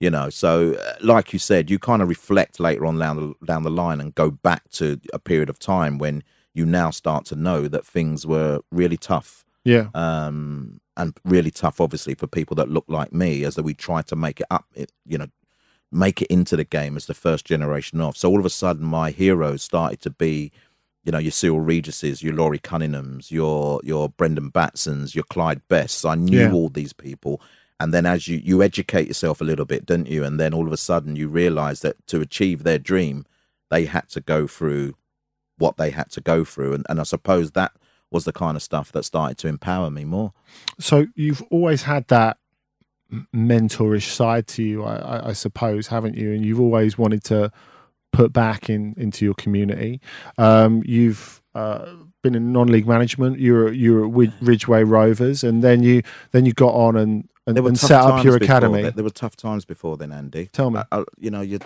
You 0.00 0.10
know, 0.10 0.30
so 0.30 0.74
uh, 0.74 0.94
like 1.02 1.32
you 1.32 1.38
said, 1.38 1.70
you 1.70 1.78
kind 1.78 2.02
of 2.02 2.08
reflect 2.08 2.58
later 2.58 2.84
on 2.86 2.98
down 2.98 3.16
the, 3.16 3.46
down 3.46 3.62
the 3.62 3.70
line 3.70 4.00
and 4.00 4.14
go 4.14 4.30
back 4.30 4.70
to 4.72 5.00
a 5.12 5.18
period 5.18 5.50
of 5.50 5.58
time 5.58 5.98
when 5.98 6.22
you 6.54 6.64
now 6.66 6.90
start 6.90 7.26
to 7.26 7.36
know 7.36 7.68
that 7.68 7.86
things 7.86 8.26
were 8.26 8.60
really 8.70 8.96
tough 8.96 9.44
Yeah. 9.64 9.88
um, 9.94 10.80
and 10.96 11.16
really 11.24 11.50
tough, 11.50 11.80
obviously, 11.80 12.14
for 12.14 12.26
people 12.26 12.54
that 12.56 12.70
look 12.70 12.84
like 12.88 13.12
me, 13.12 13.44
as 13.44 13.54
that 13.56 13.62
we 13.64 13.74
try 13.74 14.02
to 14.02 14.16
make 14.16 14.40
it 14.40 14.46
up, 14.50 14.66
you 15.06 15.18
know, 15.18 15.28
make 15.90 16.22
it 16.22 16.28
into 16.28 16.56
the 16.56 16.64
game 16.64 16.96
as 16.96 17.06
the 17.06 17.14
first 17.14 17.44
generation 17.44 18.00
of. 18.00 18.16
So 18.16 18.28
all 18.30 18.38
of 18.38 18.46
a 18.46 18.50
sudden, 18.50 18.84
my 18.84 19.10
heroes 19.10 19.62
started 19.62 20.00
to 20.02 20.10
be, 20.10 20.52
you 21.04 21.12
know, 21.12 21.18
your 21.18 21.32
Cyril 21.32 21.60
Regises, 21.60 22.22
your 22.22 22.34
Laurie 22.34 22.58
Cunninghams, 22.58 23.30
your 23.30 23.80
your 23.84 24.08
Brendan 24.08 24.50
Batsons, 24.50 25.14
your 25.14 25.24
Clyde 25.24 25.66
Bests. 25.68 26.04
I 26.04 26.14
knew 26.14 26.40
Yeah. 26.40 26.52
all 26.52 26.68
these 26.68 26.92
people. 26.92 27.40
And 27.80 27.92
then 27.92 28.06
as 28.06 28.28
you, 28.28 28.38
you 28.42 28.62
educate 28.62 29.08
yourself 29.08 29.40
a 29.40 29.44
little 29.44 29.64
bit, 29.64 29.84
don't 29.84 30.06
you? 30.06 30.22
And 30.24 30.38
then 30.38 30.54
all 30.54 30.66
of 30.66 30.72
a 30.72 30.76
sudden 30.76 31.16
you 31.16 31.28
realize 31.28 31.80
that 31.80 32.06
to 32.06 32.20
achieve 32.20 32.62
their 32.62 32.78
dream, 32.78 33.26
they 33.68 33.84
had 33.86 34.08
to 34.10 34.20
go 34.20 34.46
through 34.46 34.94
what 35.58 35.76
they 35.76 35.90
had 35.90 36.10
to 36.12 36.20
go 36.20 36.44
through. 36.44 36.72
And, 36.74 36.86
and 36.88 37.00
I 37.00 37.02
suppose 37.02 37.50
that 37.52 37.72
was 38.14 38.24
the 38.24 38.32
kind 38.32 38.56
of 38.56 38.62
stuff 38.62 38.90
that 38.92 39.04
started 39.04 39.36
to 39.38 39.48
empower 39.48 39.90
me 39.90 40.04
more. 40.04 40.32
So 40.78 41.06
you've 41.14 41.42
always 41.50 41.82
had 41.82 42.08
that 42.08 42.38
mentorish 43.34 44.08
side 44.10 44.46
to 44.48 44.62
you, 44.62 44.84
I, 44.84 45.28
I, 45.28 45.32
suppose, 45.32 45.88
haven't 45.88 46.16
you? 46.16 46.32
And 46.32 46.44
you've 46.44 46.60
always 46.60 46.96
wanted 46.96 47.22
to 47.24 47.50
put 48.12 48.32
back 48.32 48.70
in 48.70 48.94
into 48.96 49.24
your 49.24 49.34
community. 49.34 50.00
Um, 50.38 50.82
you've 50.86 51.42
uh, 51.54 51.94
been 52.22 52.34
in 52.34 52.52
non-league 52.52 52.86
management. 52.86 53.38
You're 53.38 53.72
you're 53.72 54.06
at 54.24 54.32
Ridgeway 54.40 54.84
Rovers, 54.84 55.44
and 55.44 55.62
then 55.62 55.82
you 55.82 56.02
then 56.32 56.46
you 56.46 56.52
got 56.52 56.74
on 56.74 56.96
and 56.96 57.28
and, 57.46 57.56
and 57.70 57.78
set 57.78 58.00
up 58.00 58.24
your 58.24 58.34
academy. 58.46 58.82
that- 58.82 58.94
There 58.96 59.04
were 59.04 59.10
tough 59.10 59.36
times 59.36 59.64
before 59.64 59.96
then, 59.96 60.12
Andy. 60.12 60.46
Tell 60.46 60.70
me. 60.70 60.80
I, 60.90 61.00
I- 61.00 61.04
you 61.18 61.30
know, 61.30 61.42
you. 61.42 61.58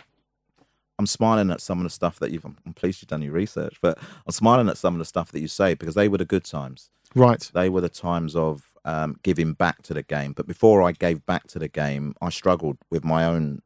I'm 0.98 1.06
smiling 1.06 1.50
at 1.50 1.60
some 1.60 1.78
of 1.78 1.84
the 1.84 1.90
stuff 1.90 2.18
that 2.18 2.32
you've. 2.32 2.44
I'm 2.44 2.56
pleased 2.74 3.00
you've 3.02 3.08
done 3.08 3.22
your 3.22 3.32
research, 3.32 3.76
but 3.80 3.98
I'm 3.98 4.32
smiling 4.32 4.68
at 4.68 4.76
some 4.78 4.94
of 4.94 4.98
the 4.98 5.04
stuff 5.04 5.30
that 5.32 5.40
you 5.40 5.48
say 5.48 5.74
because 5.74 5.94
they 5.94 6.08
were 6.08 6.18
the 6.18 6.24
good 6.24 6.44
times. 6.44 6.90
Right. 7.14 7.48
They 7.54 7.68
were 7.68 7.80
the 7.80 7.88
times 7.88 8.34
of 8.34 8.64
um, 8.84 9.16
giving 9.22 9.52
back 9.52 9.82
to 9.82 9.94
the 9.94 10.02
game. 10.02 10.32
But 10.32 10.46
before 10.48 10.82
I 10.82 10.92
gave 10.92 11.24
back 11.24 11.46
to 11.48 11.58
the 11.58 11.68
game, 11.68 12.14
I 12.20 12.30
struggled 12.30 12.78
with 12.90 13.04
my 13.04 13.24
own 13.24 13.62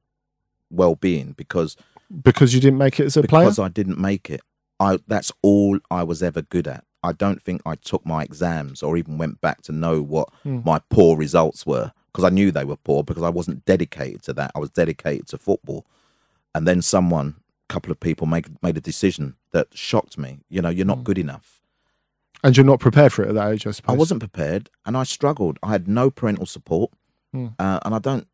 well-being 0.71 1.33
because 1.37 1.77
Because 2.23 2.55
you 2.55 2.61
didn't 2.61 2.79
make 2.79 3.01
it 3.01 3.07
as 3.07 3.16
a 3.16 3.23
player. 3.23 3.45
because 3.47 3.59
I 3.59 3.68
didn't 3.68 3.99
make 3.99 4.31
it. 4.31 4.42
I 4.79 4.99
that's 5.07 5.33
all 5.42 5.79
I 5.90 6.03
was 6.03 6.23
ever 6.23 6.42
good 6.42 6.66
at. 6.68 6.85
I 7.03 7.12
don't 7.12 7.42
think 7.42 7.62
I 7.66 7.75
took 7.77 8.05
my 8.07 8.23
exams 8.23 8.83
or 8.83 8.97
even 8.97 9.16
went 9.18 9.40
back 9.40 9.62
to 9.62 9.73
know 9.73 10.03
what 10.03 10.29
Hmm. 10.42 10.61
my 10.64 10.81
poor 10.90 11.16
results 11.16 11.64
were 11.66 11.92
because 12.12 12.25
I 12.25 12.31
knew 12.31 12.51
they 12.51 12.64
were 12.64 12.77
poor 12.77 13.03
because 13.03 13.23
I 13.23 13.29
wasn't 13.31 13.64
dedicated 13.64 14.23
to 14.25 14.33
that. 14.35 14.51
I 14.55 14.59
was 14.59 14.71
dedicated 14.71 15.27
to 15.29 15.38
football. 15.38 15.87
And 16.55 16.67
then 16.69 16.83
someone, 16.83 17.37
a 17.69 17.73
couple 17.73 17.91
of 17.93 18.01
people 18.01 18.27
made 18.27 18.62
made 18.62 18.77
a 18.77 18.81
decision 18.81 19.37
that 19.53 19.69
shocked 19.73 20.19
me. 20.19 20.41
You 20.49 20.62
know, 20.62 20.69
you're 20.69 20.87
not 20.87 20.99
Hmm. 20.99 21.05
good 21.05 21.19
enough. 21.19 21.61
and 22.45 22.57
you're 22.57 22.67
not 22.67 22.81
prepared 22.81 23.12
for 23.12 23.23
it 23.23 23.29
at 23.29 23.35
that 23.37 23.53
age, 23.53 23.67
I 23.69 23.71
suppose. 23.71 23.95
I 23.95 23.97
wasn't 23.97 24.19
prepared 24.21 24.69
and 24.85 24.97
I 24.97 25.05
struggled. 25.05 25.59
I 25.62 25.69
had 25.71 25.87
no 25.87 26.11
parental 26.11 26.45
support. 26.47 26.91
Hmm. 27.33 27.49
Uh, 27.59 27.79
and 27.85 27.95
I 27.95 27.99
don't, 28.01 28.27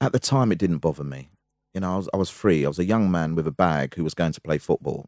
at 0.00 0.12
the 0.12 0.18
time, 0.20 0.52
it 0.52 0.58
didn't 0.58 0.78
bother 0.78 1.02
me. 1.04 1.30
You 1.74 1.80
know, 1.80 1.94
I 1.94 1.96
was, 1.96 2.08
I 2.14 2.16
was 2.16 2.30
free. 2.30 2.64
I 2.64 2.68
was 2.68 2.78
a 2.78 2.84
young 2.84 3.10
man 3.10 3.34
with 3.34 3.46
a 3.48 3.50
bag 3.52 3.94
who 3.96 4.04
was 4.04 4.14
going 4.14 4.32
to 4.32 4.40
play 4.40 4.58
football, 4.58 5.06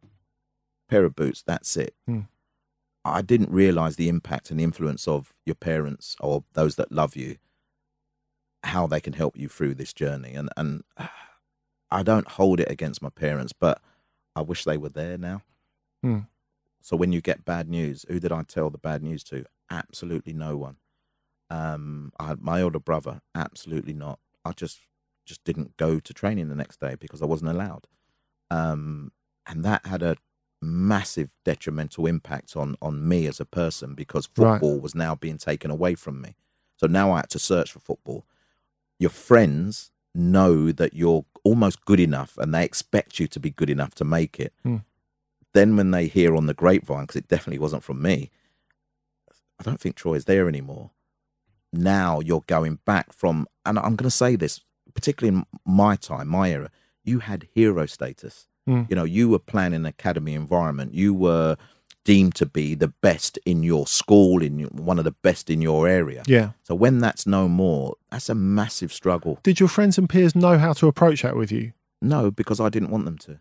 pair 0.88 1.04
of 1.04 1.14
boots, 1.14 1.42
that's 1.46 1.76
it. 1.76 1.94
Hmm. 2.06 2.20
I 3.04 3.22
didn't 3.22 3.50
realize 3.50 3.94
the 3.96 4.08
impact 4.08 4.50
and 4.50 4.58
the 4.60 4.64
influence 4.64 5.06
of 5.06 5.32
your 5.46 5.54
parents 5.56 6.16
or 6.20 6.44
those 6.54 6.74
that 6.76 6.90
love 6.92 7.14
you, 7.16 7.36
how 8.64 8.86
they 8.88 9.00
can 9.00 9.12
help 9.12 9.36
you 9.36 9.48
through 9.48 9.74
this 9.76 9.92
journey. 9.92 10.34
And, 10.34 10.48
and 10.56 10.82
I 11.92 12.02
don't 12.02 12.26
hold 12.28 12.58
it 12.60 12.70
against 12.70 13.02
my 13.02 13.10
parents, 13.10 13.52
but 13.52 13.80
I 14.34 14.40
wish 14.40 14.64
they 14.64 14.76
were 14.78 14.88
there 14.88 15.18
now. 15.18 15.42
Hmm. 16.02 16.20
So 16.80 16.96
when 16.96 17.12
you 17.12 17.20
get 17.20 17.44
bad 17.44 17.68
news, 17.68 18.04
who 18.08 18.18
did 18.18 18.32
I 18.32 18.42
tell 18.42 18.70
the 18.70 18.78
bad 18.78 19.02
news 19.02 19.22
to? 19.24 19.44
Absolutely 19.70 20.32
no 20.32 20.56
one. 20.56 20.76
Um, 21.50 22.12
I 22.18 22.28
had 22.28 22.40
my 22.40 22.62
older 22.62 22.80
brother. 22.80 23.20
Absolutely 23.34 23.92
not. 23.94 24.18
I 24.44 24.52
just 24.52 24.80
just 25.24 25.44
didn't 25.44 25.76
go 25.76 26.00
to 26.00 26.12
training 26.12 26.48
the 26.48 26.54
next 26.56 26.80
day 26.80 26.96
because 26.98 27.22
I 27.22 27.26
wasn't 27.26 27.50
allowed. 27.50 27.86
Um, 28.50 29.12
and 29.46 29.64
that 29.64 29.86
had 29.86 30.02
a 30.02 30.16
massive 30.60 31.36
detrimental 31.44 32.06
impact 32.06 32.56
on 32.56 32.76
on 32.82 33.06
me 33.06 33.26
as 33.26 33.38
a 33.38 33.44
person 33.44 33.94
because 33.94 34.28
Right. 34.36 34.52
football 34.54 34.80
was 34.80 34.94
now 34.94 35.14
being 35.14 35.38
taken 35.38 35.70
away 35.70 35.94
from 35.94 36.20
me. 36.20 36.34
So 36.76 36.86
now 36.86 37.12
I 37.12 37.18
had 37.18 37.30
to 37.30 37.38
search 37.38 37.70
for 37.70 37.78
football. 37.80 38.26
Your 38.98 39.10
friends 39.10 39.90
know 40.14 40.72
that 40.72 40.94
you're 40.94 41.24
almost 41.44 41.84
good 41.84 42.00
enough 42.00 42.36
and 42.38 42.54
they 42.54 42.64
expect 42.64 43.18
you 43.18 43.26
to 43.28 43.40
be 43.40 43.50
good 43.50 43.70
enough 43.70 43.94
to 43.96 44.04
make 44.04 44.38
it. 44.38 44.52
Hmm. 44.62 44.78
Then 45.54 45.76
when 45.76 45.90
they 45.90 46.06
hear 46.06 46.34
on 46.34 46.46
the 46.46 46.54
grapevine, 46.54 47.02
because 47.02 47.16
it 47.16 47.28
definitely 47.28 47.58
wasn't 47.58 47.84
from 47.84 48.00
me, 48.00 48.30
I 49.60 49.62
don't 49.62 49.80
think 49.80 49.96
Troy 49.96 50.14
is 50.14 50.24
there 50.24 50.48
anymore. 50.48 50.90
Now 51.72 52.20
you're 52.20 52.44
going 52.46 52.78
back 52.84 53.12
from, 53.12 53.46
and 53.64 53.78
I'm 53.78 53.96
going 53.96 54.08
to 54.08 54.10
say 54.10 54.36
this, 54.36 54.60
particularly 54.94 55.38
in 55.38 55.46
my 55.64 55.96
time, 55.96 56.28
my 56.28 56.50
era, 56.50 56.70
you 57.04 57.20
had 57.20 57.48
hero 57.52 57.86
status. 57.86 58.46
Mm. 58.68 58.88
You 58.88 58.96
know, 58.96 59.04
you 59.04 59.28
were 59.28 59.38
playing 59.38 59.74
in 59.74 59.82
an 59.82 59.86
academy 59.86 60.34
environment. 60.34 60.94
You 60.94 61.12
were 61.12 61.56
deemed 62.04 62.34
to 62.36 62.46
be 62.46 62.74
the 62.74 62.88
best 62.88 63.38
in 63.46 63.62
your 63.62 63.86
school, 63.86 64.42
in 64.42 64.58
your, 64.58 64.68
one 64.70 64.98
of 64.98 65.04
the 65.04 65.12
best 65.22 65.48
in 65.50 65.62
your 65.62 65.86
area. 65.86 66.22
Yeah. 66.26 66.50
So 66.64 66.74
when 66.74 66.98
that's 66.98 67.26
no 67.26 67.48
more, 67.48 67.94
that's 68.10 68.28
a 68.28 68.34
massive 68.34 68.92
struggle. 68.92 69.38
Did 69.42 69.60
your 69.60 69.68
friends 69.68 69.98
and 69.98 70.08
peers 70.08 70.34
know 70.34 70.58
how 70.58 70.72
to 70.74 70.88
approach 70.88 71.22
that 71.22 71.36
with 71.36 71.52
you? 71.52 71.72
No, 72.00 72.30
because 72.30 72.58
I 72.60 72.68
didn't 72.68 72.90
want 72.90 73.04
them 73.04 73.18
to. 73.18 73.38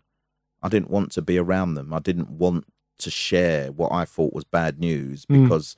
I 0.61 0.69
didn't 0.69 0.91
want 0.91 1.11
to 1.13 1.21
be 1.23 1.37
around 1.39 1.73
them. 1.73 1.91
I 1.93 1.99
didn't 1.99 2.29
want 2.29 2.65
to 2.99 3.09
share 3.09 3.71
what 3.71 3.91
I 3.91 4.05
thought 4.05 4.33
was 4.33 4.43
bad 4.43 4.79
news 4.79 5.25
Mm. 5.25 5.43
because 5.43 5.75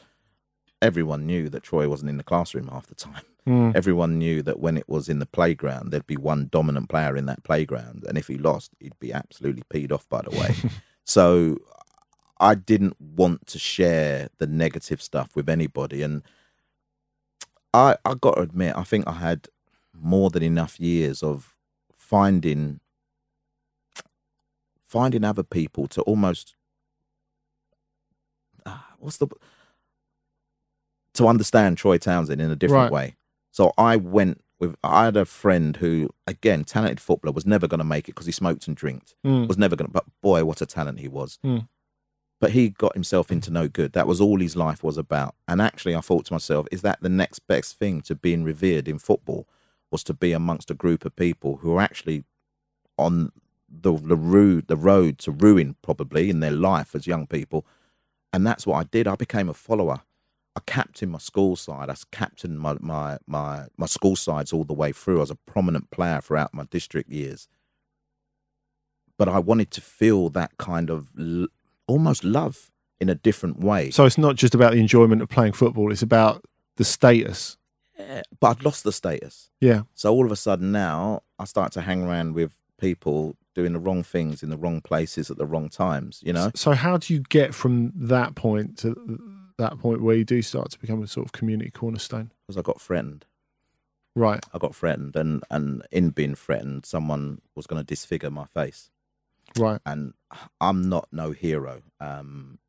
everyone 0.82 1.26
knew 1.26 1.48
that 1.50 1.64
Troy 1.64 1.88
wasn't 1.88 2.10
in 2.10 2.18
the 2.18 2.24
classroom 2.24 2.68
half 2.68 2.88
the 2.88 2.96
time. 2.96 3.22
Mm. 3.46 3.76
Everyone 3.76 4.18
knew 4.18 4.42
that 4.44 4.62
when 4.62 4.78
it 4.78 4.88
was 4.88 5.10
in 5.10 5.20
the 5.20 5.26
playground, 5.26 5.92
there'd 5.92 6.08
be 6.08 6.16
one 6.16 6.48
dominant 6.50 6.88
player 6.88 7.18
in 7.18 7.26
that 7.26 7.44
playground. 7.44 8.06
And 8.08 8.18
if 8.18 8.28
he 8.30 8.38
lost, 8.38 8.72
he'd 8.80 8.98
be 9.02 9.12
absolutely 9.12 9.64
peed 9.70 9.92
off, 9.92 10.08
by 10.08 10.22
the 10.22 10.30
way. 10.30 10.56
so 11.04 11.58
I 12.44 12.56
didn't 12.56 13.00
want 13.00 13.48
to 13.48 13.58
share 13.60 14.28
the 14.38 14.46
negative 14.48 15.02
stuff 15.02 15.30
with 15.34 15.48
anybody. 15.48 16.02
And 16.02 16.24
I, 17.74 17.96
I 18.04 18.16
got 18.16 18.36
to 18.36 18.42
admit, 18.42 18.76
I 18.76 18.84
think 18.84 19.08
I 19.08 19.14
had 19.14 19.48
more 19.94 20.30
than 20.30 20.44
enough 20.44 20.78
years 20.80 21.24
of 21.24 21.56
finding 21.96 22.82
finding 24.86 25.24
other 25.24 25.42
people 25.44 25.88
to 25.88 26.02
almost 26.02 26.56
ah, 28.66 28.88
what's 29.00 29.18
the 29.18 29.28
to 31.14 31.28
understand 31.28 31.78
Troy 31.78 31.98
Townsend 31.98 32.42
in 32.42 32.52
a 32.52 32.56
different 32.56 32.92
Right. 32.92 32.92
way. 32.92 33.16
So 33.52 33.72
I 33.78 33.96
went 33.96 34.42
with 34.60 34.76
I 34.84 35.06
had 35.06 35.16
a 35.18 35.26
friend 35.26 35.78
who 35.78 36.10
again 36.28 36.64
talented 36.66 37.00
footballer 37.00 37.32
was 37.34 37.46
never 37.46 37.68
going 37.68 37.80
to 37.80 37.84
make 37.86 38.08
it 38.10 38.14
because 38.16 38.26
he 38.26 38.32
smoked 38.32 38.68
and 38.68 38.76
drinked 38.76 39.16
Mm. 39.26 39.48
was 39.48 39.58
never 39.58 39.76
going 39.76 39.88
to 39.88 39.94
but 39.94 40.06
boy 40.22 40.44
what 40.46 40.62
a 40.62 40.66
talent 40.66 41.00
he 41.00 41.08
was 41.08 41.40
Mm. 41.44 41.68
But 42.44 42.52
he 42.52 42.68
got 42.68 42.94
himself 42.94 43.32
into 43.32 43.50
no 43.50 43.70
good 43.70 43.94
that 43.94 44.06
was 44.06 44.20
all 44.20 44.38
his 44.38 44.58
life 44.58 44.84
was 44.84 44.98
about 44.98 45.34
and 45.48 45.62
actually 45.62 45.96
I 45.96 46.02
thought 46.02 46.26
to 46.26 46.34
myself 46.34 46.68
is 46.74 46.82
that 46.82 47.02
the 47.02 47.08
next 47.08 47.40
best 47.48 47.80
thing 47.80 48.02
to 48.02 48.16
being 48.16 48.44
revered 48.44 48.90
in 48.90 49.00
football 49.00 49.48
was 49.92 50.04
to 50.04 50.14
be 50.14 50.34
amongst 50.34 50.70
a 50.70 50.74
group 50.74 51.06
of 51.06 51.16
people 51.16 51.56
who 51.62 51.78
are 51.78 51.82
actually 51.82 52.26
on 52.98 53.32
the 53.70 53.94
the 53.94 54.18
road 54.18 54.68
the 54.68 54.76
road 54.76 55.20
to 55.20 55.32
ruin 55.32 55.78
probably 55.82 56.30
in 56.30 56.42
their 56.42 56.52
life 56.52 56.94
as 56.96 57.08
young 57.08 57.28
people 57.28 57.66
and 58.34 58.46
that's 58.46 58.68
what 58.68 58.76
I 58.76 58.84
did 58.84 59.08
I 59.08 59.16
became 59.16 59.48
a 59.48 59.54
follower 59.54 60.02
I 60.54 60.60
captained 60.68 61.12
my 61.12 61.18
school 61.18 61.56
side. 61.56 61.90
I 61.90 61.96
captained 62.12 62.60
my, 62.60 62.76
my 62.80 63.18
my 63.26 63.66
my 63.76 63.88
school 63.88 64.16
sides 64.16 64.54
all 64.54 64.66
the 64.66 64.74
way 64.74 64.92
through. 64.92 65.18
I 65.18 65.22
was 65.22 65.32
a 65.32 65.36
prominent 65.36 65.90
player 65.90 66.22
throughout 66.22 66.54
my 66.54 66.66
district 66.66 67.10
years. 67.10 67.48
But 69.18 69.28
I 69.28 69.40
wanted 69.40 69.72
to 69.72 69.82
feel 69.82 70.30
that 70.30 70.60
kind 70.60 70.92
of 70.92 71.08
almost 71.88 72.24
love 72.24 72.70
in 73.00 73.10
a 73.10 73.16
different 73.16 73.60
way. 73.60 73.92
So 73.92 74.06
it's 74.06 74.18
not 74.18 74.36
just 74.36 74.56
about 74.56 74.72
the 74.74 74.80
enjoyment 74.80 75.22
of 75.22 75.30
playing 75.30 75.54
football; 75.54 75.92
it's 75.92 76.02
about 76.02 76.44
the 76.78 76.84
status. 76.84 77.58
Yeah, 77.98 78.24
but 78.40 78.58
I'd 78.58 78.66
lost 78.66 78.84
the 78.84 78.92
status. 78.92 79.50
Yeah. 79.62 79.84
So 79.94 80.12
all 80.14 80.26
of 80.26 80.32
a 80.32 80.36
sudden 80.36 80.72
now 80.72 81.22
I 81.38 81.46
start 81.46 81.72
to 81.74 81.82
hang 81.82 82.04
around 82.04 82.34
with 82.34 82.54
people 82.80 83.36
doing 83.54 83.74
the 83.74 83.80
wrong 83.80 84.02
things 84.04 84.42
in 84.42 84.50
the 84.50 84.58
wrong 84.58 84.82
places 84.82 85.30
at 85.30 85.38
the 85.38 85.46
wrong 85.46 85.70
times. 85.70 86.22
You 86.26 86.34
know, 86.34 86.50
So 86.56 86.72
how 86.72 86.98
do 86.98 87.14
you 87.14 87.20
get 87.30 87.54
from 87.54 87.92
that 87.96 88.34
point 88.34 88.80
to 88.80 89.20
that 89.60 89.78
point 89.78 90.02
where 90.02 90.16
you 90.16 90.26
do 90.26 90.42
start 90.42 90.72
to 90.72 90.80
become 90.80 91.04
a 91.04 91.08
sort 91.08 91.26
of 91.28 91.32
community 91.34 91.70
cornerstone? 91.70 92.32
because 92.42 92.58
I 92.58 92.62
got 92.64 92.82
threatened. 92.82 93.26
Right. 94.16 94.44
I 94.54 94.58
got 94.58 94.76
threatened, 94.76 95.16
and 95.16 95.44
and 95.50 95.84
in 95.92 96.10
being 96.10 96.36
threatened, 96.36 96.86
someone 96.86 97.42
was 97.56 97.68
going 97.68 97.80
to 97.80 97.86
disfigure 97.86 98.30
my 98.32 98.46
face. 98.46 98.90
Right. 99.58 99.82
and 99.86 100.14
I'm 100.62 100.90
not 100.90 101.10
no 101.12 101.32
hero. 101.32 101.84
Um, 102.00 102.60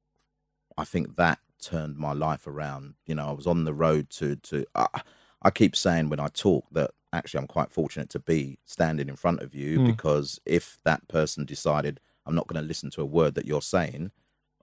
I 0.78 0.84
think 0.84 1.16
that 1.16 1.38
turned 1.62 1.96
my 1.98 2.12
life 2.12 2.46
around. 2.46 2.94
You 3.06 3.16
know, 3.16 3.28
I 3.28 3.32
was 3.32 3.46
on 3.46 3.64
the 3.64 3.74
road 3.74 4.10
to 4.12 4.37
to. 4.37 4.66
I, 4.74 4.88
I 5.42 5.50
keep 5.50 5.76
saying 5.76 6.08
when 6.10 6.20
I 6.20 6.28
talk 6.28 6.66
that 6.72 6.92
actually 7.12 7.40
I'm 7.40 7.46
quite 7.48 7.70
fortunate 7.72 8.10
to 8.10 8.18
be 8.20 8.58
standing 8.64 9.08
in 9.08 9.16
front 9.16 9.40
of 9.42 9.54
you 9.54 9.78
Mm. 9.80 9.87
because 9.87 10.40
if 10.46 10.78
that 10.84 11.08
person 11.08 11.44
decided 11.44 12.00
I'm 12.26 12.34
not 12.34 12.48
going 12.48 12.62
to 12.62 12.66
listen 12.68 12.90
to 12.92 13.02
a 13.02 13.06
word 13.06 13.34
that 13.37 13.46
you're 13.46 13.62
saying, 13.62 14.10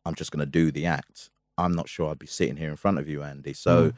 I'm 0.05 0.15
just 0.15 0.31
going 0.31 0.41
to 0.41 0.45
do 0.47 0.71
the 0.71 0.85
act. 0.87 1.29
I'm 1.57 1.73
not 1.75 1.89
sure 1.89 2.11
I'd 2.11 2.19
be 2.19 2.27
sitting 2.27 2.57
here 2.57 2.69
in 2.71 2.77
front 2.77 2.99
of 2.99 3.09
you, 3.09 3.23
Andy. 3.23 3.53
So 3.53 3.91
Mm. 3.91 3.95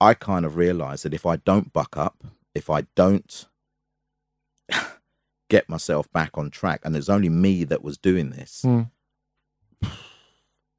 I 0.00 0.14
kind 0.14 0.46
of 0.46 0.56
realized 0.56 1.04
that 1.04 1.14
if 1.14 1.26
I 1.26 1.36
don't 1.36 1.72
buck 1.72 1.96
up, 1.96 2.24
if 2.54 2.70
I 2.70 2.82
don't 2.96 3.46
get 5.52 5.68
myself 5.68 6.10
back 6.14 6.38
on 6.38 6.48
track, 6.48 6.80
and 6.82 6.94
there's 6.94 7.10
only 7.10 7.28
me 7.28 7.62
that 7.64 7.84
was 7.84 7.98
doing 7.98 8.30
this, 8.30 8.62
Mm. 8.64 8.90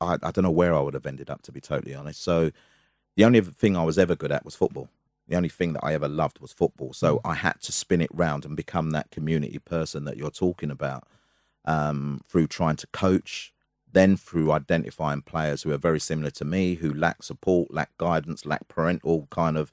I, 0.02 0.18
I 0.22 0.32
don't 0.32 0.44
know 0.44 0.52
where 0.62 0.74
I 0.76 0.82
would 0.82 0.96
have 0.96 1.06
ended 1.06 1.30
up, 1.30 1.44
to 1.44 1.52
be 1.52 1.62
totally 1.62 1.94
honest. 1.94 2.22
So 2.22 2.52
the 3.16 3.24
only 3.24 3.40
thing 3.40 3.78
I 3.78 3.84
was 3.84 4.00
ever 4.00 4.16
good 4.16 4.32
at 4.32 4.44
was 4.44 4.56
football. 4.56 4.90
The 5.28 5.38
only 5.38 5.48
thing 5.48 5.74
that 5.74 5.84
I 5.86 5.94
ever 5.94 6.10
loved 6.10 6.40
was 6.40 6.52
football. 6.52 6.92
So 6.92 7.22
I 7.24 7.36
had 7.36 7.62
to 7.62 7.72
spin 7.72 8.02
it 8.02 8.10
round 8.12 8.44
and 8.46 8.58
become 8.58 8.90
that 8.92 9.12
community 9.12 9.60
person 9.60 10.04
that 10.06 10.18
you're 10.18 10.32
talking 10.32 10.72
about 10.72 11.04
um, 11.64 12.20
through 12.28 12.48
trying 12.48 12.76
to 12.78 12.88
coach, 12.88 13.54
then 13.90 14.18
through 14.18 14.52
identifying 14.52 15.22
players 15.22 15.62
who 15.62 15.72
are 15.72 15.78
very 15.78 16.00
similar 16.00 16.32
to 16.32 16.44
me, 16.44 16.76
who 16.76 16.92
lack 16.94 17.24
support, 17.24 17.72
lack 17.72 17.96
guidance, 17.98 18.46
lack 18.46 18.68
parental 18.68 19.28
kind 19.30 19.56
of 19.56 19.72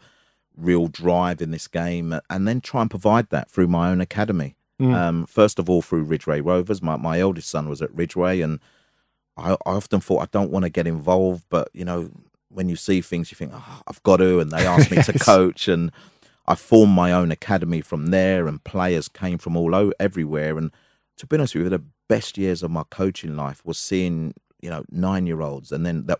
real 0.56 0.86
drive 0.86 1.40
in 1.40 1.50
this 1.50 1.66
game, 1.66 2.20
and 2.28 2.46
then 2.46 2.60
try 2.60 2.82
and 2.82 2.90
provide 2.90 3.30
that 3.30 3.50
through 3.50 3.66
my 3.66 3.90
own 3.90 4.00
academy. 4.00 4.54
Mm. 4.80 4.94
Um, 4.94 5.26
first 5.26 5.58
of 5.58 5.68
all, 5.70 5.82
through 5.82 6.04
Ridgeway 6.04 6.40
Rovers. 6.40 6.80
My, 6.82 6.96
my 6.96 7.20
eldest 7.20 7.48
son 7.48 7.68
was 7.68 7.82
at 7.82 7.94
Ridgeway, 7.94 8.40
and 8.40 8.58
I, 9.36 9.52
I 9.52 9.56
often 9.72 10.00
thought 10.00 10.22
I 10.22 10.28
don't 10.32 10.50
want 10.50 10.64
to 10.64 10.70
get 10.70 10.86
involved, 10.86 11.44
but 11.50 11.68
you 11.72 11.84
know, 11.84 12.10
when 12.48 12.68
you 12.68 12.76
see 12.76 13.00
things, 13.00 13.30
you 13.30 13.36
think, 13.36 13.52
oh, 13.54 13.82
I've 13.86 14.02
got 14.02 14.16
to, 14.16 14.40
and 14.40 14.50
they 14.50 14.66
asked 14.66 14.90
me 14.90 15.02
to 15.02 15.12
coach, 15.18 15.68
and 15.68 15.92
I 16.46 16.54
formed 16.56 16.94
my 16.94 17.12
own 17.12 17.30
academy 17.30 17.80
from 17.80 18.06
there, 18.08 18.48
and 18.48 18.62
players 18.64 19.06
came 19.08 19.38
from 19.38 19.56
all 19.56 19.74
over 19.74 19.92
everywhere. 20.00 20.58
And 20.58 20.72
to 21.18 21.26
be 21.26 21.36
honest 21.36 21.54
with 21.54 21.64
you, 21.64 21.70
the 21.70 21.84
best 22.08 22.36
years 22.38 22.62
of 22.62 22.70
my 22.70 22.82
coaching 22.90 23.36
life 23.36 23.64
was 23.64 23.78
seeing, 23.78 24.34
you 24.60 24.70
know, 24.70 24.84
nine 24.90 25.26
year 25.26 25.42
olds, 25.42 25.70
and 25.70 25.84
then 25.86 26.06
that 26.06 26.18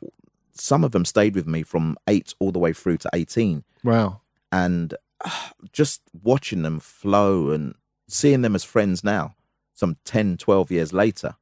some 0.53 0.85
of 0.85 0.93
them 0.93 1.05
stayed 1.05 1.35
with 1.35 1.47
me 1.47 1.63
from 1.63 1.97
eight 2.07 2.35
all 2.39 2.53
the 2.53 2.59
way 2.59 2.73
through 2.73 2.99
to 2.99 3.11
eighteen 3.15 3.65
Wow. 3.83 4.21
and 4.53 4.95
ah, 5.25 5.53
just 5.73 6.03
watching 6.23 6.63
them 6.63 6.81
flow 6.81 7.51
and 7.51 7.75
seeing 8.13 8.43
them 8.43 8.55
as 8.55 8.65
friends 8.65 9.05
now 9.05 9.35
some 9.73 9.97
10 10.05 10.37
12 10.37 10.71
years 10.71 10.93
later 10.93 11.37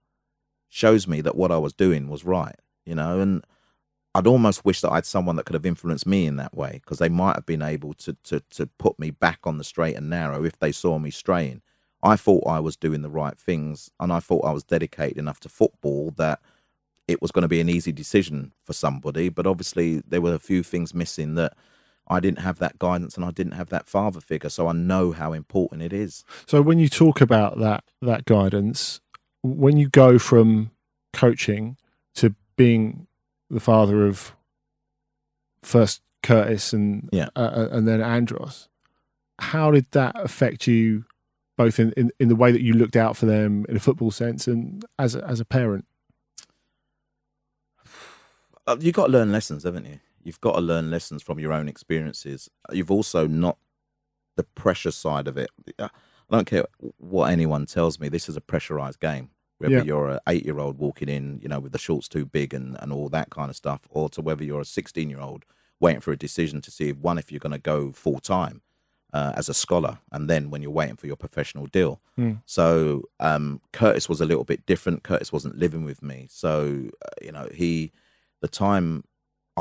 shows 0.68 1.06
me 1.08 1.20
that 1.20 1.36
what 1.36 1.50
i 1.52 1.58
was 1.58 1.72
doing 1.72 2.08
was 2.08 2.24
right 2.24 2.56
you 2.84 2.94
know? 2.94 3.20
And 3.20 3.44
i'd 4.14 4.26
almost 4.26 4.64
wish 4.64 4.80
that 4.80 4.90
i 4.90 4.96
had 4.96 5.06
someone 5.06 5.36
that 5.36 5.46
could 5.46 5.54
have 5.54 5.66
influenced 5.66 6.06
me 6.06 6.26
in 6.26 6.36
that 6.36 6.56
way 6.56 6.80
because 6.82 6.98
they 6.98 7.08
might 7.08 7.36
have 7.36 7.46
been 7.46 7.62
able 7.62 7.94
to 7.94 8.16
to 8.24 8.40
to 8.50 8.66
put 8.78 8.98
me 8.98 9.10
back 9.10 9.40
on 9.44 9.58
the 9.58 9.64
straight 9.64 9.96
and 9.96 10.10
narrow 10.10 10.44
if 10.44 10.58
they 10.58 10.72
saw 10.72 10.98
me 10.98 11.10
straying. 11.10 11.62
I 12.02 12.16
thought 12.16 12.46
i 12.46 12.60
was 12.60 12.76
doing 12.76 13.02
the 13.02 13.10
right 13.10 13.36
things 13.36 13.90
and 13.98 14.12
i 14.12 14.20
thought 14.20 14.44
i 14.44 14.52
was 14.52 14.62
dedicated 14.64 15.18
enough 15.18 15.40
to 15.40 15.48
football 15.48 16.12
that 16.16 16.40
it 17.08 17.20
was 17.20 17.32
going 17.32 17.42
to 17.42 17.48
be 17.48 17.60
an 17.60 17.68
easy 17.68 17.92
decision 17.92 18.52
for 18.62 18.72
somebody 18.72 19.28
but 19.28 19.46
obviously 19.46 20.02
there 20.06 20.20
were 20.20 20.34
a 20.34 20.38
few 20.38 20.62
things 20.62 20.94
missing 20.94 21.34
that 21.34 21.54
I 22.08 22.20
didn't 22.20 22.40
have 22.40 22.58
that 22.58 22.78
guidance 22.78 23.16
and 23.16 23.24
I 23.24 23.30
didn't 23.30 23.52
have 23.52 23.68
that 23.68 23.86
father 23.86 24.20
figure, 24.20 24.50
so 24.50 24.66
I 24.68 24.72
know 24.72 25.12
how 25.12 25.32
important 25.32 25.82
it 25.82 25.92
is. 25.92 26.24
So 26.46 26.62
when 26.62 26.78
you 26.78 26.88
talk 26.88 27.20
about 27.20 27.58
that 27.58 27.84
that 28.02 28.24
guidance, 28.24 29.00
when 29.42 29.76
you 29.76 29.88
go 29.88 30.18
from 30.18 30.70
coaching 31.12 31.76
to 32.16 32.34
being 32.56 33.06
the 33.50 33.60
father 33.60 34.06
of 34.06 34.34
first 35.62 36.00
Curtis 36.22 36.72
and 36.72 37.08
Yeah. 37.12 37.28
uh, 37.36 37.40
uh, 37.40 37.68
and 37.72 37.86
then 37.86 38.00
Andros, 38.02 38.68
how 39.38 39.70
did 39.70 39.86
that 39.92 40.14
affect 40.18 40.66
you 40.66 41.04
both 41.56 41.78
in, 41.78 41.92
in, 41.96 42.10
in 42.20 42.28
the 42.28 42.36
way 42.36 42.52
that 42.52 42.62
you 42.62 42.72
looked 42.72 42.96
out 42.96 43.16
for 43.16 43.26
them 43.26 43.64
in 43.68 43.76
a 43.76 43.80
football 43.80 44.10
sense 44.10 44.46
and 44.46 44.84
as 44.98 45.14
a, 45.14 45.24
as 45.24 45.40
a 45.40 45.44
parent? 45.44 45.86
Uh, 48.66 48.76
You've 48.80 48.94
got 48.94 49.06
to 49.06 49.12
learn 49.12 49.32
lessons, 49.32 49.62
haven't 49.64 49.86
you? 49.86 49.98
You've 50.28 50.42
got 50.42 50.56
to 50.56 50.60
learn 50.60 50.90
lessons 50.90 51.22
from 51.22 51.38
your 51.38 51.54
own 51.54 51.68
experiences. 51.68 52.50
You've 52.70 52.90
also 52.90 53.26
not 53.26 53.56
the 54.36 54.44
pressure 54.44 54.90
side 54.90 55.26
of 55.26 55.38
it. 55.38 55.48
I 55.80 55.88
don't 56.30 56.46
care 56.46 56.66
what 56.98 57.30
anyone 57.30 57.64
tells 57.64 57.98
me. 57.98 58.10
This 58.10 58.28
is 58.28 58.36
a 58.36 58.42
pressurized 58.42 59.00
game. 59.00 59.30
Whether 59.56 59.76
Yeah. 59.78 59.84
you're 59.84 60.10
an 60.10 60.20
eight-year-old 60.28 60.76
walking 60.78 61.08
in, 61.08 61.40
you 61.42 61.48
know, 61.48 61.60
with 61.60 61.72
the 61.72 61.78
shorts 61.78 62.08
too 62.08 62.26
big 62.26 62.52
and, 62.52 62.76
and 62.80 62.92
all 62.92 63.08
that 63.08 63.30
kind 63.30 63.48
of 63.48 63.56
stuff, 63.56 63.80
or 63.88 64.10
to 64.10 64.20
whether 64.20 64.44
you're 64.44 64.60
a 64.60 64.64
16-year-old 64.64 65.46
waiting 65.80 66.02
for 66.02 66.12
a 66.12 66.16
decision 66.18 66.60
to 66.60 66.70
see 66.70 66.90
if, 66.90 66.98
one 66.98 67.16
if 67.16 67.32
you're 67.32 67.38
going 67.40 67.52
to 67.52 67.58
go 67.58 67.90
full 67.90 68.20
time 68.20 68.60
uh, 69.14 69.32
as 69.34 69.48
a 69.48 69.54
scholar, 69.54 69.98
and 70.12 70.28
then 70.28 70.50
when 70.50 70.60
you're 70.60 70.70
waiting 70.70 70.96
for 70.96 71.06
your 71.06 71.16
professional 71.16 71.64
deal. 71.66 72.02
Mm. 72.18 72.42
So 72.44 73.04
um, 73.18 73.62
Curtis 73.72 74.08
was 74.10 74.20
a 74.20 74.26
little 74.26 74.44
bit 74.44 74.66
different. 74.66 75.02
Curtis 75.04 75.32
wasn't 75.32 75.56
living 75.56 75.84
with 75.86 76.02
me, 76.02 76.26
so 76.30 76.90
uh, 77.02 77.08
you 77.22 77.32
know 77.32 77.48
he, 77.54 77.92
the 78.42 78.48
time 78.48 79.04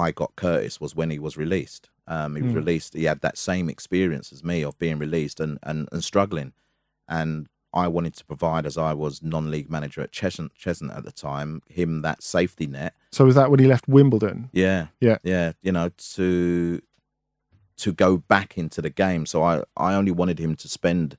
I 0.05 0.11
got 0.11 0.35
Curtis 0.35 0.79
was 0.79 0.95
when 0.95 1.09
he 1.09 1.19
was 1.19 1.35
released. 1.37 1.89
Um, 2.07 2.35
he 2.35 2.41
was 2.43 2.53
Mm. 2.53 2.61
released. 2.63 2.93
He 2.93 3.05
had 3.05 3.21
that 3.21 3.37
same 3.37 3.67
experience 3.69 4.31
as 4.31 4.43
me 4.43 4.63
of 4.63 4.77
being 4.79 4.99
released 4.99 5.39
and 5.39 5.57
and, 5.63 5.89
and 5.91 6.03
struggling, 6.03 6.53
and 7.07 7.47
I 7.73 7.87
wanted 7.87 8.15
to 8.15 8.25
provide, 8.25 8.65
as 8.65 8.77
I 8.77 8.93
was 8.93 9.21
non-league 9.21 9.69
manager 9.69 10.01
at 10.01 10.11
Cheshunt, 10.11 10.51
Cheshunt 10.57 10.95
at 10.97 11.03
the 11.03 11.11
time, 11.11 11.61
him 11.69 12.01
that 12.03 12.23
safety 12.23 12.65
net. 12.67 12.93
So 13.11 13.25
was 13.25 13.35
that 13.35 13.49
when 13.51 13.59
he 13.59 13.67
left 13.67 13.87
Wimbledon? 13.87 14.49
Yeah, 14.53 14.87
Yeah. 15.01 15.17
yeah. 15.23 15.51
You 15.61 15.71
know, 15.73 15.89
to 16.15 16.81
to 17.83 17.91
go 17.93 18.17
back 18.17 18.57
into 18.57 18.81
the 18.81 18.89
game. 18.89 19.25
So 19.25 19.43
I 19.43 19.63
I 19.75 19.93
only 19.95 20.11
wanted 20.11 20.39
him 20.39 20.55
to 20.55 20.67
spend 20.69 21.17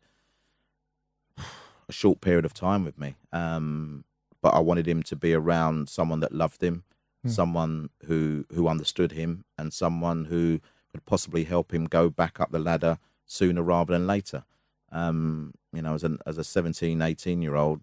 a 1.88 1.92
short 1.92 2.20
period 2.20 2.44
of 2.44 2.54
time 2.54 2.84
with 2.84 2.98
me. 2.98 3.14
Um, 3.32 4.04
but 4.42 4.54
I 4.54 4.60
wanted 4.60 4.86
him 4.86 5.02
to 5.04 5.16
be 5.16 5.32
around 5.34 5.88
someone 5.88 6.20
that 6.20 6.32
loved 6.32 6.62
him, 6.62 6.84
Hmm. 7.28 7.34
someone 7.34 7.90
who 8.06 8.44
who 8.52 8.68
understood 8.68 9.12
him, 9.12 9.44
and 9.56 9.72
someone 9.72 10.26
who 10.26 10.60
could 10.90 11.04
possibly 11.04 11.44
help 11.44 11.72
him 11.72 11.84
go 11.84 12.10
back 12.10 12.40
up 12.40 12.50
the 12.50 12.58
ladder 12.58 12.98
sooner 13.26 13.62
rather 13.62 13.92
than 13.92 14.06
later. 14.06 14.44
Um, 14.90 15.54
you 15.72 15.82
know, 15.82 15.94
as 15.94 16.04
an 16.04 16.18
as 16.26 16.38
a 16.38 16.44
17, 16.44 17.00
18 17.02 17.42
year 17.42 17.54
old, 17.54 17.80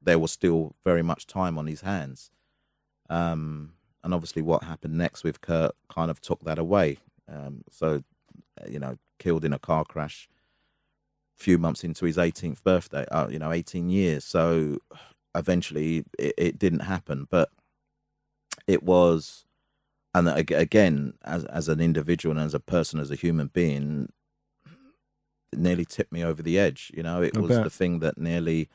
there 0.00 0.18
was 0.18 0.32
still 0.32 0.74
very 0.84 1.02
much 1.02 1.26
time 1.26 1.58
on 1.58 1.66
his 1.66 1.82
hands. 1.82 2.30
Um, 3.08 3.74
and 4.02 4.14
obviously, 4.14 4.42
what 4.42 4.64
happened 4.64 4.96
next 4.96 5.24
with 5.24 5.40
Kurt 5.40 5.72
kind 5.88 6.10
of 6.10 6.20
took 6.20 6.40
that 6.44 6.58
away. 6.58 6.98
Um, 7.28 7.62
so, 7.70 8.02
you 8.68 8.78
know, 8.78 8.96
killed 9.18 9.44
in 9.44 9.52
a 9.52 9.58
car 9.58 9.84
crash. 9.84 10.28
A 11.38 11.42
few 11.42 11.58
months 11.58 11.84
into 11.84 12.04
his 12.04 12.16
18th 12.16 12.62
birthday, 12.62 13.04
uh, 13.10 13.28
you 13.28 13.38
know, 13.38 13.52
18 13.52 13.90
years. 13.90 14.24
So, 14.24 14.78
eventually, 15.34 16.04
it, 16.18 16.34
it 16.38 16.58
didn't 16.58 16.80
happen. 16.80 17.26
But 17.30 17.50
it 18.70 18.82
was, 18.82 19.44
and 20.14 20.28
again, 20.28 21.14
as 21.24 21.44
as 21.46 21.68
an 21.68 21.80
individual 21.80 22.36
and 22.36 22.44
as 22.44 22.54
a 22.54 22.60
person, 22.60 23.00
as 23.00 23.10
a 23.10 23.16
human 23.16 23.48
being, 23.48 24.12
it 25.52 25.58
nearly 25.58 25.84
tipped 25.84 26.12
me 26.12 26.24
over 26.24 26.42
the 26.42 26.58
edge. 26.58 26.90
You 26.94 27.02
know, 27.02 27.22
it 27.22 27.36
I 27.36 27.40
was 27.40 27.50
bet. 27.50 27.64
the 27.64 27.70
thing 27.70 27.98
that 28.00 28.18
nearly 28.18 28.68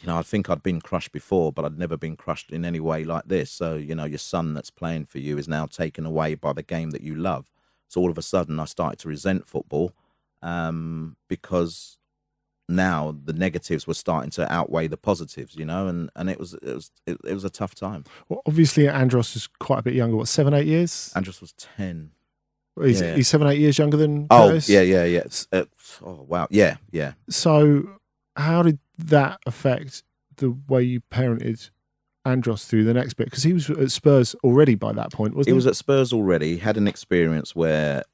you 0.00 0.06
know, 0.06 0.16
I 0.16 0.22
think 0.22 0.48
I'd 0.48 0.62
been 0.62 0.80
crushed 0.80 1.12
before, 1.12 1.52
but 1.52 1.64
I'd 1.64 1.78
never 1.78 1.96
been 1.96 2.16
crushed 2.16 2.50
in 2.50 2.64
any 2.64 2.80
way 2.80 3.04
like 3.04 3.24
this. 3.26 3.50
So, 3.50 3.74
you 3.74 3.94
know, 3.94 4.04
your 4.04 4.18
son 4.18 4.54
that's 4.54 4.70
playing 4.70 5.06
for 5.06 5.18
you 5.18 5.36
is 5.36 5.48
now 5.48 5.66
taken 5.66 6.06
away 6.06 6.34
by 6.34 6.52
the 6.54 6.62
game 6.62 6.92
that 6.92 7.02
you 7.02 7.14
love. 7.14 7.50
So 7.88 8.00
all 8.00 8.10
of 8.10 8.16
a 8.16 8.22
sudden, 8.22 8.58
I 8.58 8.64
started 8.64 8.98
to 9.00 9.08
resent 9.08 9.46
football 9.46 9.92
um, 10.40 11.16
because 11.28 11.98
now 12.76 13.16
the 13.24 13.32
negatives 13.32 13.86
were 13.86 13.94
starting 13.94 14.30
to 14.32 14.52
outweigh 14.52 14.86
the 14.88 14.96
positives, 14.96 15.54
you 15.56 15.64
know, 15.64 15.86
and, 15.88 16.10
and 16.16 16.28
it 16.30 16.38
was 16.38 16.54
it 16.54 16.74
was 16.74 16.90
it, 17.06 17.18
it 17.24 17.34
was 17.34 17.44
a 17.44 17.50
tough 17.50 17.74
time. 17.74 18.04
Well, 18.28 18.42
obviously, 18.46 18.88
Andros 18.88 19.36
is 19.36 19.46
quite 19.60 19.78
a 19.80 19.82
bit 19.82 19.94
younger. 19.94 20.16
What, 20.16 20.28
seven, 20.28 20.54
eight 20.54 20.66
years? 20.66 21.12
Andros 21.14 21.40
was 21.40 21.52
ten. 21.52 22.12
He's, 22.82 23.02
yeah. 23.02 23.14
he's 23.16 23.28
seven, 23.28 23.48
eight 23.48 23.58
years 23.58 23.76
younger 23.76 23.98
than 23.98 24.26
Oh 24.30 24.48
Curtis? 24.48 24.68
yeah, 24.68 24.80
yeah, 24.80 25.04
yeah. 25.04 25.24
Uh, 25.52 25.64
oh 26.02 26.24
wow, 26.26 26.48
yeah, 26.50 26.76
yeah. 26.90 27.12
So, 27.28 27.84
how 28.36 28.62
did 28.62 28.78
that 28.98 29.40
affect 29.44 30.04
the 30.36 30.56
way 30.68 30.82
you 30.82 31.02
parented 31.12 31.68
Andros 32.24 32.64
through 32.64 32.84
the 32.84 32.94
next 32.94 33.14
bit? 33.14 33.26
Because 33.26 33.42
he 33.42 33.52
was 33.52 33.68
at 33.68 33.90
Spurs 33.90 34.34
already 34.42 34.74
by 34.74 34.92
that 34.92 35.12
point, 35.12 35.34
wasn't 35.34 35.48
he 35.48 35.52
he? 35.52 35.56
was 35.56 35.66
at 35.66 35.76
Spurs 35.76 36.12
already. 36.14 36.56
Had 36.56 36.78
an 36.78 36.88
experience 36.88 37.54
where 37.54 38.04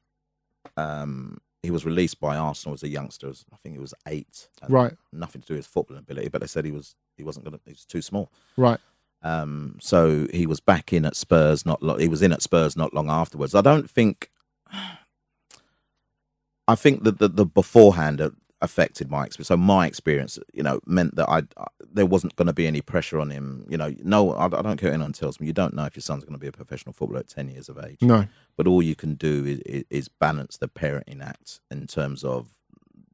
um, 0.75 1.37
he 1.63 1.71
was 1.71 1.85
released 1.85 2.19
by 2.19 2.37
Arsenal 2.37 2.73
as 2.73 2.83
a 2.83 2.87
youngster. 2.87 3.29
I 3.29 3.55
think 3.61 3.75
he 3.75 3.79
was 3.79 3.93
eight. 4.07 4.47
Right. 4.67 4.93
Nothing 5.11 5.41
to 5.41 5.47
do 5.47 5.55
with 5.55 5.67
football 5.67 5.97
ability, 5.97 6.29
but 6.29 6.41
they 6.41 6.47
said 6.47 6.65
he 6.65 6.71
was 6.71 6.95
he 7.17 7.23
wasn't 7.23 7.45
going 7.45 7.57
to. 7.57 7.61
He 7.65 7.71
was 7.71 7.85
too 7.85 8.01
small. 8.01 8.31
right. 8.57 8.79
Um, 9.21 9.75
so 9.81 10.27
he 10.31 10.47
was 10.47 10.61
back 10.61 10.93
in 10.93 11.03
at 11.03 11.17
Spurs. 11.17 11.65
Not 11.65 11.83
lo- 11.83 11.97
he 11.97 12.07
was 12.07 12.21
in 12.21 12.31
at 12.31 12.41
Spurs 12.41 12.77
not 12.77 12.93
long 12.93 13.09
afterwards. 13.09 13.53
I 13.53 13.61
don't 13.61 13.89
think. 13.89 14.29
I 16.67 16.75
think 16.75 17.03
that 17.03 17.17
the, 17.17 17.27
the 17.27 17.45
beforehand 17.45 18.21
uh, 18.21 18.29
affected 18.61 19.09
my 19.09 19.25
experience. 19.25 19.47
So 19.47 19.57
my 19.57 19.87
experience, 19.87 20.37
you 20.53 20.63
know, 20.63 20.79
meant 20.85 21.15
that 21.15 21.29
I 21.29 21.43
there 21.91 22.05
wasn't 22.05 22.35
going 22.35 22.47
to 22.47 22.53
be 22.53 22.67
any 22.67 22.81
pressure 22.81 23.19
on 23.19 23.29
him. 23.29 23.65
You 23.69 23.77
know, 23.77 23.95
no, 24.03 24.33
I, 24.33 24.45
I 24.45 24.49
don't 24.61 24.77
care 24.77 24.89
what 24.89 24.95
anyone 24.95 25.13
tells 25.13 25.39
me. 25.39 25.47
You 25.47 25.53
don't 25.53 25.73
know 25.73 25.85
if 25.85 25.95
your 25.95 26.01
son's 26.01 26.23
going 26.23 26.33
to 26.33 26.39
be 26.39 26.47
a 26.47 26.51
professional 26.51 26.93
footballer 26.93 27.21
at 27.21 27.27
ten 27.29 27.49
years 27.49 27.69
of 27.69 27.79
age. 27.83 28.01
No. 28.01 28.27
But 28.57 28.67
all 28.67 28.81
you 28.83 28.95
can 28.95 29.15
do 29.15 29.45
is, 29.45 29.59
is, 29.61 29.83
is 29.89 30.07
balance 30.09 30.57
the 30.57 30.67
parenting 30.67 31.23
act 31.23 31.61
in 31.71 31.87
terms 31.87 32.23
of 32.23 32.49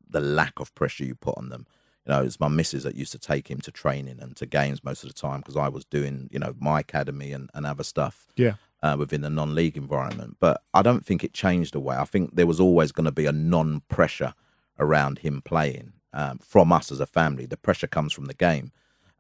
the 0.10 0.20
lack 0.20 0.60
of 0.60 0.74
pressure 0.76 1.04
you 1.06 1.16
put 1.16 1.38
on 1.38 1.50
them. 1.50 1.68
You 2.08 2.14
know, 2.14 2.22
it's 2.24 2.40
my 2.40 2.48
missus 2.48 2.84
that 2.84 2.96
used 2.96 3.12
to 3.14 3.20
take 3.20 3.50
him 3.50 3.60
to 3.62 3.72
training 3.72 4.18
and 4.20 4.36
to 4.38 4.46
games 4.46 4.84
most 4.84 5.04
of 5.04 5.10
the 5.10 5.16
time 5.20 5.40
because 5.40 5.58
I 5.58 5.68
was 5.70 5.86
doing, 5.86 6.30
you 6.32 6.38
know, 6.40 6.54
my 6.60 6.80
academy 6.82 7.32
and, 7.32 7.50
and 7.56 7.66
other 7.66 7.84
stuff 7.84 8.28
Yeah. 8.36 8.54
uh, 8.84 8.96
within 8.98 9.22
the 9.22 9.30
non-league 9.30 9.76
environment. 9.78 10.38
But 10.40 10.62
I 10.74 10.84
don't 10.84 11.04
think 11.06 11.24
it 11.24 11.34
changed 11.34 11.74
the 11.74 11.80
way. 11.80 11.96
I 11.96 12.06
think 12.06 12.36
there 12.36 12.46
was 12.46 12.60
always 12.60 12.92
going 12.92 13.06
to 13.06 13.12
be 13.12 13.26
a 13.26 13.32
non-pressure 13.32 14.34
around 14.80 15.20
him 15.20 15.42
playing 15.42 15.94
um, 16.14 16.40
from 16.40 16.72
us 16.72 16.92
as 16.92 17.00
a 17.00 17.06
family. 17.06 17.46
The 17.46 17.58
pressure 17.58 17.88
comes 17.88 18.14
from 18.14 18.26
the 18.26 18.34
game. 18.34 18.72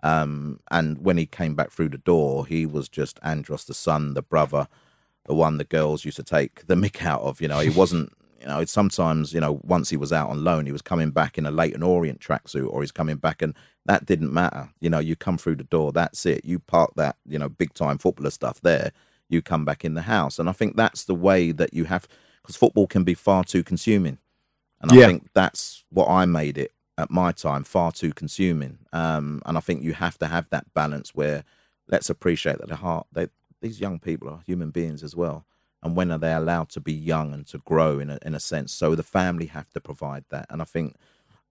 Um, 0.03 0.59
and 0.69 0.99
when 0.99 1.17
he 1.17 1.25
came 1.25 1.55
back 1.55 1.71
through 1.71 1.89
the 1.89 1.97
door, 1.97 2.45
he 2.45 2.65
was 2.65 2.87
just 2.87 3.19
Andros, 3.23 3.65
the 3.65 3.73
son, 3.73 4.13
the 4.13 4.21
brother, 4.21 4.67
the 5.25 5.33
one 5.33 5.57
the 5.57 5.63
girls 5.63 6.05
used 6.05 6.17
to 6.17 6.23
take 6.23 6.67
the 6.67 6.75
mick 6.75 7.03
out 7.03 7.21
of. 7.21 7.41
You 7.41 7.47
know, 7.47 7.59
he 7.59 7.69
wasn't. 7.81 8.11
You 8.39 8.49
know, 8.49 8.63
sometimes 8.65 9.33
you 9.33 9.39
know 9.39 9.59
once 9.63 9.89
he 9.89 9.97
was 9.97 10.13
out 10.13 10.29
on 10.29 10.43
loan, 10.43 10.67
he 10.67 10.71
was 10.71 10.83
coming 10.83 11.09
back 11.09 11.39
in 11.39 11.47
a 11.47 11.51
Leyton 11.51 11.81
Orient 11.81 12.19
tracksuit, 12.19 12.71
or 12.71 12.81
he's 12.81 12.91
coming 12.91 13.15
back, 13.15 13.41
and 13.41 13.55
that 13.87 14.05
didn't 14.05 14.31
matter. 14.31 14.69
You 14.79 14.89
know, 14.89 14.99
you 14.99 15.15
come 15.15 15.39
through 15.39 15.55
the 15.55 15.63
door, 15.63 15.91
that's 15.91 16.25
it. 16.27 16.45
You 16.45 16.59
park 16.59 16.91
that, 16.95 17.15
you 17.25 17.39
know, 17.39 17.49
big 17.49 17.73
time 17.73 17.97
footballer 17.97 18.29
stuff 18.29 18.61
there. 18.61 18.91
You 19.29 19.41
come 19.41 19.65
back 19.65 19.83
in 19.83 19.95
the 19.95 20.03
house, 20.03 20.37
and 20.37 20.47
I 20.47 20.51
think 20.51 20.75
that's 20.75 21.05
the 21.05 21.15
way 21.15 21.51
that 21.53 21.73
you 21.73 21.85
have 21.85 22.07
because 22.43 22.55
football 22.55 22.85
can 22.85 23.03
be 23.03 23.15
far 23.15 23.43
too 23.43 23.63
consuming, 23.63 24.19
and 24.81 24.91
I 24.91 24.95
Yeah. 24.95 25.07
think 25.07 25.29
that's 25.33 25.83
what 25.89 26.07
I 26.07 26.25
made 26.25 26.57
it 26.57 26.71
at 26.97 27.11
my 27.11 27.31
time 27.31 27.63
far 27.63 27.91
too 27.91 28.13
consuming. 28.13 28.79
Um, 28.93 29.41
and 29.45 29.57
I 29.57 29.59
think 29.61 29.83
you 29.83 29.93
have 29.93 30.17
to 30.19 30.27
have 30.27 30.49
that 30.49 30.73
balance 30.73 31.13
where 31.13 31.43
let's 31.87 32.09
appreciate 32.09 32.59
that 32.59 32.69
the 32.69 32.77
heart 32.77 33.07
they 33.11 33.27
these 33.61 33.79
young 33.81 33.99
people 33.99 34.29
are 34.29 34.41
human 34.45 34.69
beings 34.69 35.03
as 35.03 35.15
well. 35.15 35.45
And 35.83 35.95
when 35.95 36.11
are 36.11 36.17
they 36.17 36.33
allowed 36.33 36.69
to 36.69 36.79
be 36.79 36.93
young 36.93 37.33
and 37.33 37.45
to 37.47 37.57
grow 37.59 37.99
in 37.99 38.09
a, 38.09 38.17
in 38.25 38.33
a 38.35 38.39
sense? 38.39 38.71
So 38.73 38.95
the 38.95 39.03
family 39.03 39.47
have 39.47 39.69
to 39.71 39.79
provide 39.81 40.23
that. 40.29 40.45
And 40.49 40.61
I 40.61 40.65
think 40.65 40.95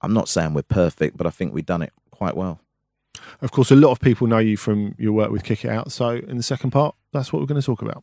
I'm 0.01 0.13
not 0.13 0.29
saying 0.29 0.55
we're 0.55 0.63
perfect, 0.63 1.17
but 1.17 1.27
I 1.27 1.31
think 1.31 1.55
we've 1.55 1.67
done 1.67 1.83
it 1.83 1.93
quite 2.11 2.37
well. 2.37 2.61
Of 3.41 3.53
course, 3.53 3.71
a 3.71 3.77
lot 3.77 3.91
of 3.91 4.01
people 4.01 4.27
know 4.27 4.39
you 4.39 4.57
from 4.57 4.95
your 4.99 5.13
work 5.13 5.31
with 5.31 5.45
Kick 5.45 5.65
It 5.65 5.71
Out. 5.71 5.93
So, 5.93 6.11
in 6.11 6.37
the 6.37 6.43
second 6.43 6.71
part, 6.73 6.95
that's 7.13 7.33
what 7.33 7.41
we're 7.41 7.47
going 7.47 7.61
to 7.61 7.65
talk 7.67 7.81
about. 7.83 8.03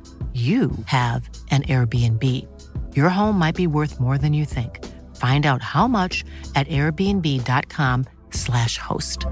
you 0.33 0.71
have 0.85 1.29
an 1.49 1.63
Airbnb. 1.63 2.47
Your 2.95 3.09
home 3.09 3.37
might 3.37 3.55
be 3.55 3.67
worth 3.67 3.99
more 3.99 4.17
than 4.17 4.33
you 4.33 4.45
think. 4.45 4.79
Find 5.17 5.45
out 5.45 5.61
how 5.61 5.89
much 5.89 6.23
at 6.55 6.69
airbnb.com/slash 6.69 8.77
host. 8.77 9.25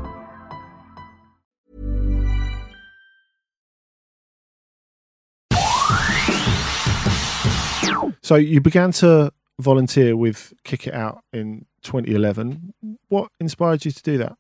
So 8.22 8.36
you 8.36 8.60
began 8.62 8.92
to 8.92 9.32
volunteer 9.58 10.16
with 10.16 10.54
Kick 10.64 10.86
It 10.86 10.94
Out 10.94 11.24
in 11.34 11.66
2011. 11.82 12.76
What 13.08 13.32
inspired 13.40 13.86
you 13.86 13.92
to 13.92 14.04
do 14.04 14.20
that? 14.20 14.36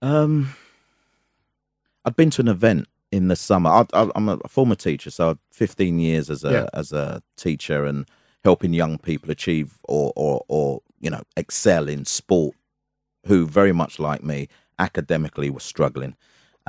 Um, 0.00 0.54
I'd 2.04 2.14
been 2.14 2.30
to 2.30 2.42
an 2.42 2.46
event 2.46 2.86
in 3.16 3.28
the 3.28 3.36
summer. 3.36 3.70
I, 3.70 3.86
I, 3.92 4.10
I'm 4.14 4.28
a 4.28 4.38
former 4.48 4.74
teacher, 4.76 5.10
so 5.10 5.38
15 5.52 5.98
years 5.98 6.30
as 6.30 6.44
a 6.44 6.52
Yeah. 6.52 6.66
as 6.72 6.92
a 6.92 7.22
teacher 7.36 7.84
and 7.84 8.06
helping 8.44 8.72
young 8.74 8.98
people 8.98 9.30
achieve 9.30 9.78
or 9.84 10.12
or 10.14 10.44
or 10.48 10.82
you 11.00 11.10
know 11.10 11.22
excel 11.36 11.88
in 11.88 12.04
sport, 12.04 12.54
who 13.26 13.46
very 13.46 13.72
much 13.72 13.98
like 13.98 14.22
me 14.22 14.48
academically 14.78 15.50
were 15.50 15.60
struggling. 15.60 16.14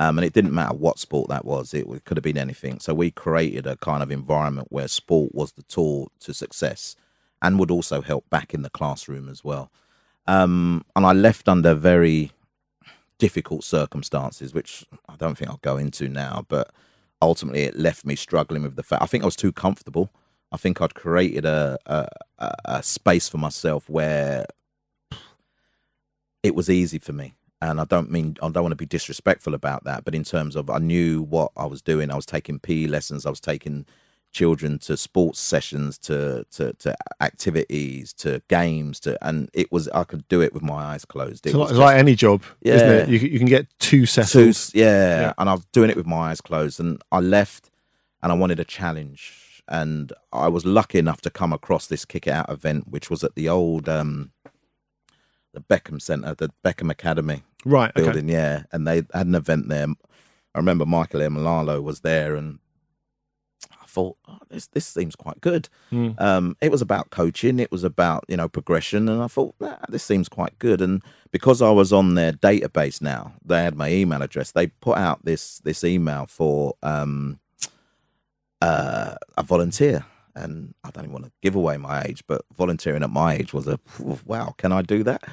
Um, 0.00 0.16
and 0.16 0.24
it 0.24 0.32
didn't 0.32 0.54
matter 0.54 0.74
what 0.76 0.98
sport 0.98 1.28
that 1.28 1.44
was; 1.44 1.74
it, 1.74 1.86
could 2.04 2.16
have 2.16 2.24
been 2.24 2.38
anything. 2.38 2.80
So 2.80 2.94
we 2.94 3.10
created 3.10 3.66
a 3.66 3.76
kind 3.76 4.02
of 4.02 4.10
environment 4.10 4.68
where 4.70 4.88
sport 4.88 5.34
was 5.34 5.52
the 5.52 5.64
tool 5.64 6.10
to 6.20 6.32
success, 6.32 6.96
and 7.42 7.58
would 7.58 7.70
also 7.70 8.00
help 8.00 8.28
back 8.30 8.54
in 8.54 8.62
the 8.62 8.70
classroom 8.70 9.28
as 9.28 9.42
well. 9.44 9.70
Um, 10.26 10.84
and 10.94 11.04
I 11.06 11.12
left 11.12 11.48
under 11.48 11.74
very 11.74 12.30
difficult 13.18 13.64
circumstances, 13.64 14.54
which 14.54 14.84
I 15.08 15.16
don't 15.16 15.36
think 15.36 15.50
I'll 15.50 15.58
go 15.58 15.76
into 15.76 16.08
now, 16.08 16.44
but 16.48 16.72
ultimately 17.20 17.62
it 17.62 17.76
left 17.76 18.04
me 18.04 18.16
struggling 18.16 18.62
with 18.62 18.76
the 18.76 18.82
fact 18.82 19.02
I 19.02 19.06
think 19.06 19.24
I 19.24 19.26
was 19.26 19.36
too 19.36 19.52
comfortable. 19.52 20.10
I 20.52 20.56
think 20.56 20.80
I'd 20.80 20.94
created 20.94 21.44
a 21.44 21.78
a, 21.86 22.08
a, 22.64 22.82
space 22.82 23.28
for 23.28 23.38
myself 23.38 23.88
where 23.88 24.46
it 26.42 26.54
was 26.54 26.70
easy 26.70 26.98
for 26.98 27.12
me. 27.12 27.34
And 27.60 27.80
I 27.80 27.84
don't 27.84 28.10
mean 28.10 28.36
I 28.40 28.48
don't 28.48 28.62
want 28.62 28.72
to 28.72 28.76
be 28.76 28.86
disrespectful 28.86 29.54
about 29.54 29.84
that, 29.84 30.04
but 30.04 30.14
in 30.14 30.24
terms 30.24 30.54
of 30.56 30.70
I 30.70 30.78
knew 30.78 31.22
what 31.22 31.52
I 31.56 31.66
was 31.66 31.82
doing. 31.82 32.10
I 32.10 32.16
was 32.16 32.26
taking 32.26 32.60
PE 32.60 32.86
lessons, 32.86 33.26
I 33.26 33.30
was 33.30 33.40
taking 33.40 33.84
children 34.32 34.78
to 34.78 34.96
sports 34.96 35.40
sessions, 35.40 35.98
to 35.98 36.44
to, 36.52 36.72
to 36.74 36.94
activities, 37.20 38.12
to 38.14 38.42
games, 38.48 39.00
to 39.00 39.18
and 39.26 39.48
it 39.54 39.70
was 39.72 39.88
I 39.88 40.04
could 40.04 40.26
do 40.28 40.40
it 40.42 40.52
with 40.54 40.62
my 40.62 40.74
eyes 40.92 41.04
closed. 41.04 41.46
It 41.46 41.50
It's 41.50 41.54
like, 41.56 41.62
was 41.62 41.70
it's 41.72 41.78
like 41.80 41.94
just- 41.94 42.00
any 42.00 42.14
job, 42.14 42.42
isn't 42.62 42.88
it? 42.90 43.08
You, 43.08 43.18
can- 43.20 43.30
you 43.30 43.38
can 43.38 43.48
get 43.48 43.66
two, 43.78 44.06
settled. 44.06 44.56
yeah, 44.74 45.20
Yeah. 45.20 45.32
and 45.38 45.48
I 45.48 45.54
was 45.54 45.64
doing 45.72 45.90
it 45.90 45.96
with 45.96 46.06
my 46.06 46.30
eyes 46.30 46.40
closed, 46.40 46.78
and 46.80 47.00
I 47.10 47.20
left, 47.20 47.70
and 48.22 48.30
I 48.32 48.34
wanted 48.34 48.60
a 48.60 48.64
challenge, 48.64 49.62
and 49.68 50.12
I 50.32 50.48
was 50.48 50.64
lucky 50.66 50.98
enough 50.98 51.20
to 51.22 51.30
come 51.30 51.52
across 51.52 51.86
this 51.86 52.04
kick 52.04 52.26
it 52.26 52.32
out 52.32 52.50
event, 52.50 52.88
which 52.88 53.10
was 53.10 53.24
at 53.24 53.34
the 53.34 53.48
old 53.48 53.88
um, 53.88 54.32
the 55.54 55.60
Beckham 55.60 56.00
Centre, 56.00 56.34
the 56.34 56.50
Beckham 56.64 56.90
Academy 56.90 57.42
Right. 57.64 57.90
Okay. 57.96 58.02
building, 58.04 58.28
yeah, 58.28 58.64
and 58.72 58.86
they 58.86 58.96
had 59.14 59.26
an 59.26 59.34
event 59.34 59.68
there. 59.68 59.86
I 60.54 60.58
remember 60.58 60.86
Michael 60.86 61.20
Emalalo 61.20 61.82
was 61.82 62.00
there, 62.00 62.36
and 62.36 62.58
thought, 63.98 64.16
oh, 64.28 64.38
this 64.48 64.66
this 64.68 64.86
seems 64.86 65.16
quite 65.16 65.40
good. 65.40 65.68
Mm. 65.92 66.20
Um, 66.20 66.56
it 66.60 66.70
was 66.70 66.82
about 66.82 67.10
coaching, 67.10 67.58
it 67.58 67.72
was 67.72 67.84
about 67.84 68.24
you 68.28 68.36
know 68.36 68.48
progression, 68.48 69.08
and 69.08 69.20
I 69.22 69.26
thought 69.26 69.54
nah, 69.60 69.76
this 69.88 70.04
seems 70.04 70.28
quite 70.28 70.58
good. 70.58 70.80
And 70.80 71.02
because 71.32 71.60
I 71.62 71.70
was 71.70 71.92
on 71.92 72.14
their 72.14 72.32
database 72.32 73.02
now, 73.02 73.32
they 73.44 73.62
had 73.64 73.74
my 73.76 73.90
email 73.90 74.22
address. 74.22 74.52
They 74.52 74.68
put 74.68 74.96
out 74.98 75.24
this 75.24 75.58
this 75.64 75.82
email 75.84 76.26
for 76.26 76.74
um, 76.82 77.40
uh, 78.62 79.14
a 79.36 79.42
volunteer. 79.42 80.04
And 80.34 80.74
I 80.84 80.90
don't 80.90 81.04
even 81.04 81.12
want 81.12 81.24
to 81.24 81.32
give 81.42 81.56
away 81.56 81.78
my 81.78 82.04
age, 82.04 82.22
but 82.28 82.42
volunteering 82.56 83.02
at 83.02 83.10
my 83.10 83.34
age 83.34 83.52
was 83.52 83.66
a 83.66 83.80
wow. 84.24 84.54
Can 84.56 84.70
I 84.70 84.82
do 84.82 85.02
that? 85.02 85.24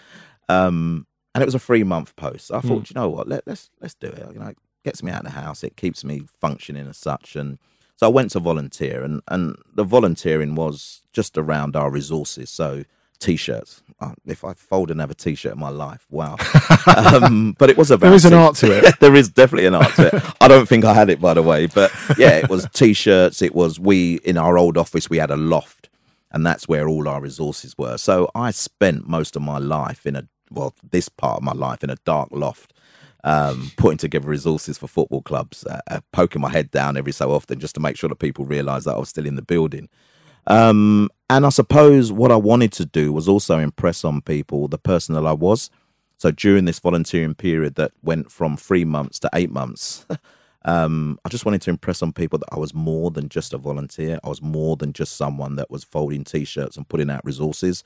Um, 0.50 1.06
and 1.36 1.44
it 1.44 1.46
was 1.46 1.54
a 1.54 1.60
three 1.60 1.84
month 1.84 2.16
post. 2.16 2.52
I 2.52 2.62
thought, 2.62 2.84
Mm. 2.84 2.90
you 2.90 2.94
know 2.96 3.10
what, 3.10 3.28
Let, 3.28 3.44
let's 3.46 3.70
let's 3.82 3.94
do 3.94 4.08
it. 4.08 4.26
You 4.34 4.40
know, 4.40 4.48
it 4.48 4.58
gets 4.84 5.04
me 5.04 5.12
out 5.12 5.20
of 5.26 5.32
the 5.32 5.40
house. 5.40 5.64
It 5.64 5.76
keeps 5.78 6.04
me 6.04 6.24
functioning 6.42 6.88
as 6.88 6.98
such. 6.98 7.36
And 7.36 7.60
so 7.98 8.08
I 8.08 8.10
went 8.10 8.32
to 8.32 8.40
volunteer, 8.40 9.04
and 9.04 9.22
and 9.28 9.56
the 9.74 9.84
volunteering 9.84 10.56
was 10.56 11.02
just 11.14 11.38
around 11.38 11.76
our 11.76 11.90
resources. 11.90 12.50
So 12.50 12.84
t-shirts. 13.20 13.82
Uh, 14.00 14.12
if 14.26 14.44
I 14.44 14.54
fold 14.54 14.92
and 14.92 15.00
have 15.00 15.10
a 15.10 15.16
t-shirt 15.16 15.54
in 15.54 15.60
my 15.60 15.70
life, 15.70 16.06
wow. 16.10 16.36
um, 16.96 17.56
but 17.58 17.70
it 17.70 17.78
was 17.78 17.90
about 17.90 18.08
There 18.08 18.16
is 18.16 18.26
an 18.26 18.34
art 18.34 18.56
to 18.58 18.78
it. 18.78 18.96
there 19.00 19.16
is 19.16 19.30
definitely 19.30 19.68
an 19.68 19.76
art 19.76 19.94
to 19.96 20.16
it. 20.16 20.24
I 20.42 20.48
don't 20.48 20.68
think 20.68 20.84
I 20.84 20.94
had 20.94 21.10
it, 21.10 21.22
by 21.22 21.34
the 21.34 21.42
way, 21.42 21.68
but 21.68 21.92
yeah, 22.18 22.38
it 22.38 22.50
was 22.50 22.68
t-shirts. 22.74 23.42
It 23.42 23.56
was 23.56 23.80
we 23.80 24.16
in 24.26 24.38
our 24.38 24.58
old 24.58 24.78
office 24.78 25.10
we 25.10 25.18
had 25.18 25.32
a 25.32 25.38
loft, 25.38 25.90
and 26.32 26.46
that's 26.46 26.68
where 26.68 26.88
all 26.88 27.08
our 27.08 27.22
resources 27.22 27.78
were. 27.78 27.98
So 27.98 28.30
I 28.36 28.52
spent 28.52 29.08
most 29.08 29.36
of 29.36 29.42
my 29.42 29.58
life 29.58 30.06
in 30.06 30.16
a 30.16 30.28
well, 30.52 30.76
this 30.92 31.10
part 31.10 31.38
of 31.38 31.44
my 31.44 31.54
life 31.54 31.84
in 31.84 31.90
a 31.90 31.98
dark 32.06 32.30
loft, 32.32 32.74
um, 33.26 33.72
putting 33.76 33.98
together 33.98 34.28
resources 34.30 34.78
for 34.78 34.88
football 34.88 35.22
clubs, 35.22 35.66
uh, 35.66 35.82
uh, 35.92 36.00
poking 36.14 36.42
my 36.42 36.50
head 36.50 36.72
down 36.72 36.96
every 36.96 37.12
so 37.12 37.32
often 37.32 37.60
just 37.60 37.76
to 37.76 37.82
make 37.82 37.98
sure 37.98 38.08
that 38.08 38.20
people 38.20 38.46
realised 38.46 38.86
that 38.86 38.96
I 38.96 39.00
was 39.00 39.10
still 39.10 39.26
in 39.26 39.36
the 39.36 39.42
building. 39.42 39.90
Um, 40.48 41.10
and 41.30 41.46
I 41.46 41.50
suppose 41.50 42.12
what 42.12 42.32
I 42.32 42.36
wanted 42.36 42.72
to 42.74 42.86
do 42.86 43.12
was 43.12 43.28
also 43.28 43.58
impress 43.58 44.06
on 44.06 44.22
people 44.22 44.68
the 44.68 44.78
person 44.78 45.16
that 45.16 45.26
I 45.26 45.34
was. 45.34 45.70
So 46.18 46.32
during 46.32 46.66
this 46.66 46.80
volunteering 46.80 47.34
period 47.36 47.76
that 47.76 47.92
went 48.04 48.32
from 48.32 48.56
three 48.56 48.86
months 48.86 49.20
to 49.20 49.30
eight 49.34 49.52
months, 49.52 50.06
um, 50.66 51.20
I 51.26 51.30
just 51.30 51.46
wanted 51.46 51.62
to 51.64 51.72
impress 51.72 52.02
on 52.04 52.14
people 52.14 52.40
that 52.40 52.50
I 52.52 52.60
was 52.60 52.74
more 52.74 53.10
than 53.12 53.28
just 53.28 53.54
a 53.54 53.58
volunteer. 53.58 54.20
I 54.24 54.30
was 54.30 54.42
more 54.42 54.76
than 54.78 54.94
just 54.94 55.18
someone 55.18 55.56
that 55.56 55.72
was 55.72 55.84
folding 55.84 56.24
t-shirts 56.24 56.78
and 56.78 56.88
putting 56.88 57.10
out 57.10 57.26
resources. 57.26 57.84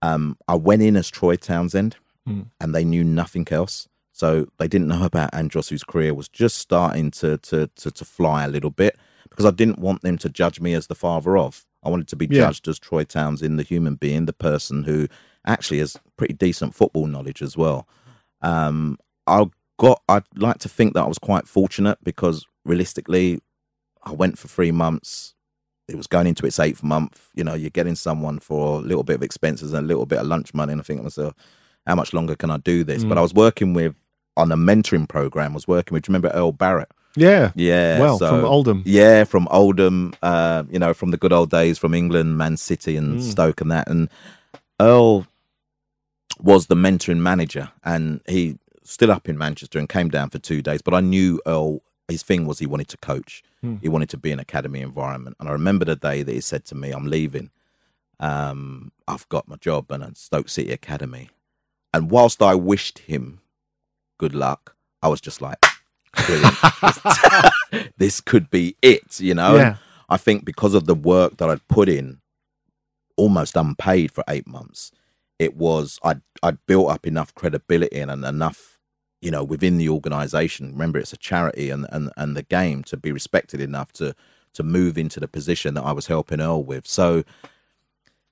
Um, 0.00 0.38
I 0.48 0.54
went 0.54 0.82
in 0.82 0.96
as 0.96 1.10
Troy 1.10 1.36
Townsend, 1.36 1.96
Mm. 2.28 2.48
and 2.60 2.74
they 2.74 2.84
knew 2.84 3.02
nothing 3.02 3.48
else. 3.50 3.88
So 4.20 4.46
they 4.58 4.68
didn't 4.68 4.88
know 4.88 5.04
about 5.04 5.32
Andros, 5.32 5.70
whose 5.70 5.82
career 5.82 6.12
was 6.12 6.28
just 6.28 6.58
starting 6.58 7.10
to 7.12 7.38
to 7.38 7.58
to, 7.76 7.90
to 7.90 8.04
fly 8.04 8.44
a 8.44 8.48
little 8.48 8.70
bit, 8.70 8.94
because 9.30 9.46
I 9.46 9.50
didn't 9.50 9.78
want 9.78 10.02
them 10.02 10.18
to 10.18 10.28
judge 10.28 10.60
me 10.60 10.74
as 10.74 10.86
the 10.88 10.94
father 10.94 11.38
of. 11.38 11.64
I 11.82 11.88
wanted 11.88 12.08
to 12.08 12.16
be 12.16 12.26
Yeah. 12.26 12.42
judged 12.44 12.68
as 12.68 12.78
Troy 12.78 13.04
Townsend, 13.04 13.58
the 13.58 13.62
human 13.74 13.94
being, 13.94 14.26
the 14.26 14.34
person 14.50 14.84
who 14.84 15.08
actually 15.46 15.78
has 15.78 15.96
pretty 16.18 16.34
decent 16.34 16.74
football 16.74 17.06
knowledge 17.06 17.40
as 17.40 17.56
well. 17.56 17.88
Um, 18.42 18.98
I 19.26 19.46
got. 19.78 20.02
I'd 20.06 20.24
like 20.36 20.58
to 20.58 20.68
think 20.68 20.92
that 20.94 21.04
I 21.04 21.08
was 21.08 21.18
quite 21.18 21.48
fortunate 21.48 21.96
because 22.04 22.46
realistically, 22.66 23.40
I 24.02 24.12
went 24.12 24.38
for 24.38 24.48
three 24.48 24.70
months. 24.72 25.34
It 25.88 25.96
was 25.96 26.06
going 26.06 26.26
into 26.26 26.44
its 26.46 26.60
eighth 26.60 26.82
month. 26.82 27.30
You 27.34 27.44
know, 27.44 27.54
you're 27.54 27.70
getting 27.80 27.96
someone 27.96 28.38
for 28.38 28.80
a 28.80 28.82
little 28.82 29.02
bit 29.02 29.16
of 29.16 29.22
expenses 29.22 29.72
and 29.72 29.84
a 29.84 29.88
little 29.88 30.04
bit 30.06 30.18
of 30.20 30.26
lunch 30.26 30.52
money, 30.52 30.72
and 30.72 30.80
I 30.82 30.84
think 30.84 31.00
to 31.00 31.04
myself, 31.04 31.32
how 31.86 31.94
much 31.94 32.12
longer 32.12 32.36
can 32.36 32.50
I 32.50 32.58
do 32.58 32.84
this? 32.84 33.02
But 33.04 33.14
Mm. 33.14 33.18
I 33.18 33.22
was 33.22 33.32
working 33.34 33.72
with 33.72 33.94
on 34.40 34.52
a 34.52 34.56
mentoring 34.56 35.08
program. 35.08 35.54
Was 35.54 35.68
working 35.68 35.94
with. 35.94 36.08
Remember 36.08 36.28
Earl 36.30 36.52
Barrett? 36.52 36.90
Yeah. 37.16 37.50
Yeah. 37.56 37.98
Well, 38.00 38.18
so- 38.18 38.28
from 38.30 38.44
Oldham. 38.44 38.82
Yeah, 38.86 39.24
from 39.24 39.48
Oldham. 39.50 40.14
Uh, 40.22 40.64
you 40.70 40.78
know, 40.78 40.94
from 40.94 41.10
the 41.10 41.16
good 41.16 41.32
old 41.32 41.50
days, 41.50 41.78
from 41.78 41.94
England, 41.94 42.38
Man 42.38 42.56
City, 42.56 42.96
and 42.96 43.18
Mm. 43.20 43.22
Stoke, 43.22 43.60
and 43.60 43.70
that. 43.70 43.88
And 43.88 44.08
Earl 44.80 45.26
was 46.40 46.66
the 46.66 46.74
mentoring 46.76 47.18
manager, 47.18 47.70
and 47.84 48.20
he 48.28 48.58
still 48.84 49.10
up 49.10 49.28
in 49.28 49.36
Manchester 49.38 49.78
and 49.78 49.88
came 49.88 50.08
down 50.08 50.30
for 50.30 50.38
two 50.38 50.62
days. 50.62 50.82
But 50.82 50.94
I 50.94 51.00
knew 51.00 51.40
Earl 51.46 51.80
his 52.08 52.22
thing 52.24 52.44
was 52.46 52.58
he 52.58 52.66
wanted 52.66 52.88
to 52.88 52.96
coach. 52.96 53.42
Hmm. 53.60 53.76
He 53.82 53.88
wanted 53.88 54.08
to 54.10 54.16
be 54.16 54.32
in 54.32 54.40
academy 54.40 54.80
environment. 54.80 55.36
And 55.38 55.48
I 55.48 55.52
remember 55.52 55.84
the 55.84 55.94
day 55.94 56.24
that 56.24 56.32
he 56.32 56.40
said 56.40 56.64
to 56.66 56.74
me, 56.74 56.90
"I'm 56.90 57.06
leaving. 57.06 57.50
Um, 58.18 58.90
I've 59.06 59.28
got 59.28 59.46
my 59.48 59.56
job 59.56 59.90
and 59.92 60.02
at 60.02 60.16
Stoke 60.16 60.48
City 60.48 60.72
Academy." 60.72 61.30
And 61.94 62.10
whilst 62.10 62.42
I 62.42 62.54
wished 62.54 63.00
him 63.00 63.40
good 64.20 64.34
luck, 64.34 64.76
I 65.02 65.08
was 65.08 65.20
just 65.20 65.40
like, 65.40 65.58
"Brilliant. 66.26 66.56
this 67.96 68.20
could 68.20 68.50
be 68.50 68.76
it," 68.82 69.18
you 69.18 69.34
know. 69.34 69.56
Yeah. 69.56 69.76
I 70.10 70.18
think 70.18 70.44
because 70.44 70.74
of 70.74 70.84
the 70.84 70.94
work 70.94 71.38
that 71.38 71.48
I'd 71.48 71.66
put 71.68 71.88
in, 71.88 72.20
almost 73.16 73.56
unpaid 73.56 74.12
for 74.12 74.22
eight 74.28 74.46
months, 74.46 74.92
it 75.38 75.56
was 75.56 75.98
I'd 76.04 76.20
I'd 76.42 76.58
built 76.66 76.90
up 76.90 77.06
enough 77.06 77.34
credibility 77.34 77.98
and, 77.98 78.10
and 78.10 78.24
enough, 78.26 78.78
you 79.22 79.30
know, 79.30 79.42
within 79.42 79.78
the 79.78 79.88
organisation. 79.88 80.72
Remember, 80.72 80.98
it's 80.98 81.14
a 81.14 81.16
charity 81.30 81.70
and, 81.70 81.86
and 81.90 82.10
and 82.18 82.36
the 82.36 82.42
game 82.42 82.84
to 82.84 82.98
be 82.98 83.10
respected 83.10 83.60
enough 83.60 83.90
to 83.94 84.14
to 84.52 84.62
move 84.62 84.98
into 84.98 85.18
the 85.18 85.28
position 85.28 85.72
that 85.74 85.84
I 85.84 85.92
was 85.92 86.08
helping 86.08 86.42
Earl 86.42 86.62
with. 86.64 86.86
So 86.86 87.24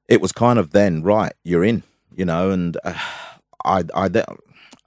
it 0.06 0.20
was 0.20 0.32
kind 0.32 0.58
of 0.58 0.72
then 0.72 1.02
right, 1.02 1.32
you're 1.44 1.64
in, 1.64 1.82
you 2.14 2.26
know, 2.26 2.50
and 2.50 2.76
uh, 2.84 2.92
I 3.64 3.84
I 3.94 4.08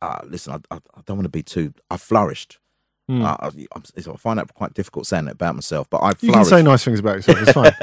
uh, 0.01 0.19
listen, 0.25 0.53
I, 0.53 0.75
I, 0.75 0.79
I 0.95 1.01
don't 1.05 1.17
want 1.17 1.25
to 1.25 1.29
be 1.29 1.43
too. 1.43 1.73
I 1.89 1.97
flourished. 1.97 2.59
Hmm. 3.07 3.23
Uh, 3.23 3.35
I, 3.39 3.49
I 3.75 4.17
find 4.17 4.39
that 4.39 4.53
quite 4.53 4.73
difficult 4.73 5.07
saying 5.07 5.27
it 5.27 5.33
about 5.33 5.55
myself, 5.55 5.89
but 5.89 5.97
I 5.97 6.13
You 6.21 6.31
can 6.31 6.45
say 6.45 6.61
nice 6.61 6.83
things 6.83 6.99
about 6.99 7.15
yourself. 7.17 7.41
It's 7.41 7.51
fine. 7.51 7.73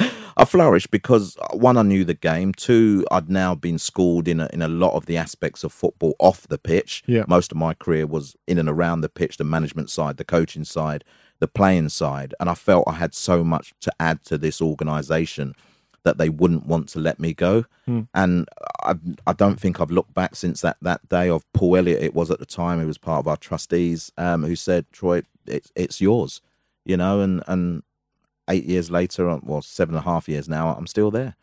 I 0.38 0.44
flourished 0.44 0.92
because 0.92 1.36
uh, 1.36 1.56
one, 1.56 1.76
I 1.76 1.82
knew 1.82 2.04
the 2.04 2.14
game. 2.14 2.54
Two, 2.54 3.04
I'd 3.10 3.28
now 3.28 3.56
been 3.56 3.78
schooled 3.78 4.28
in 4.28 4.38
a, 4.38 4.48
in 4.52 4.62
a 4.62 4.68
lot 4.68 4.94
of 4.94 5.06
the 5.06 5.16
aspects 5.16 5.64
of 5.64 5.72
football 5.72 6.14
off 6.20 6.46
the 6.46 6.58
pitch. 6.58 7.02
Yeah. 7.06 7.24
Most 7.26 7.50
of 7.50 7.58
my 7.58 7.74
career 7.74 8.06
was 8.06 8.36
in 8.46 8.56
and 8.58 8.68
around 8.68 9.00
the 9.00 9.08
pitch, 9.08 9.36
the 9.36 9.44
management 9.44 9.90
side, 9.90 10.16
the 10.16 10.24
coaching 10.24 10.64
side, 10.64 11.02
the 11.40 11.48
playing 11.48 11.88
side, 11.88 12.34
and 12.38 12.48
I 12.48 12.54
felt 12.54 12.84
I 12.86 12.92
had 12.92 13.14
so 13.14 13.42
much 13.42 13.74
to 13.80 13.92
add 13.98 14.24
to 14.24 14.38
this 14.38 14.62
organisation 14.62 15.54
that 16.04 16.18
they 16.18 16.28
wouldn't 16.28 16.66
want 16.66 16.88
to 16.90 16.98
let 17.00 17.18
me 17.18 17.34
go. 17.34 17.64
Hmm. 17.86 18.02
And 18.14 18.48
I, 18.82 18.94
I 19.26 19.32
don't 19.32 19.58
think 19.60 19.80
I've 19.80 19.90
looked 19.90 20.14
back 20.14 20.36
since 20.36 20.60
that, 20.62 20.76
that 20.82 21.08
day 21.08 21.28
of 21.28 21.50
Paul 21.52 21.76
Elliott. 21.76 22.02
It 22.02 22.14
was 22.14 22.30
at 22.30 22.38
the 22.38 22.46
time. 22.46 22.78
He 22.80 22.86
was 22.86 22.98
part 22.98 23.20
of 23.20 23.28
our 23.28 23.36
trustees 23.36 24.12
um, 24.16 24.44
who 24.44 24.56
said, 24.56 24.86
"Troy, 24.92 25.22
it's 25.46 25.70
it's 25.74 26.00
yours," 26.00 26.40
you 26.84 26.96
know, 26.96 27.20
and 27.20 27.42
and 27.46 27.82
eight 28.48 28.64
years 28.64 28.90
later, 28.90 29.28
uh, 29.28 29.38
well, 29.42 29.62
seven 29.62 29.94
and 29.94 30.02
a 30.06 30.10
half 30.10 30.28
years 30.28 30.48
now, 30.48 30.74
I'm 30.74 30.86
still 30.86 31.10
there. 31.10 31.36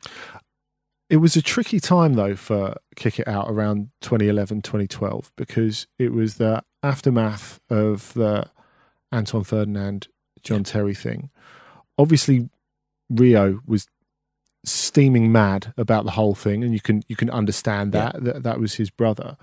it 1.09 1.17
was 1.17 1.35
a 1.35 1.41
tricky 1.41 1.79
time 1.79 2.13
though 2.13 2.35
for 2.35 2.75
kick 2.95 3.19
it 3.19 3.27
out 3.27 3.45
around 3.49 3.89
2011 4.01 4.61
2012 4.61 5.31
because 5.35 5.85
it 5.99 6.11
was 6.11 6.35
the 6.35 6.63
aftermath 6.81 7.59
of 7.69 8.13
the 8.13 8.45
anton 9.11 9.43
ferdinand 9.43 10.07
john 10.41 10.63
terry 10.63 10.95
thing 10.95 11.29
obviously 11.97 12.49
rio 13.09 13.61
was 13.67 13.87
steaming 14.67 15.31
mad 15.31 15.73
about 15.77 16.05
the 16.05 16.11
whole 16.11 16.35
thing 16.35 16.63
and 16.63 16.73
you 16.73 16.79
can 16.79 17.03
you 17.07 17.15
can 17.15 17.29
understand 17.29 17.91
that 17.91 18.23
that, 18.23 18.43
that 18.43 18.59
was 18.59 18.75
his 18.75 18.89
brother. 18.89 19.37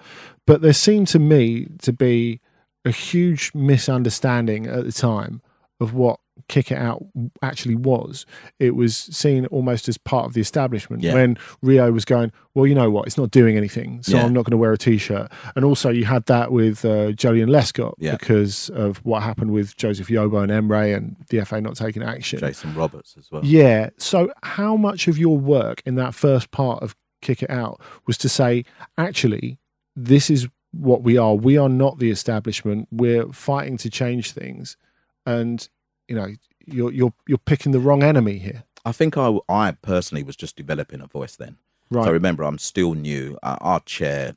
But 0.46 0.62
there 0.62 0.72
seemed 0.72 1.08
to 1.08 1.18
me 1.18 1.68
to 1.82 1.92
be 1.92 2.40
a 2.84 2.90
huge 2.90 3.52
misunderstanding 3.54 4.66
at 4.66 4.84
the 4.84 4.92
time 4.92 5.40
of 5.80 5.94
what 5.94 6.20
kick 6.48 6.70
it 6.70 6.78
out 6.78 7.04
actually 7.42 7.74
was 7.74 8.26
it 8.58 8.74
was 8.76 8.96
seen 8.96 9.46
almost 9.46 9.88
as 9.88 9.96
part 9.98 10.26
of 10.26 10.32
the 10.34 10.40
establishment 10.40 11.02
Yeah. 11.02 11.14
when 11.14 11.38
rio 11.62 11.90
was 11.92 12.04
going 12.04 12.32
well 12.54 12.66
you 12.66 12.74
know 12.74 12.90
what 12.90 13.06
it's 13.06 13.16
not 13.16 13.30
doing 13.30 13.56
anything 13.56 14.02
so 14.02 14.16
Yeah. 14.16 14.24
i'm 14.24 14.32
not 14.32 14.44
going 14.44 14.52
to 14.52 14.56
wear 14.56 14.72
a 14.72 14.78
t-shirt 14.78 15.30
and 15.56 15.64
also 15.64 15.90
you 15.90 16.04
had 16.04 16.26
that 16.26 16.52
with 16.52 16.84
uh, 16.84 17.12
Joleon 17.12 17.48
lescott 17.50 17.94
Yeah. 17.98 18.12
because 18.12 18.68
of 18.70 18.98
what 19.04 19.22
happened 19.22 19.50
with 19.52 19.76
joseph 19.76 20.08
yobo 20.08 20.42
and 20.42 20.50
emre 20.52 20.96
and 20.96 21.16
the 21.30 21.44
fa 21.44 21.60
not 21.60 21.76
taking 21.76 22.02
action 22.02 22.38
Jason 22.40 22.74
Roberts 22.74 23.14
as 23.18 23.30
well. 23.30 23.42
yeah. 23.44 23.90
So, 23.98 24.32
how 24.42 24.76
much 24.76 25.08
of 25.08 25.18
your 25.18 25.38
work 25.38 25.82
in 25.86 25.94
that 25.96 26.14
first 26.14 26.50
part 26.50 26.82
of 26.82 26.94
Kick 27.20 27.42
It 27.42 27.50
Out 27.50 27.80
was 28.06 28.18
to 28.18 28.28
say, 28.28 28.64
actually, 28.98 29.58
this 29.94 30.28
is 30.28 30.48
what 30.72 31.02
we 31.02 31.16
are. 31.16 31.34
We 31.34 31.56
are 31.56 31.68
not 31.68 31.98
the 31.98 32.10
establishment. 32.10 32.88
We're 32.90 33.26
fighting 33.32 33.76
to 33.78 33.90
change 33.90 34.32
things, 34.32 34.76
and 35.24 35.68
you 36.12 36.18
know, 36.18 36.28
you're 36.66 36.92
you're 36.92 37.14
you're 37.26 37.38
picking 37.38 37.72
the 37.72 37.80
wrong 37.80 38.02
enemy 38.02 38.36
here. 38.36 38.64
I 38.84 38.92
think 38.92 39.16
I, 39.16 39.38
I 39.48 39.70
personally 39.80 40.22
was 40.22 40.36
just 40.36 40.56
developing 40.56 41.00
a 41.00 41.06
voice 41.06 41.36
then. 41.36 41.56
Right. 41.90 42.04
So 42.04 42.12
remember, 42.12 42.42
I'm 42.44 42.58
still 42.58 42.92
new. 42.92 43.38
Uh, 43.42 43.56
our 43.62 43.80
chair, 43.80 44.34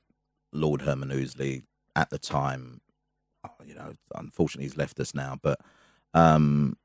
Lord 0.53 0.83
Herman 0.83 1.09
Ouseley, 1.09 1.63
at 1.93 2.11
the 2.11 2.17
time, 2.17 2.79
uh, 3.43 3.49
you 3.65 3.75
know, 3.75 3.93
unfortunately 4.15 4.63
he's 4.63 4.77
left 4.77 5.01
us 5.01 5.13
now, 5.13 5.37
but 5.41 5.59
um, 6.13 6.77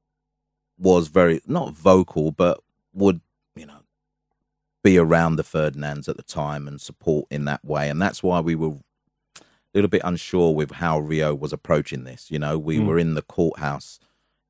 was 0.77 1.07
very 1.07 1.41
not 1.47 1.73
vocal, 1.73 2.33
but 2.33 2.59
would 2.93 3.21
you 3.55 3.67
know 3.67 3.83
be 4.83 4.99
around 4.99 5.37
the 5.37 5.45
Ferdinands 5.45 6.09
at 6.09 6.17
the 6.17 6.25
time 6.25 6.67
and 6.67 6.81
support 6.81 7.27
in 7.31 7.45
that 7.45 7.65
way, 7.65 7.89
and 7.89 8.03
that's 8.03 8.25
why 8.25 8.41
we 8.41 8.57
were 8.57 8.71
a 9.39 9.43
little 9.73 9.89
bit 9.91 10.03
unsure 10.05 10.53
with 10.53 10.73
how 10.73 10.99
Rio 10.99 11.33
was 11.33 11.53
approaching 11.53 12.03
this. 12.03 12.29
You 12.29 12.41
know, 12.41 12.59
we 12.59 12.79
Mm. 12.79 12.87
were 12.87 12.99
in 12.99 13.15
the 13.15 13.23
courthouse 13.23 14.01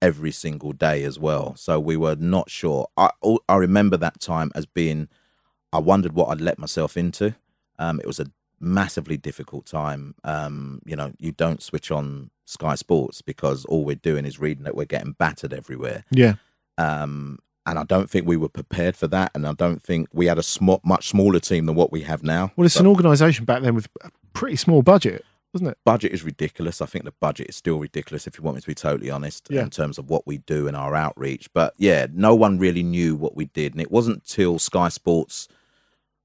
every 0.02 0.30
single 0.30 0.72
day 0.72 1.04
as 1.04 1.18
well, 1.18 1.54
so 1.56 1.78
we 1.78 1.96
were 1.96 2.16
not 2.16 2.50
sure. 2.50 2.88
I 2.96 3.10
I 3.48 3.56
remember 3.56 3.96
that 3.98 4.20
time 4.20 4.50
as 4.54 4.66
being, 4.66 5.08
I 5.72 5.78
wondered 5.78 6.12
what 6.12 6.28
I'd 6.28 6.40
let 6.40 6.58
myself 6.58 6.96
into. 6.96 7.34
Um, 7.78 8.00
it 8.00 8.06
was 8.06 8.20
a 8.20 8.26
massively 8.60 9.16
difficult 9.16 9.66
time. 9.66 10.14
Um, 10.24 10.82
you 10.84 10.96
know, 10.96 11.12
you 11.18 11.32
don't 11.32 11.62
switch 11.62 11.90
on 11.90 12.30
Sky 12.44 12.74
Sports 12.74 13.22
because 13.22 13.64
all 13.64 13.84
we're 13.84 13.96
doing 13.96 14.26
is 14.26 14.38
reading 14.38 14.64
that 14.64 14.76
we're 14.76 14.84
getting 14.84 15.12
battered 15.12 15.54
everywhere. 15.54 16.04
Yeah. 16.10 16.34
Um, 16.76 17.38
and 17.66 17.78
I 17.78 17.84
don't 17.84 18.10
think 18.10 18.26
we 18.26 18.36
were 18.36 18.48
prepared 18.48 18.96
for 18.96 19.06
that. 19.08 19.30
And 19.34 19.46
I 19.46 19.52
don't 19.52 19.82
think 19.82 20.08
we 20.12 20.26
had 20.26 20.38
a 20.38 20.42
small, 20.42 20.80
much 20.84 21.08
smaller 21.08 21.40
team 21.40 21.66
than 21.66 21.74
what 21.74 21.92
we 21.92 22.02
have 22.02 22.22
now. 22.22 22.52
Well, 22.56 22.64
it's 22.66 22.74
So 22.74 22.80
an 22.80 22.86
organisation 22.86 23.44
back 23.44 23.62
then 23.62 23.74
with 23.74 23.88
a 24.02 24.10
pretty 24.32 24.56
small 24.56 24.82
budget, 24.82 25.24
wasn't 25.52 25.70
it? 25.70 25.78
budget 25.84 26.12
is 26.12 26.22
ridiculous. 26.24 26.80
I 26.80 26.86
think 26.86 27.04
the 27.04 27.14
budget 27.20 27.48
is 27.48 27.56
still 27.56 27.78
ridiculous, 27.78 28.26
if 28.26 28.38
you 28.38 28.44
want 28.44 28.56
me 28.56 28.60
to 28.60 28.66
be 28.66 28.74
totally 28.74 29.10
honest, 29.10 29.48
Yeah. 29.50 29.62
in 29.62 29.70
terms 29.70 29.98
of 29.98 30.08
what 30.08 30.26
we 30.26 30.38
do 30.38 30.68
and 30.68 30.76
our 30.76 30.94
outreach. 30.94 31.48
But 31.52 31.74
yeah, 31.76 32.06
no 32.12 32.34
one 32.34 32.58
really 32.58 32.82
knew 32.82 33.16
what 33.16 33.34
we 33.36 33.46
did. 33.46 33.72
And 33.72 33.80
it 33.80 33.90
wasn't 33.90 34.24
till 34.24 34.58
Sky 34.58 34.88
Sports, 34.88 35.48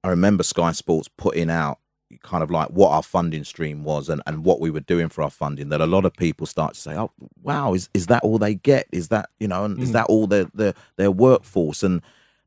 I 0.04 0.10
remember 0.10 0.44
Sky 0.44 0.72
Sports 0.72 1.10
putting 1.18 1.50
out 1.50 1.80
kind 2.22 2.44
of 2.44 2.52
like 2.52 2.70
what 2.70 2.92
our 2.92 3.02
funding 3.02 3.44
stream 3.44 3.84
was 3.84 4.10
and, 4.10 4.22
and 4.28 4.46
what 4.46 4.60
we 4.62 4.70
were 4.70 4.80
doing 4.80 5.10
for 5.10 5.24
our 5.24 5.30
funding 5.32 5.70
that 5.70 5.82
a 5.82 5.88
lot 5.88 6.06
of 6.06 6.14
people 6.14 6.46
start 6.46 6.76
to 6.76 6.80
say, 6.80 6.96
oh, 6.96 7.12
wow, 7.42 7.74
is, 7.74 7.90
is 7.96 8.06
that 8.08 8.24
all 8.24 8.38
they 8.38 8.54
get? 8.54 8.88
Is 8.92 9.08
that, 9.10 9.30
you 9.40 9.48
know, 9.48 9.66
and 9.66 9.80
is 9.82 9.90
Mm. 9.90 9.94
that 9.94 10.06
all 10.06 10.28
their, 10.28 10.46
their, 10.54 10.74
their 10.98 11.10
workforce? 11.12 11.82
And 11.82 12.02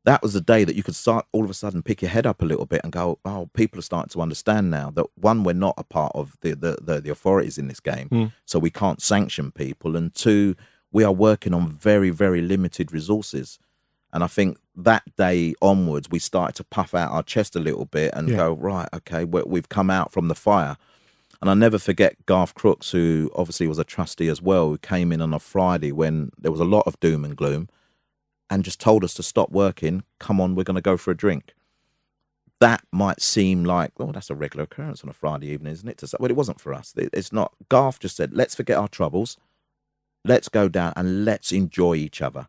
that 0.09 0.23
was 0.23 0.33
the 0.33 0.41
day 0.53 0.63
that 0.63 0.75
you 0.75 0.81
could 0.81 0.95
start 0.95 1.23
all 1.33 1.43
of 1.43 1.51
a 1.51 1.53
sudden 1.53 1.83
pick 1.83 2.01
your 2.01 2.09
head 2.09 2.25
up 2.25 2.41
a 2.41 2.45
little 2.51 2.65
bit 2.65 2.81
and 2.83 2.91
go, 2.91 3.19
oh, 3.25 3.47
people 3.53 3.77
are 3.77 3.83
starting 3.91 4.09
to 4.09 4.21
understand 4.21 4.71
now 4.71 4.89
that 4.97 5.05
one, 5.15 5.43
we're 5.43 5.53
not 5.67 5.75
a 5.77 5.83
part 5.83 6.11
of 6.15 6.25
the 6.41 6.51
the, 6.63 6.77
the, 6.81 6.95
the 7.01 7.11
authorities 7.11 7.57
in 7.61 7.67
this 7.67 7.79
game, 7.79 8.07
Mm. 8.09 8.31
so 8.45 8.57
we 8.59 8.71
can't 8.71 9.01
sanction 9.01 9.51
people, 9.51 9.95
and 9.97 10.07
two, 10.25 10.55
we 10.91 11.03
are 11.03 11.11
working 11.29 11.53
on 11.53 11.63
very 11.89 12.09
very 12.23 12.41
limited 12.41 12.91
resources. 12.91 13.59
And 14.11 14.23
I 14.23 14.27
think 14.37 14.57
that 14.89 15.03
day 15.25 15.53
onwards, 15.61 16.07
we 16.09 16.17
started 16.31 16.55
to 16.55 16.63
puff 16.77 16.91
out 16.95 17.11
our 17.11 17.21
chest 17.33 17.55
a 17.55 17.59
little 17.67 17.85
bit 17.85 18.09
and 18.15 18.27
Yeah. 18.29 18.37
go, 18.37 18.53
right, 18.69 18.89
okay, 18.99 19.23
we 19.33 19.39
we've 19.53 19.69
come 19.69 19.91
out 19.99 20.11
from 20.11 20.27
the 20.31 20.39
fire. 20.49 20.75
And 21.41 21.47
I 21.53 21.53
never 21.65 21.77
forget 21.89 22.25
Garth 22.25 22.53
Crooks, 22.59 22.89
who 22.95 23.29
obviously 23.41 23.67
was 23.67 23.79
a 23.79 23.83
trustee 23.95 24.27
as 24.35 24.41
well, 24.41 24.65
who 24.69 24.77
came 24.93 25.09
in 25.13 25.21
on 25.21 25.33
a 25.33 25.39
Friday 25.53 25.91
when 26.01 26.31
there 26.41 26.51
was 26.55 26.59
a 26.67 26.71
lot 26.75 26.85
of 26.87 26.99
doom 26.99 27.23
and 27.23 27.35
gloom 27.41 27.69
and 28.49 28.63
just 28.63 28.79
told 28.79 29.03
us 29.03 29.13
to 29.15 29.23
stop 29.23 29.51
working. 29.51 30.03
Come 30.19 30.41
on, 30.41 30.55
we're 30.55 30.63
going 30.63 30.75
to 30.75 30.81
go 30.81 30.97
for 30.97 31.11
a 31.11 31.17
drink. 31.17 31.53
That 32.59 32.83
might 32.91 33.21
seem 33.21 33.63
like, 33.63 33.93
oh, 33.99 34.11
that's 34.11 34.29
a 34.29 34.35
regular 34.35 34.63
occurrence 34.63 35.03
on 35.03 35.09
a 35.09 35.13
Friday 35.13 35.47
evening, 35.47 35.73
isn't 35.73 35.87
it? 35.87 36.03
Well, 36.19 36.29
it 36.29 36.35
wasn't 36.35 36.59
for 36.59 36.73
us. 36.73 36.93
It's 36.97 37.31
not. 37.31 37.53
Garth 37.69 37.99
just 37.99 38.17
said, 38.17 38.33
let's 38.33 38.55
forget 38.55 38.77
our 38.77 38.89
troubles. 38.89 39.37
Let's 40.25 40.49
go 40.49 40.67
down 40.67 40.91
and 40.97 41.23
let's 41.23 41.53
enjoy 41.53 41.95
each 41.95 42.21
other. 42.21 42.47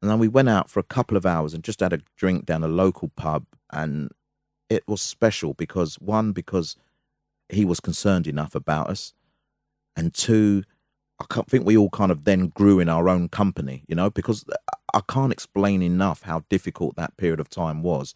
And 0.00 0.08
then 0.08 0.20
we 0.20 0.28
went 0.28 0.48
out 0.48 0.70
for 0.70 0.78
a 0.78 0.84
couple 0.84 1.16
of 1.16 1.26
hours 1.26 1.54
and 1.54 1.64
just 1.64 1.80
had 1.80 1.92
a 1.92 2.00
drink 2.16 2.46
down 2.46 2.62
a 2.62 2.68
local 2.68 3.08
pub. 3.16 3.46
And 3.72 4.12
it 4.70 4.84
was 4.86 5.02
special 5.02 5.54
because, 5.54 5.96
one, 5.96 6.30
because 6.30 6.76
he 7.48 7.64
was 7.64 7.80
concerned 7.80 8.28
enough 8.28 8.54
about 8.54 8.88
us. 8.88 9.12
And 9.96 10.14
two, 10.14 10.62
I 11.18 11.42
think 11.48 11.66
we 11.66 11.76
all 11.76 11.90
kind 11.90 12.12
of 12.12 12.22
then 12.22 12.48
grew 12.48 12.78
in 12.78 12.88
our 12.88 13.08
own 13.08 13.28
company, 13.28 13.82
you 13.88 13.96
know, 13.96 14.10
because 14.10 14.44
uh, 14.48 14.76
I 14.94 15.00
can't 15.08 15.32
explain 15.32 15.82
enough 15.82 16.22
how 16.22 16.44
difficult 16.48 16.96
that 16.96 17.16
period 17.16 17.40
of 17.40 17.48
time 17.48 17.82
was 17.82 18.14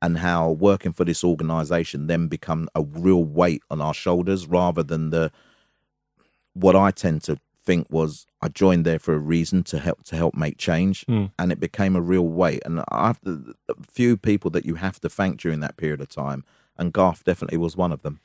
and 0.00 0.18
how 0.18 0.50
working 0.50 0.92
for 0.92 1.04
this 1.04 1.22
organization 1.24 2.06
then 2.06 2.26
become 2.28 2.68
a 2.74 2.82
real 2.82 3.24
weight 3.24 3.62
on 3.70 3.80
our 3.80 3.94
shoulders 3.94 4.46
rather 4.46 4.82
than 4.82 5.10
the 5.10 5.30
what 6.54 6.76
I 6.76 6.90
tend 6.90 7.22
to 7.24 7.38
think 7.64 7.86
was 7.90 8.26
I 8.40 8.48
joined 8.48 8.84
there 8.84 8.98
for 8.98 9.14
a 9.14 9.18
reason 9.18 9.62
to 9.64 9.78
help 9.78 10.02
to 10.04 10.16
help 10.16 10.34
make 10.34 10.58
change 10.58 11.04
Mm. 11.06 11.30
and 11.38 11.52
it 11.52 11.60
became 11.60 11.94
a 11.94 12.00
real 12.00 12.26
weight 12.26 12.62
and 12.64 12.82
I 12.88 13.06
have 13.06 13.20
the, 13.22 13.54
the 13.68 13.74
few 13.88 14.16
people 14.16 14.50
that 14.50 14.66
you 14.66 14.74
have 14.74 15.00
to 15.00 15.08
thank 15.08 15.40
during 15.40 15.60
that 15.60 15.76
period 15.76 16.00
of 16.00 16.08
time 16.08 16.44
and 16.76 16.92
Garth 16.92 17.22
definitely 17.24 17.58
was 17.58 17.76
one 17.76 17.92
of 17.92 18.02
them. 18.02 18.18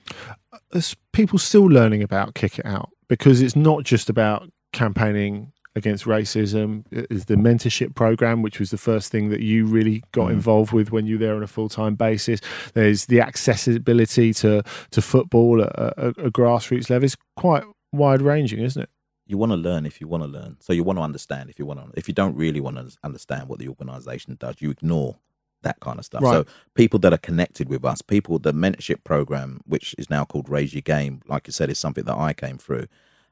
There's 0.71 0.95
people 1.11 1.37
still 1.37 1.65
learning 1.65 2.01
about 2.01 2.33
Kick 2.33 2.57
It 2.57 2.65
Out 2.65 2.89
because 3.07 3.41
it's 3.41 3.55
not 3.57 3.83
just 3.83 4.09
about 4.09 4.49
campaigning 4.71 5.51
against 5.77 6.03
racism 6.05 6.83
is 6.91 7.25
the 7.25 7.35
mentorship 7.35 7.91
program 7.95 8.41
which 8.41 8.59
was 8.59 8.69
the 8.71 8.77
first 8.89 9.11
thing 9.11 9.29
that 9.29 9.41
you 9.41 9.65
really 9.65 10.03
got 10.11 10.27
Mm. 10.27 10.33
involved 10.39 10.71
with 10.73 10.91
when 10.91 11.05
you 11.07 11.15
were 11.15 11.25
there 11.25 11.35
on 11.35 11.43
a 11.43 11.47
full-time 11.57 11.95
basis 11.95 12.39
there's 12.73 13.05
the 13.05 13.19
accessibility 13.21 14.33
to 14.33 14.61
to 14.91 15.01
football 15.01 15.61
at 15.61 15.71
a, 15.77 16.07
a 16.27 16.31
grassroots 16.31 16.89
level 16.89 17.05
it's 17.05 17.17
quite 17.35 17.63
wide 17.91 18.21
ranging 18.21 18.59
isn't 18.59 18.83
it 18.83 18.89
you 19.29 19.37
want 19.37 19.51
to 19.51 19.57
learn 19.57 19.85
if 19.85 19.99
you 19.99 20.07
want 20.07 20.23
to 20.23 20.29
learn. 20.29 20.55
So 20.61 20.71
you 20.71 20.85
want 20.85 20.99
to 20.99 21.03
understand 21.03 21.49
if 21.49 21.59
you 21.59 21.65
want 21.65 21.79
to. 21.81 21.87
If 21.99 22.07
you 22.07 22.13
don't 22.13 22.33
really 22.37 22.61
want 22.61 22.77
to 22.77 22.97
understand 23.03 23.49
what 23.49 23.59
the 23.59 23.67
organisation 23.67 24.37
does, 24.39 24.55
you 24.59 24.71
ignore 24.71 25.17
that 25.63 25.81
kind 25.81 25.99
of 25.99 26.05
stuff. 26.05 26.21
Right. 26.21 26.31
So 26.31 26.45
people 26.75 26.97
that 26.99 27.11
are 27.11 27.17
connected 27.17 27.67
with 27.67 27.83
us, 27.83 28.01
people, 28.01 28.39
the 28.39 28.53
mentorship 28.53 29.03
program, 29.03 29.59
which 29.65 29.93
is 29.97 30.09
now 30.09 30.23
called 30.23 30.47
Raise 30.47 30.73
Your 30.73 30.81
Game, 30.81 31.21
like 31.27 31.45
you 31.47 31.51
said, 31.51 31.69
is 31.69 31.77
something 31.77 32.05
that 32.05 32.15
I 32.17 32.31
came 32.31 32.57
through, 32.57 32.87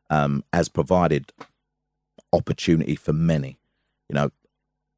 um, 0.09 0.43
has 0.51 0.67
provided 0.67 1.31
opportunity 2.35 2.95
for 2.95 3.13
many. 3.13 3.57
You 4.09 4.15
know, 4.15 4.29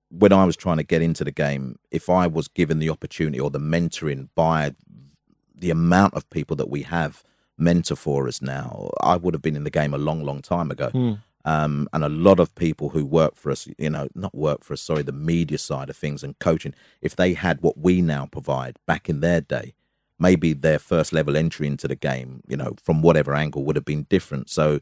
when 0.10 0.34
I 0.34 0.46
was 0.46 0.56
trying 0.56 0.78
to 0.78 0.84
get 0.84 1.02
into 1.02 1.24
the 1.24 1.32
game, 1.32 1.78
if 1.92 2.10
I 2.10 2.28
was 2.28 2.48
given 2.48 2.80
the 2.80 2.90
opportunity 2.90 3.40
or 3.40 3.50
the 3.50 3.60
mentoring 3.60 4.30
by 4.36 4.76
the 5.56 5.70
amount 5.70 6.14
of 6.14 6.30
people 6.30 6.56
that 6.58 6.70
we 6.70 6.84
have 6.84 7.24
mentor 7.58 7.96
for 7.96 8.28
us 8.28 8.42
now, 8.42 8.92
I 9.02 9.16
would 9.18 9.34
have 9.34 9.42
been 9.42 9.56
in 9.56 9.64
the 9.64 9.70
game 9.70 9.94
a 9.94 9.98
long, 9.98 10.24
long 10.24 10.42
time 10.42 10.72
ago. 10.72 10.90
Hmm. 10.90 11.14
Um, 11.46 11.88
and 11.94 12.04
a 12.04 12.10
lot 12.10 12.42
of 12.42 12.54
people 12.56 12.90
who 12.90 13.06
work 13.06 13.36
for 13.36 13.52
us, 13.52 13.70
you 13.78 13.90
know, 13.90 14.10
not 14.14 14.36
work 14.36 14.66
for 14.66 14.74
us, 14.74 14.82
sorry, 14.82 15.04
the 15.04 15.14
media 15.14 15.58
side 15.58 15.90
of 15.90 15.96
things 15.96 16.22
and 16.22 16.38
coaching, 16.40 16.74
if 17.02 17.16
they 17.16 17.34
had 17.34 17.62
what 17.62 17.78
we 17.78 18.02
now 18.02 18.26
provide 18.26 18.78
back 18.86 19.08
in 19.08 19.22
their 19.22 19.40
day, 19.40 19.74
maybe 20.20 20.52
their 20.52 20.78
first 20.78 21.14
level 21.14 21.38
entry 21.38 21.66
into 21.66 21.88
the 21.88 21.96
game, 21.96 22.42
you 22.50 22.58
know, 22.58 22.76
from 22.84 23.02
whatever 23.02 23.34
angle 23.34 23.64
would 23.64 23.78
have 23.78 23.86
been 23.86 24.04
different. 24.10 24.50
So, 24.50 24.82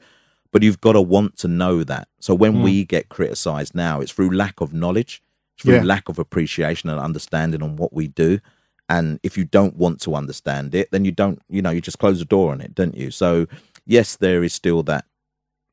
but 0.56 0.64
you've 0.64 0.80
got 0.80 0.94
to 0.94 1.02
want 1.02 1.38
to 1.38 1.50
know 1.50 1.84
that. 1.84 2.08
So 2.22 2.34
when 2.34 2.54
Mm. 2.54 2.64
we 2.64 2.86
get 2.86 3.10
criticized 3.10 3.76
now, 3.76 4.00
it's 4.00 4.14
through 4.14 4.30
lack 4.30 4.62
of 4.62 4.72
knowledge, 4.72 5.22
it's 5.58 5.66
through 5.66 5.80
Yeah. 5.80 5.84
lack 5.84 6.08
of 6.08 6.18
appreciation 6.18 6.90
and 6.90 6.98
understanding 6.98 7.62
on 7.62 7.76
what 7.76 7.92
we 7.92 8.08
do. 8.08 8.40
And 8.88 9.20
if 9.22 9.38
you 9.38 9.44
don't 9.44 9.76
want 9.76 10.00
to 10.04 10.16
understand 10.16 10.74
it, 10.74 10.92
then 10.94 11.04
you 11.04 11.12
don't, 11.12 11.42
you 11.50 11.62
know, 11.62 11.72
you 11.72 11.82
just 11.82 12.00
close 12.00 12.20
the 12.20 12.24
door 12.24 12.54
on 12.54 12.62
it, 12.62 12.74
don't 12.74 12.96
you? 12.96 13.12
So, 13.12 13.48
yes, 13.86 14.16
there 14.16 14.46
is 14.46 14.54
still 14.54 14.82
that. 14.84 15.04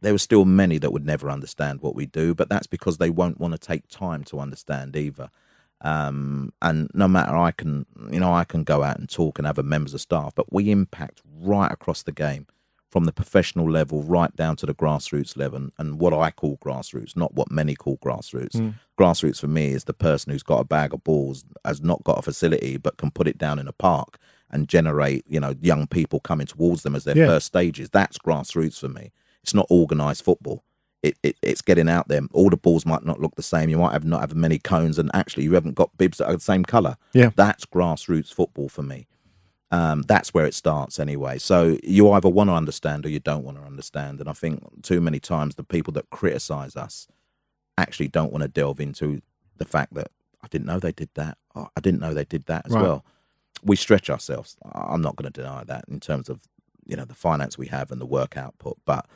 There 0.01 0.13
are 0.13 0.19
still 0.19 0.45
many 0.45 0.79
that 0.79 0.93
would 0.93 1.07
never 1.07 1.31
understand 1.31 1.81
what 1.81 1.95
we 1.95 2.07
do, 2.07 2.35
but 2.35 2.49
that's 2.49 2.67
because 2.67 2.99
they 2.99 3.09
won't 3.09 3.39
want 3.39 3.53
to 3.53 3.59
take 3.59 3.87
time 3.87 4.25
to 4.25 4.41
understand 4.41 4.97
either. 4.97 5.31
Um, 5.83 6.53
and 6.61 6.91
no 6.93 7.07
matter 7.07 7.37
I 7.37 7.53
can, 7.53 7.87
you 8.11 8.19
know, 8.19 8.33
I 8.35 8.43
can 8.43 8.65
go 8.65 8.83
out 8.83 8.99
and 8.99 9.09
talk 9.09 9.39
and 9.39 9.47
have 9.47 9.59
a 9.59 9.63
members 9.63 9.95
of 9.95 10.01
staff, 10.01 10.35
but 10.35 10.53
we 10.53 10.73
impact 10.73 11.23
right 11.41 11.71
across 11.71 12.03
the 12.03 12.11
game, 12.11 12.49
from 12.93 13.05
the 13.07 13.13
professional 13.13 13.69
level 13.71 14.03
right 14.03 14.37
down 14.37 14.55
to 14.55 14.67
the 14.67 14.75
grassroots 14.75 15.35
level, 15.35 15.71
and, 15.79 15.99
what 15.99 16.13
I 16.13 16.31
call 16.31 16.59
grassroots, 16.59 17.17
not 17.17 17.33
what 17.35 17.51
many 17.51 17.75
call 17.75 17.97
grassroots. 17.97 18.51
Mm. 18.57 18.75
Grassroots 19.01 19.41
for 19.41 19.47
me 19.49 19.69
is 19.69 19.85
the 19.85 19.95
person 19.95 20.31
who's 20.31 20.43
got 20.43 20.61
a 20.61 20.65
bag 20.65 20.93
of 20.93 21.03
balls, 21.03 21.43
has 21.65 21.81
not 21.81 22.05
got 22.05 22.19
a 22.19 22.23
facility, 22.23 22.77
but 22.77 22.99
can 22.99 23.11
put 23.11 23.27
it 23.27 23.39
down 23.39 23.59
in 23.59 23.67
a 23.67 23.73
park 23.73 24.19
and 24.51 24.69
generate, 24.69 25.25
you 25.27 25.41
know, 25.41 25.55
young 25.63 25.87
people 25.87 26.21
coming 26.21 26.47
towards 26.47 26.83
them 26.83 26.95
as 26.95 27.05
their 27.05 27.17
Yeah. 27.17 27.27
first 27.29 27.47
stages. 27.47 27.89
That's 27.89 28.19
grassroots 28.19 28.79
for 28.79 28.91
me. 28.91 29.11
It's 29.43 29.55
not 29.55 29.71
organised 29.71 30.23
football. 30.23 30.63
It, 31.03 31.17
it 31.23 31.37
it's 31.41 31.63
getting 31.63 31.89
out 31.89 32.09
there. 32.09 32.21
All 32.35 32.51
the 32.51 32.59
balls 32.59 32.85
might 32.85 33.07
not 33.07 33.21
look 33.21 33.37
the 33.37 33.43
same. 33.43 33.71
You 33.71 33.79
might 33.79 33.95
have 33.95 34.05
not 34.05 34.21
have 34.21 34.35
many 34.37 34.59
cones, 34.59 34.99
and 34.99 35.11
actually 35.15 35.45
you 35.45 35.55
haven't 35.55 35.75
got 35.77 35.97
bibs 35.97 36.19
that 36.19 36.27
are 36.29 36.35
the 36.35 36.41
same 36.41 36.65
colour. 36.65 36.97
Yeah. 37.15 37.31
that's 37.35 37.65
grassroots 37.65 38.33
football 38.35 38.69
for 38.69 38.83
me. 38.83 39.07
Um, 39.73 40.03
that's 40.05 40.35
where 40.35 40.47
it 40.47 40.55
starts 40.55 41.01
anyway. 41.01 41.39
So 41.39 41.79
you 41.85 42.13
either 42.13 42.31
want 42.31 42.51
to 42.51 42.55
understand 42.55 43.07
or 43.07 43.11
you 43.11 43.21
don't 43.21 43.45
want 43.45 43.59
to 43.59 43.65
understand. 43.65 44.21
And 44.21 44.31
I 44.31 44.35
think 44.35 44.85
too 44.85 45.01
many 45.03 45.21
times 45.21 45.57
the 45.57 45.65
people 45.65 45.93
that 45.95 46.11
criticise 46.11 46.77
us 46.77 47.09
actually 47.79 48.09
don't 48.09 48.33
want 48.33 48.43
to 48.43 48.49
delve 48.49 48.81
into 48.81 49.23
the 49.59 49.65
fact 49.67 49.95
that 49.95 50.09
I 50.43 50.49
didn't 50.49 50.67
know 50.67 50.81
they 50.81 50.93
did 50.93 51.11
that. 51.15 51.39
Oh, 51.57 51.69
I 51.77 51.81
didn't 51.81 52.01
know 52.01 52.15
they 52.15 52.25
did 52.27 52.47
that 52.47 52.67
as 52.67 52.73
Right. 52.75 52.81
well. 52.81 53.05
We 53.65 53.77
stretch 53.77 54.11
ourselves. 54.11 54.57
I'm 54.73 55.03
not 55.03 55.17
going 55.17 55.33
to 55.33 55.41
deny 55.43 55.65
that 55.65 55.87
in 55.89 56.01
terms 56.01 56.29
of 56.31 56.43
you 56.87 56.97
know 56.97 57.07
the 57.07 57.15
finance 57.15 57.59
we 57.59 57.69
have 57.69 57.93
and 57.93 58.01
the 58.01 58.07
work 58.07 58.37
output, 58.37 58.79
but 58.87 59.07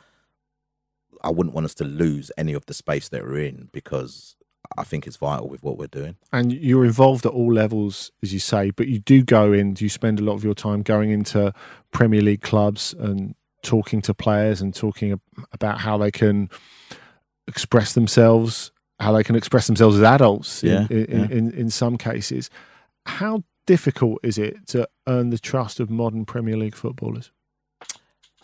I 1.23 1.31
wouldn't 1.31 1.55
want 1.55 1.65
us 1.65 1.75
to 1.75 1.85
lose 1.85 2.31
any 2.37 2.53
of 2.53 2.67
the 2.67 2.75
space 2.75 3.09
that 3.09 3.23
we're 3.23 3.39
in 3.41 3.69
because 3.73 4.36
I 4.77 4.83
think 4.83 5.07
it's 5.07 5.17
vital 5.17 5.47
with 5.47 5.63
what 5.63 5.77
we're 5.77 5.87
doing. 5.87 6.17
and 6.33 6.51
you're 6.51 6.85
involved 6.85 7.25
at 7.25 7.31
all 7.31 7.53
levels, 7.53 8.11
as 8.23 8.33
you 8.33 8.39
say, 8.39 8.71
but 8.71 8.87
you 8.87 8.99
do 8.99 9.23
go 9.23 9.53
in, 9.53 9.73
do 9.73 9.85
you 9.85 9.89
spend 9.89 10.19
a 10.19 10.23
lot 10.23 10.33
of 10.33 10.43
your 10.43 10.53
time 10.53 10.81
going 10.81 11.11
into 11.11 11.53
Premier 11.91 12.21
League 12.21 12.41
clubs 12.41 12.93
and 12.97 13.35
talking 13.63 14.01
to 14.01 14.13
players 14.13 14.61
and 14.61 14.73
talking 14.73 15.19
about 15.51 15.79
how 15.79 15.97
they 15.97 16.11
can 16.11 16.49
express 17.47 17.93
themselves, 17.93 18.71
how 18.99 19.11
they 19.11 19.23
can 19.23 19.35
express 19.35 19.67
themselves 19.67 19.97
as 19.97 20.03
adults 20.03 20.63
in, 20.63 20.69
Yeah, 20.69 20.87
in, 20.89 21.05
yeah. 21.09 21.37
In, 21.37 21.51
in 21.51 21.69
some 21.69 21.97
cases. 21.97 22.49
How 23.05 23.43
difficult 23.65 24.19
is 24.23 24.37
it 24.37 24.67
to 24.67 24.87
earn 25.07 25.29
the 25.29 25.39
trust 25.39 25.79
of 25.79 25.89
modern 25.89 26.25
Premier 26.25 26.57
League 26.57 26.75
footballers? 26.75 27.31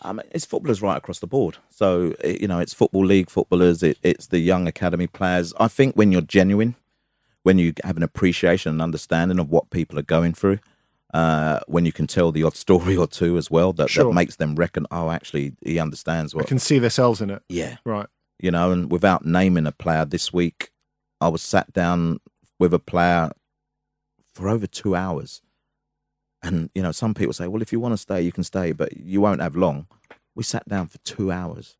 Um, 0.04 0.20
it's 0.32 0.44
footballers 0.44 0.82
right 0.82 0.96
across 0.98 1.18
the 1.18 1.26
board. 1.26 1.56
So 1.70 2.14
you 2.24 2.46
know, 2.46 2.58
it's 2.60 2.74
football 2.74 3.04
league 3.04 3.30
footballers. 3.30 3.82
It, 3.82 3.98
it's 4.02 4.26
the 4.28 4.38
young 4.38 4.68
academy 4.68 5.06
players. 5.06 5.52
I 5.58 5.68
think 5.68 5.96
when 5.96 6.12
you're 6.12 6.20
genuine, 6.20 6.76
when 7.42 7.58
you 7.58 7.72
have 7.84 7.96
an 7.96 8.02
appreciation 8.02 8.70
and 8.72 8.82
understanding 8.82 9.38
of 9.38 9.50
what 9.50 9.70
people 9.70 9.98
are 9.98 10.02
going 10.02 10.34
through, 10.34 10.58
uh, 11.14 11.60
when 11.66 11.86
you 11.86 11.92
can 11.92 12.06
tell 12.06 12.32
the 12.32 12.42
odd 12.42 12.54
story 12.66 12.96
or 12.96 13.06
two 13.06 13.36
as 13.38 13.50
well, 13.50 13.72
that, 13.72 13.88
Sure. 13.90 14.04
that 14.04 14.12
makes 14.12 14.36
them 14.36 14.54
reckon, 14.56 14.86
oh, 14.90 15.10
actually, 15.10 15.52
he 15.64 15.78
understands 15.78 16.34
what. 16.34 16.46
can 16.46 16.58
see 16.58 16.78
themselves 16.78 17.20
in 17.20 17.30
it. 17.30 17.42
yeah, 17.48 17.76
Right. 17.84 18.06
you 18.38 18.50
know, 18.50 18.70
and 18.72 18.90
without 18.90 19.24
naming 19.24 19.66
a 19.66 19.72
player 19.72 20.04
this 20.04 20.32
week, 20.32 20.70
I 21.20 21.28
was 21.28 21.40
sat 21.42 21.72
down 21.72 22.20
with 22.58 22.74
a 22.74 22.78
player 22.78 23.30
for 24.34 24.48
over 24.48 24.66
two 24.66 24.94
hours. 24.94 25.40
And, 26.44 26.68
you 26.74 26.82
know, 26.82 26.92
some 26.92 27.14
people 27.14 27.32
say, 27.32 27.46
well, 27.46 27.62
if 27.62 27.72
you 27.72 27.80
want 27.80 27.94
to 27.94 27.98
stay, 27.98 28.20
you 28.20 28.30
can 28.30 28.44
stay, 28.44 28.72
but 28.72 28.96
you 28.96 29.20
won't 29.20 29.40
have 29.40 29.56
long. 29.56 29.86
We 30.34 30.42
sat 30.42 30.68
down 30.68 30.88
for 30.88 30.98
two 30.98 31.32
hours 31.32 31.76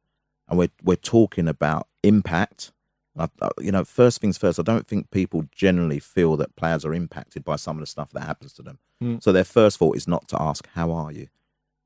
and 0.48 0.58
we're, 0.58 0.70
we're 0.82 0.96
talking 0.96 1.48
about 1.48 1.86
impact. 2.02 2.72
I, 3.18 3.28
you 3.60 3.70
know, 3.70 3.84
first 3.84 4.20
things 4.20 4.38
first, 4.38 4.58
I 4.58 4.62
don't 4.62 4.88
think 4.88 5.10
people 5.10 5.44
generally 5.52 6.00
feel 6.00 6.36
that 6.38 6.56
players 6.56 6.84
are 6.84 6.94
impacted 6.94 7.44
by 7.44 7.56
some 7.56 7.76
of 7.76 7.80
the 7.80 7.86
stuff 7.86 8.10
that 8.12 8.22
happens 8.22 8.54
to 8.54 8.62
them. 8.62 8.78
Mm. 9.02 9.22
So 9.22 9.32
their 9.32 9.44
first 9.44 9.78
thought 9.78 9.96
is 9.96 10.08
not 10.08 10.28
to 10.28 10.40
ask, 10.40 10.66
how 10.74 10.90
are 10.92 11.12
you? 11.12 11.28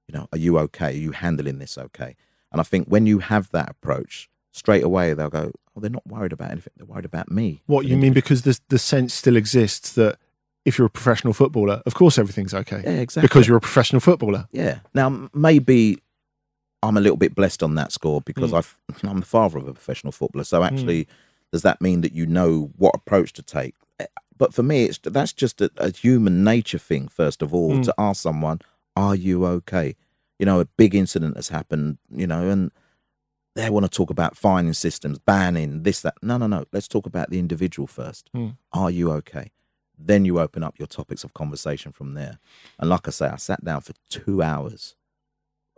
You 0.06 0.18
know, 0.18 0.28
are 0.32 0.38
you 0.38 0.58
okay? 0.60 0.90
Are 0.90 0.90
you 0.92 1.10
handling 1.10 1.58
this 1.58 1.76
okay? 1.76 2.14
And 2.52 2.60
I 2.60 2.64
think 2.64 2.86
when 2.86 3.06
you 3.06 3.18
have 3.18 3.50
that 3.50 3.70
approach, 3.70 4.30
straight 4.52 4.84
away 4.84 5.14
they'll 5.14 5.28
go, 5.28 5.52
oh, 5.76 5.80
they're 5.80 5.90
not 5.90 6.06
worried 6.06 6.32
about 6.32 6.50
anything. 6.50 6.72
They're 6.76 6.86
worried 6.86 7.04
about 7.04 7.30
me. 7.30 7.62
What 7.66 7.86
you 7.86 7.96
mean? 7.96 8.12
Because 8.12 8.42
the 8.42 8.58
the 8.68 8.78
sense 8.78 9.12
still 9.14 9.36
exists 9.36 9.92
that 9.94 10.18
if 10.68 10.78
you're 10.78 10.86
a 10.86 10.90
professional 11.00 11.32
footballer, 11.34 11.82
of 11.86 11.94
course 11.94 12.18
everything's 12.18 12.54
okay. 12.54 12.80
Yeah, 12.84 13.00
exactly. 13.06 13.26
Because 13.28 13.48
you're 13.48 13.56
a 13.56 13.60
professional 13.68 14.00
footballer. 14.00 14.46
Yeah. 14.52 14.78
Now 14.94 15.28
maybe 15.34 15.98
I'm 16.82 16.96
a 16.96 17.00
little 17.00 17.16
bit 17.16 17.34
blessed 17.34 17.62
on 17.62 17.74
that 17.74 17.90
score 17.92 18.20
because 18.20 18.52
Mm. 18.52 18.58
I've 18.58 18.78
I'm 19.10 19.20
the 19.20 19.26
father 19.26 19.58
of 19.58 19.66
a 19.68 19.72
professional 19.74 20.12
footballer. 20.12 20.44
So 20.44 20.62
actually, 20.62 21.08
does 21.52 21.62
that 21.62 21.80
mean 21.80 22.02
that 22.02 22.12
you 22.12 22.26
know 22.26 22.70
what 22.76 22.94
approach 22.94 23.32
to 23.34 23.42
take? 23.42 23.74
Eh, 23.98 24.06
But 24.36 24.54
for 24.54 24.62
me, 24.62 24.84
it's 24.84 24.98
that's 25.02 25.32
just 25.32 25.60
a, 25.60 25.70
a 25.78 25.90
human 25.90 26.44
nature 26.44 26.78
thing. 26.90 27.08
First 27.08 27.42
of 27.42 27.52
all, 27.54 27.72
Mm. 27.72 27.84
to 27.84 27.94
ask 27.98 28.22
someone, 28.22 28.58
"Are 28.94 29.16
you 29.16 29.44
okay?" 29.58 29.96
You 30.38 30.46
know, 30.46 30.60
a 30.60 30.66
big 30.76 30.94
incident 30.94 31.34
has 31.36 31.48
happened. 31.48 31.98
You 32.14 32.26
know, 32.28 32.48
and 32.52 32.70
they 33.56 33.70
want 33.70 33.84
to 33.90 33.90
talk 33.90 34.10
about 34.10 34.36
fining 34.36 34.74
systems, 34.74 35.18
banning 35.18 35.82
this, 35.82 36.00
that. 36.02 36.14
No, 36.22 36.36
no, 36.38 36.46
no. 36.46 36.64
Let's 36.72 36.86
talk 36.88 37.06
about 37.06 37.30
the 37.30 37.38
individual 37.40 37.88
first. 37.88 38.30
Mm. 38.32 38.56
Are 38.72 38.90
you 38.98 39.10
okay? 39.20 39.50
Then 39.98 40.24
you 40.24 40.38
open 40.38 40.62
up 40.62 40.78
your 40.78 40.86
topics 40.86 41.24
of 41.24 41.34
conversation 41.34 41.92
from 41.92 42.14
there. 42.14 42.38
And 42.78 42.88
like 42.88 43.08
I 43.08 43.10
say, 43.10 43.26
I 43.26 43.36
sat 43.36 43.64
down 43.64 43.80
for 43.80 43.94
two 44.08 44.42
hours, 44.42 44.94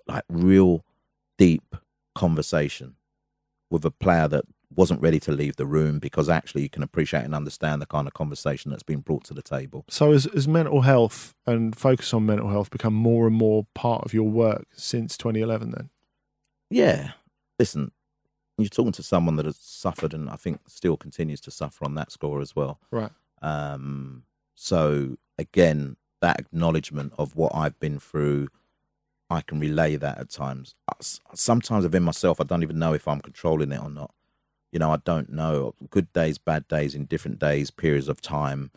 like 0.07 0.25
real 0.29 0.85
deep 1.39 1.75
conversation 2.15 2.97
with 3.71 3.85
a 3.85 3.91
player 3.91 4.29
that 4.29 4.45
wasn't 4.75 5.01
ready 5.01 5.19
to 5.19 5.33
leave 5.33 5.57
the 5.57 5.67
room 5.67 5.99
because 5.99 6.29
actually 6.29 6.63
you 6.63 6.69
can 6.69 6.83
appreciate 6.83 7.25
and 7.25 7.35
understand 7.35 7.83
the 7.83 7.87
kind 7.87 8.07
of 8.07 8.15
conversation 8.15 8.71
that's 8.71 8.83
been 8.83 9.01
brought 9.01 9.25
to 9.25 9.35
the 9.35 9.43
table. 9.43 9.85
So 9.89 10.13
as 10.13 10.27
as 10.27 10.47
mental 10.47 10.83
health 10.83 11.35
and 11.47 11.75
focus 11.75 12.15
on 12.15 12.27
mental 12.27 12.51
health 12.51 12.71
become 12.71 12.95
more 12.95 13.27
and 13.27 13.35
more 13.35 13.67
part 13.75 14.05
of 14.05 14.15
your 14.15 14.29
work 14.29 14.67
since 14.75 15.17
2011, 15.17 15.73
then 15.73 15.91
Yeah. 16.69 17.13
Listen, 17.59 17.91
you're 18.59 18.69
talking 18.69 18.93
to 18.93 19.03
someone 19.03 19.37
that 19.37 19.47
has 19.47 19.57
suffered 19.57 20.15
and 20.15 20.31
I 20.31 20.37
think 20.37 20.61
still 20.69 20.97
continues 20.97 21.41
to 21.43 21.51
suffer 21.51 21.85
on 21.85 21.95
that 21.97 22.13
score 22.13 22.41
as 22.41 22.55
well. 22.55 22.79
right? 22.91 23.11
Um, 23.43 24.25
so 24.55 25.17
again, 25.39 25.97
that 26.23 26.41
acknowledgement 26.41 27.13
of 27.19 27.37
what 27.37 27.53
I've 27.55 27.79
been 27.81 27.99
through, 28.01 28.49
I 29.31 29.43
can 29.43 29.61
relay 29.61 29.97
that 29.97 30.19
at 30.19 30.31
times. 30.31 30.75
Sometimes 31.35 31.85
within 31.85 32.03
myself, 32.05 32.41
I 32.41 32.45
don't 32.45 32.63
even 32.65 32.79
know 32.79 32.95
if 32.95 33.09
I'm 33.09 33.21
controlling 33.21 33.73
it 33.73 33.83
or 33.83 33.91
not. 33.91 34.13
You 34.73 34.81
know, 34.81 34.93
I 34.93 34.99
don't 34.99 35.31
know. 35.31 35.75
Good 35.91 36.13
days, 36.13 36.39
bad 36.39 36.69
days, 36.69 36.95
in 36.95 37.07
different 37.07 37.39
days, 37.41 37.71
periods 37.71 38.09
of 38.09 38.21
time. 38.21 38.73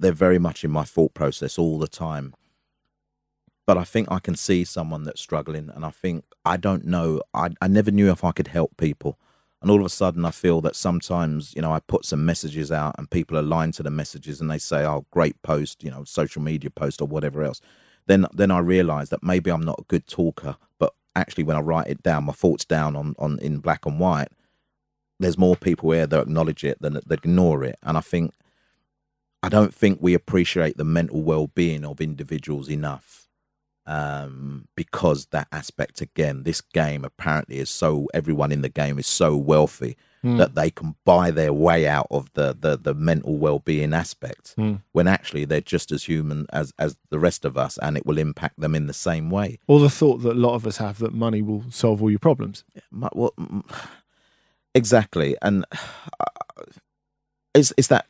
They're 0.00 0.12
very 0.12 0.38
much 0.38 0.64
in 0.64 0.70
my 0.72 0.84
thought 0.84 1.14
process 1.14 1.58
all 1.58 1.78
the 1.78 1.88
time. 1.88 2.34
but 3.66 3.78
I 3.78 3.84
think 3.84 4.08
I 4.10 4.18
can 4.18 4.36
see 4.36 4.64
someone 4.64 5.04
that's 5.04 5.20
struggling, 5.20 5.70
and 5.74 5.84
I 5.86 5.90
think 5.90 6.24
I 6.44 6.58
don't 6.58 6.84
know. 6.86 7.22
I 7.34 7.50
I 7.60 7.68
never 7.68 7.90
knew 7.92 8.10
if 8.10 8.24
I 8.24 8.32
could 8.32 8.48
help 8.48 8.76
people, 8.76 9.18
and 9.62 9.70
all 9.70 9.80
of 9.80 9.86
a 9.86 9.90
sudden 9.90 10.24
I 10.24 10.30
feel 10.30 10.60
that 10.62 10.76
sometimes 10.76 11.54
you 11.56 11.62
know 11.62 11.72
I 11.72 11.80
put 11.80 12.04
some 12.04 12.24
messages 12.24 12.70
out, 12.72 12.94
and 12.98 13.10
people 13.10 13.38
align 13.38 13.72
to 13.72 13.82
the 13.82 13.90
messages, 13.90 14.40
and 14.40 14.50
they 14.50 14.58
say, 14.58 14.84
"Oh, 14.84 15.06
great 15.10 15.40
post," 15.42 15.82
you 15.84 15.90
know, 15.90 16.04
social 16.04 16.42
media 16.42 16.70
post 16.70 17.00
or 17.02 17.08
whatever 17.08 17.42
else. 17.42 17.60
Then 18.06 18.26
then 18.34 18.50
I 18.50 18.58
realise 18.60 19.08
that 19.10 19.22
maybe 19.22 19.50
I'm 19.50 19.62
not 19.64 19.80
a 19.80 19.84
good 19.88 20.06
talker, 20.06 20.56
but 20.78 20.92
actually 21.14 21.44
when 21.44 21.56
I 21.56 21.60
write 21.60 21.88
it 21.88 22.02
down, 22.02 22.24
my 22.24 22.32
thoughts 22.32 22.64
down 22.64 22.96
on 22.96 23.14
on 23.18 23.38
in 23.40 23.58
black 23.58 23.86
and 23.86 23.98
white, 24.00 24.28
there's 25.20 25.38
more 25.38 25.56
people 25.56 25.92
here 25.92 26.06
that 26.06 26.20
acknowledge 26.22 26.64
it 26.64 26.80
than 26.82 26.94
that 26.94 27.10
ignore 27.12 27.64
it, 27.64 27.78
and 27.82 27.96
I 27.98 28.02
think. 28.02 28.32
I 29.42 29.48
don't 29.48 29.74
think 29.74 29.98
we 30.00 30.14
appreciate 30.14 30.76
the 30.76 30.84
mental 30.84 31.22
well-being 31.22 31.84
of 31.84 32.00
individuals 32.00 32.68
enough 32.68 33.25
um, 33.86 34.66
because 34.76 35.26
that 35.26 35.48
aspect 35.52 36.00
again, 36.00 36.42
this 36.42 36.60
game 36.60 37.04
apparently 37.04 37.58
is 37.58 37.70
so 37.70 38.08
everyone 38.12 38.50
in 38.52 38.62
the 38.62 38.68
game 38.68 38.98
is 38.98 39.06
so 39.06 39.36
wealthy 39.36 39.96
Mm. 40.24 40.38
that 40.38 40.54
they 40.56 40.70
can 40.70 40.96
buy 41.04 41.30
their 41.30 41.52
way 41.52 41.86
out 41.86 42.08
of 42.10 42.32
the 42.32 42.56
the, 42.58 42.76
the 42.76 42.94
mental 42.94 43.36
well 43.36 43.60
being 43.60 43.92
aspect 43.94 44.54
Mm. 44.56 44.80
when 44.90 45.06
actually 45.06 45.44
they're 45.44 45.60
just 45.60 45.92
as 45.92 46.04
human 46.04 46.46
as 46.52 46.72
as 46.78 46.96
the 47.10 47.18
rest 47.20 47.44
of 47.44 47.56
us, 47.56 47.78
and 47.78 47.96
it 47.96 48.04
will 48.06 48.18
impact 48.18 48.58
them 48.58 48.74
in 48.74 48.86
the 48.86 48.92
same 48.94 49.30
way. 49.30 49.60
Or 49.68 49.78
the 49.78 49.90
thought 49.90 50.22
that 50.22 50.32
a 50.32 50.40
lot 50.46 50.54
of 50.54 50.66
us 50.66 50.78
have 50.78 50.98
that 50.98 51.12
money 51.14 51.42
will 51.42 51.64
solve 51.70 52.02
all 52.02 52.10
your 52.10 52.18
problems. 52.18 52.64
Mu- 52.90 53.08
Well, 53.14 53.34
mm, 53.38 53.62
exactly, 54.74 55.36
and 55.42 55.64
uh, 56.18 56.64
is 57.54 57.72
is 57.76 57.88
that? 57.88 58.06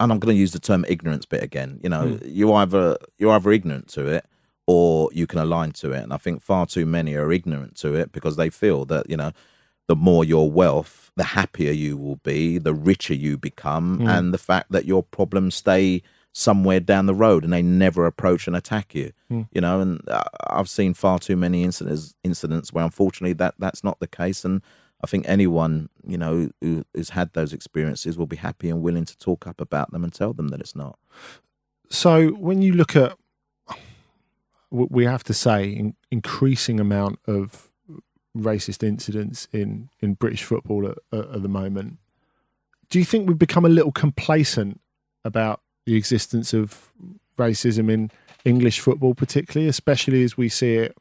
And 0.00 0.10
I'm 0.12 0.18
going 0.18 0.34
to 0.34 0.40
use 0.40 0.52
the 0.52 0.58
term 0.58 0.84
ignorance 0.88 1.24
bit 1.24 1.42
again. 1.42 1.80
You 1.82 1.88
know, 1.88 2.18
you 2.24 2.52
either 2.52 2.98
you're 3.18 3.32
either 3.32 3.52
ignorant 3.52 3.88
to 3.90 4.06
it 4.06 4.26
or 4.66 5.10
you 5.12 5.26
can 5.26 5.38
align 5.38 5.72
to 5.72 5.92
it, 5.92 6.02
and 6.02 6.12
I 6.12 6.16
think 6.16 6.42
far 6.42 6.66
too 6.66 6.86
many 6.86 7.14
are 7.14 7.32
ignorant 7.32 7.76
to 7.76 7.94
it 7.94 8.12
because 8.12 8.36
they 8.36 8.50
feel 8.50 8.84
that 8.86 9.08
you 9.10 9.16
know 9.16 9.32
the 9.86 9.96
more 9.96 10.24
your 10.24 10.50
wealth, 10.50 11.10
the 11.16 11.24
happier 11.24 11.70
you 11.72 11.96
will 11.98 12.16
be, 12.16 12.56
the 12.58 12.72
richer 12.72 13.14
you 13.14 13.36
become, 13.36 13.98
Mm. 13.98 14.08
and 14.08 14.32
the 14.34 14.38
fact 14.38 14.72
that 14.72 14.86
your 14.86 15.02
problems 15.02 15.54
stay 15.54 16.02
somewhere 16.32 16.80
down 16.80 17.06
the 17.06 17.14
road 17.14 17.44
and 17.44 17.52
they 17.52 17.62
never 17.62 18.06
approach 18.06 18.46
and 18.48 18.56
attack 18.56 18.94
you. 18.94 19.12
Mm. 19.30 19.46
You 19.52 19.60
know, 19.60 19.80
and 19.80 20.00
uh, 20.08 20.24
I've 20.48 20.68
seen 20.70 20.94
far 20.94 21.18
too 21.18 21.36
many 21.36 21.62
incidents 21.62 22.14
incidents 22.24 22.72
where 22.72 22.84
unfortunately 22.84 23.34
that 23.34 23.54
that's 23.58 23.84
not 23.84 24.00
the 24.00 24.08
case, 24.08 24.44
and 24.44 24.62
I 25.02 25.06
think 25.06 25.26
anyone 25.28 25.90
you 26.06 26.16
know 26.16 26.48
who, 26.62 26.84
who's 26.94 27.10
had 27.10 27.34
those 27.34 27.52
experiences 27.52 28.16
will 28.16 28.26
be 28.26 28.36
happy 28.36 28.70
and 28.70 28.80
willing 28.82 29.04
to 29.04 29.18
talk 29.18 29.46
up 29.46 29.60
about 29.60 29.92
them 29.92 30.02
and 30.02 30.12
tell 30.14 30.32
them 30.32 30.48
that 30.48 30.60
it's 30.60 30.74
not. 30.74 30.98
So 31.90 32.28
when 32.30 32.62
you 32.62 32.72
look 32.72 32.96
at, 32.96 33.16
we 34.70 35.04
have 35.04 35.22
to 35.24 35.34
say, 35.34 35.68
in, 35.68 35.94
increasing 36.10 36.80
amount 36.80 37.18
of 37.26 37.70
racist 38.36 38.82
incidents 38.82 39.46
in 39.52 39.88
in 40.00 40.14
British 40.14 40.42
football 40.42 40.88
at, 40.88 40.98
at, 41.12 41.42
the 41.42 41.48
moment. 41.48 41.98
Do 42.90 42.98
you 42.98 43.04
think 43.04 43.28
we've 43.28 43.38
become 43.38 43.64
a 43.64 43.68
little 43.68 43.92
complacent 43.92 44.80
about 45.24 45.60
the 45.86 45.94
existence 45.96 46.52
of 46.52 46.92
racism 47.38 47.90
in 47.90 48.10
English 48.44 48.80
football, 48.80 49.14
particularly, 49.14 49.68
especially 49.68 50.22
as 50.22 50.36
we 50.36 50.48
see 50.48 50.74
it, 50.74 50.96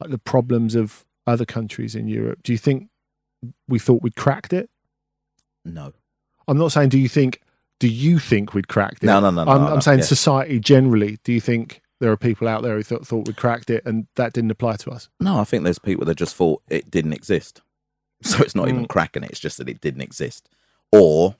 like 0.00 0.10
the 0.10 0.18
problems 0.18 0.74
of 0.74 1.04
other 1.26 1.44
countries 1.44 1.94
in 1.94 2.08
Europe? 2.08 2.40
Do 2.42 2.52
you 2.52 2.58
think 2.58 2.88
we 3.68 3.78
thought 3.78 4.02
we'd 4.02 4.16
cracked 4.16 4.52
it? 4.52 4.68
No. 5.64 5.92
I'm 6.48 6.58
not 6.58 6.72
saying. 6.72 6.90
Do 6.90 6.98
you 6.98 7.08
think? 7.08 7.40
Do 7.78 7.88
you 7.88 8.18
think 8.18 8.54
we'd 8.54 8.68
cracked 8.68 9.02
it? 9.02 9.06
No, 9.06 9.20
no, 9.20 9.30
no, 9.30 9.44
no, 9.44 9.50
I'm, 9.50 9.60
no, 9.60 9.74
I'm 9.74 9.80
saying 9.80 9.98
yeah. 10.00 10.04
society 10.04 10.58
generally. 10.58 11.18
Do 11.24 11.32
you 11.32 11.40
think 11.40 11.82
there 12.00 12.12
are 12.12 12.16
people 12.16 12.46
out 12.48 12.62
there 12.62 12.76
who 12.76 12.82
thought, 12.82 13.06
thought 13.06 13.26
we'd 13.26 13.36
cracked 13.36 13.70
it 13.70 13.82
and 13.86 14.06
that 14.16 14.32
didn't 14.32 14.50
apply 14.50 14.76
to 14.76 14.90
us? 14.90 15.08
No, 15.20 15.38
I 15.38 15.44
think 15.44 15.64
there's 15.64 15.78
people 15.78 16.04
that 16.06 16.16
just 16.16 16.36
thought 16.36 16.62
it 16.68 16.90
didn't 16.90 17.12
exist. 17.14 17.62
So 18.22 18.42
it's 18.42 18.54
not 18.54 18.68
even 18.68 18.84
Mm. 18.84 18.88
cracking 18.88 19.24
it, 19.24 19.30
it's 19.30 19.40
just 19.40 19.58
that 19.58 19.68
it 19.68 19.80
didn't 19.80 20.00
exist. 20.00 20.48
Or 20.90 21.36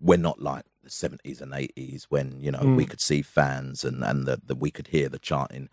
we're 0.00 0.16
not 0.16 0.40
like 0.40 0.64
the 0.82 0.88
70s 0.88 1.40
and 1.40 1.52
80s 1.52 2.04
when, 2.08 2.40
you 2.40 2.52
know, 2.52 2.72
we 2.76 2.86
Mm. 2.86 2.90
could 2.90 3.00
see 3.00 3.20
fans 3.22 3.84
and, 3.84 4.04
and 4.04 4.26
the, 4.26 4.40
the, 4.46 4.54
we 4.54 4.70
could 4.70 4.88
hear 4.88 5.08
the 5.08 5.18
chanting. 5.18 5.68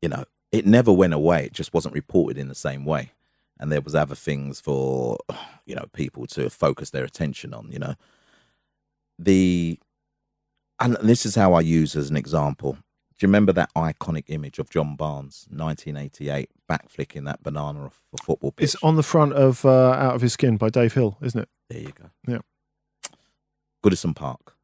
You 0.00 0.08
know, 0.08 0.24
it 0.52 0.66
never 0.66 0.90
went 0.92 1.12
away. 1.12 1.44
It 1.44 1.52
just 1.52 1.74
wasn't 1.74 1.94
reported 1.94 2.38
in 2.38 2.48
the 2.48 2.54
same 2.54 2.84
way. 2.86 3.12
And 3.58 3.70
there 3.70 3.82
was 3.82 3.94
other 3.94 4.14
things 4.14 4.58
for, 4.58 5.18
you 5.66 5.74
know, 5.74 5.86
people 5.92 6.26
to 6.28 6.48
focus 6.48 6.88
their 6.90 7.04
attention 7.04 7.52
on, 7.52 7.70
you 7.70 7.78
know. 7.78 7.94
The, 9.18 9.78
and 10.78 10.96
this 11.02 11.26
is 11.26 11.34
how 11.34 11.52
I 11.52 11.60
use 11.60 11.94
as 11.94 12.08
an 12.08 12.16
example. 12.16 12.78
Do 13.20 13.26
you 13.26 13.28
remember 13.28 13.52
that 13.52 13.68
iconic 13.74 14.24
image 14.28 14.58
of 14.58 14.70
John 14.70 14.96
Barnes, 14.96 15.46
1988, 15.50 16.48
backflicking 16.66 17.26
that 17.26 17.42
banana 17.42 17.84
off 17.84 18.00
a 18.14 18.22
football 18.22 18.50
pitch? 18.50 18.64
It's 18.64 18.82
on 18.82 18.96
the 18.96 19.02
front 19.02 19.34
of 19.34 19.62
uh, 19.66 19.90
Out 19.90 20.14
of 20.14 20.22
His 20.22 20.32
Skin 20.32 20.56
by 20.56 20.70
Dave 20.70 20.94
Hill, 20.94 21.18
isn't 21.20 21.38
it? 21.42 21.48
There 21.68 21.80
you 21.82 21.92
go. 21.92 22.08
Yeah. 22.26 22.38
Goodison 23.84 24.16
Park. 24.16 24.56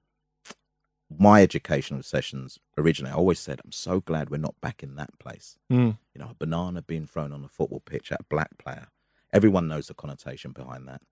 My 1.15 1.43
educational 1.43 2.03
sessions 2.03 2.59
originally, 2.79 3.13
I 3.13 3.17
always 3.17 3.39
said, 3.39 3.61
I'm 3.63 3.73
so 3.73 4.01
glad 4.01 4.31
we're 4.31 4.39
not 4.39 4.59
back 4.63 4.83
in 4.83 4.97
that 4.97 5.19
place. 5.19 5.59
Mm. 5.71 5.99
You 6.15 6.21
know, 6.23 6.29
a 6.31 6.35
banana 6.35 6.81
being 6.81 7.07
thrown 7.07 7.33
on 7.35 7.45
a 7.45 7.49
football 7.49 7.81
pitch 7.81 8.11
at 8.11 8.21
a 8.23 8.25
black 8.31 8.57
player. 8.57 8.87
Everyone 9.35 9.69
knows 9.69 9.89
the 9.89 9.95
connotation 9.95 10.53
behind 10.53 10.89
that. 10.89 11.03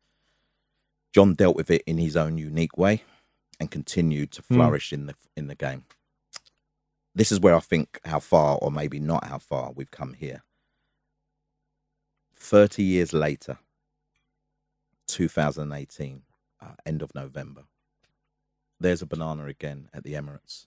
John 1.13 1.35
dealt 1.35 1.57
with 1.57 1.71
it 1.71 1.83
in 1.87 1.99
his 1.99 2.17
own 2.17 2.39
unique 2.39 2.79
way 2.79 3.03
and 3.61 3.71
continued 3.71 4.33
to 4.33 4.43
Mm. 4.43 4.47
flourish 4.57 4.95
in 4.95 5.05
the 5.07 5.15
in 5.37 5.47
the 5.49 5.55
game. 5.55 5.85
This 7.15 7.31
is 7.31 7.41
where 7.41 7.55
I 7.55 7.61
think 7.61 8.01
how 8.05 8.19
far, 8.21 8.59
or 8.61 8.71
maybe 8.71 8.99
not 8.99 9.25
how 9.27 9.39
far, 9.39 9.73
we've 9.73 9.91
come 9.91 10.15
here. 10.15 10.43
30 12.37 12.83
years 12.83 13.13
later, 13.13 13.59
2018, 15.07 16.23
uh, 16.61 16.67
end 16.85 17.03
of 17.03 17.15
November, 17.15 17.65
there's 18.81 19.03
a 19.03 19.07
banana 19.07 19.47
again 19.47 19.89
at 19.95 20.03
the 20.03 20.15
Emirates, 20.15 20.67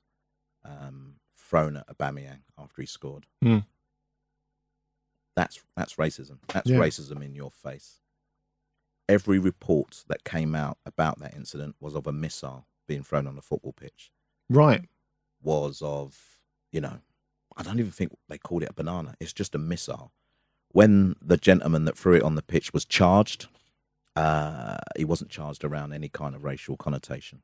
um, 0.63 1.15
thrown 1.37 1.77
at 1.77 1.87
Aubameyang 1.87 2.41
after 2.57 2.81
he 2.81 2.85
scored. 2.85 3.25
Mm. 3.43 3.65
That's 5.35 5.61
that's 5.75 5.95
racism. 5.95 6.39
That's 6.47 6.69
Yeah. 6.69 6.77
racism 6.77 7.23
in 7.23 7.35
your 7.35 7.51
face. 7.51 7.99
Every 9.07 9.37
report 9.37 10.03
that 10.07 10.23
came 10.23 10.55
out 10.55 10.79
about 10.85 11.19
that 11.19 11.35
incident 11.35 11.75
was 11.79 11.93
of 11.95 12.07
a 12.07 12.11
missile 12.11 12.67
being 12.87 13.03
thrown 13.03 13.27
on 13.27 13.37
a 13.37 13.41
football 13.41 13.73
pitch. 13.73 14.11
Right. 14.49 14.89
Was 15.41 15.81
of 15.81 16.36
you 16.77 16.81
know, 16.81 16.99
I 17.57 17.63
don't 17.63 17.79
even 17.79 17.91
think 17.91 18.15
they 18.29 18.37
called 18.37 18.61
it 18.61 18.69
a 18.69 18.73
banana. 18.73 19.15
It's 19.19 19.33
just 19.33 19.55
a 19.55 19.57
missile. 19.57 20.11
When 20.73 21.15
the 21.19 21.37
gentleman 21.37 21.85
that 21.85 21.97
threw 21.97 22.13
it 22.13 22.21
on 22.21 22.35
the 22.35 22.43
pitch 22.43 22.71
was 22.71 22.85
charged, 22.85 23.47
uh, 24.15 24.77
he 24.95 25.03
wasn't 25.03 25.31
charged 25.31 25.63
around 25.63 25.91
any 25.91 26.07
kind 26.07 26.35
of 26.35 26.43
racial 26.43 26.77
connotation. 26.77 27.41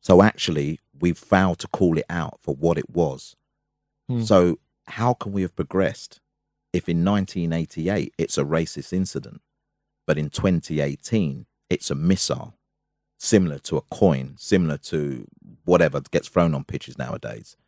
So 0.00 0.22
actually, 0.22 0.80
we've 0.98 1.18
failed 1.18 1.58
to 1.58 1.68
call 1.68 1.98
it 1.98 2.06
out 2.08 2.38
for 2.42 2.54
what 2.54 2.78
it 2.78 2.88
was. 2.88 3.36
Hmm. 4.08 4.22
So 4.22 4.58
how 4.86 5.12
can 5.12 5.32
we 5.32 5.42
have 5.42 5.54
progressed 5.54 6.20
if 6.72 6.88
in 6.88 7.04
1988 7.04 8.14
it's 8.16 8.38
a 8.38 8.44
racist 8.44 8.94
incident, 8.94 9.42
but 10.06 10.16
in 10.16 10.30
2018 10.30 11.44
it's 11.68 11.90
a 11.90 11.94
missile, 11.94 12.54
similar 13.18 13.58
to 13.58 13.76
a 13.76 13.82
coin, 13.82 14.36
similar 14.38 14.78
to 14.78 15.26
whatever 15.66 16.00
gets 16.10 16.28
thrown 16.28 16.54
on 16.54 16.64
pitches 16.64 16.96
nowadays? 16.96 17.58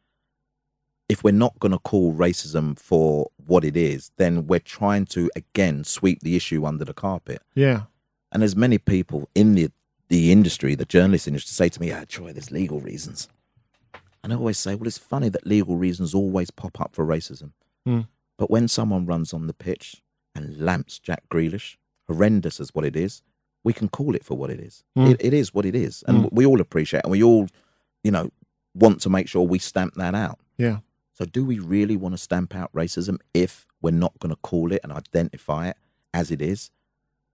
If 1.09 1.23
we're 1.23 1.31
not 1.33 1.59
going 1.61 1.73
to 1.73 1.79
call 1.79 2.13
racism 2.15 2.79
for 2.79 3.29
what 3.47 3.65
it 3.65 3.77
is, 3.77 4.11
then 4.17 4.47
we're 4.47 4.59
trying 4.59 5.07
to 5.07 5.31
again 5.37 5.85
sweep 5.85 6.21
the 6.21 6.35
issue 6.37 6.65
under 6.67 6.85
the 6.85 6.95
carpet. 6.95 7.43
Yeah. 7.55 7.83
And 8.33 8.43
there's 8.43 8.57
many 8.57 8.79
people 8.79 9.29
in 9.35 9.55
the 9.55 9.71
the 10.09 10.31
industry, 10.31 10.75
the 10.77 10.85
journalist 10.85 11.27
industry, 11.27 11.51
say 11.53 11.69
to 11.69 11.81
me, 11.81 11.93
"Ah, 11.93 12.05
Troy, 12.09 12.33
there's 12.33 12.51
legal 12.51 12.81
reasons." 12.81 13.29
And 14.23 14.33
I 14.33 14.37
always 14.37 14.59
say, 14.59 14.75
"Well, 14.75 14.87
it's 14.89 14.99
funny 14.99 15.29
that 15.29 15.47
legal 15.47 15.77
reasons 15.77 16.15
always 16.15 16.51
pop 16.51 16.81
up 16.81 16.95
for 16.95 17.05
racism." 17.07 17.53
Mm. 17.87 18.07
But 18.37 18.51
when 18.51 18.67
someone 18.69 19.07
runs 19.07 19.33
on 19.33 19.47
the 19.47 19.55
pitch 19.55 20.03
and 20.35 20.59
lamps 20.59 20.99
Jack 20.99 21.23
Grealish, 21.31 21.77
horrendous 22.09 22.61
as 22.61 22.75
what 22.75 22.85
it 22.85 22.97
is, 22.97 23.23
we 23.65 23.73
can 23.73 23.89
call 23.89 24.15
it 24.15 24.25
for 24.25 24.37
what 24.37 24.51
it 24.51 24.61
is. 24.61 24.85
Mm. 24.97 25.13
It, 25.13 25.25
it 25.25 25.35
is 25.35 25.55
what 25.55 25.65
it 25.67 25.75
is, 25.75 26.03
and 26.07 26.25
Mm. 26.25 26.33
we 26.33 26.47
all 26.47 26.61
appreciate, 26.61 27.01
it, 27.01 27.05
and 27.05 27.13
we 27.13 27.23
all, 27.23 27.49
you 28.05 28.11
know, 28.11 28.31
want 28.75 29.01
to 29.03 29.09
make 29.11 29.29
sure 29.29 29.43
we 29.43 29.59
stamp 29.59 29.95
that 29.95 30.15
out. 30.15 30.39
Yeah. 30.59 30.79
So, 31.17 31.25
do 31.25 31.45
we 31.47 31.59
really 31.59 31.97
want 31.97 32.13
to 32.13 32.19
stamp 32.19 32.55
out 32.55 32.71
racism 32.75 33.19
if 33.33 33.67
we're 33.81 33.91
not 33.91 34.19
going 34.19 34.31
to 34.35 34.41
call 34.43 34.71
it 34.71 34.81
and 34.83 34.93
identify 34.93 35.69
it 35.69 35.77
as 36.13 36.31
it 36.31 36.43
is? 36.43 36.71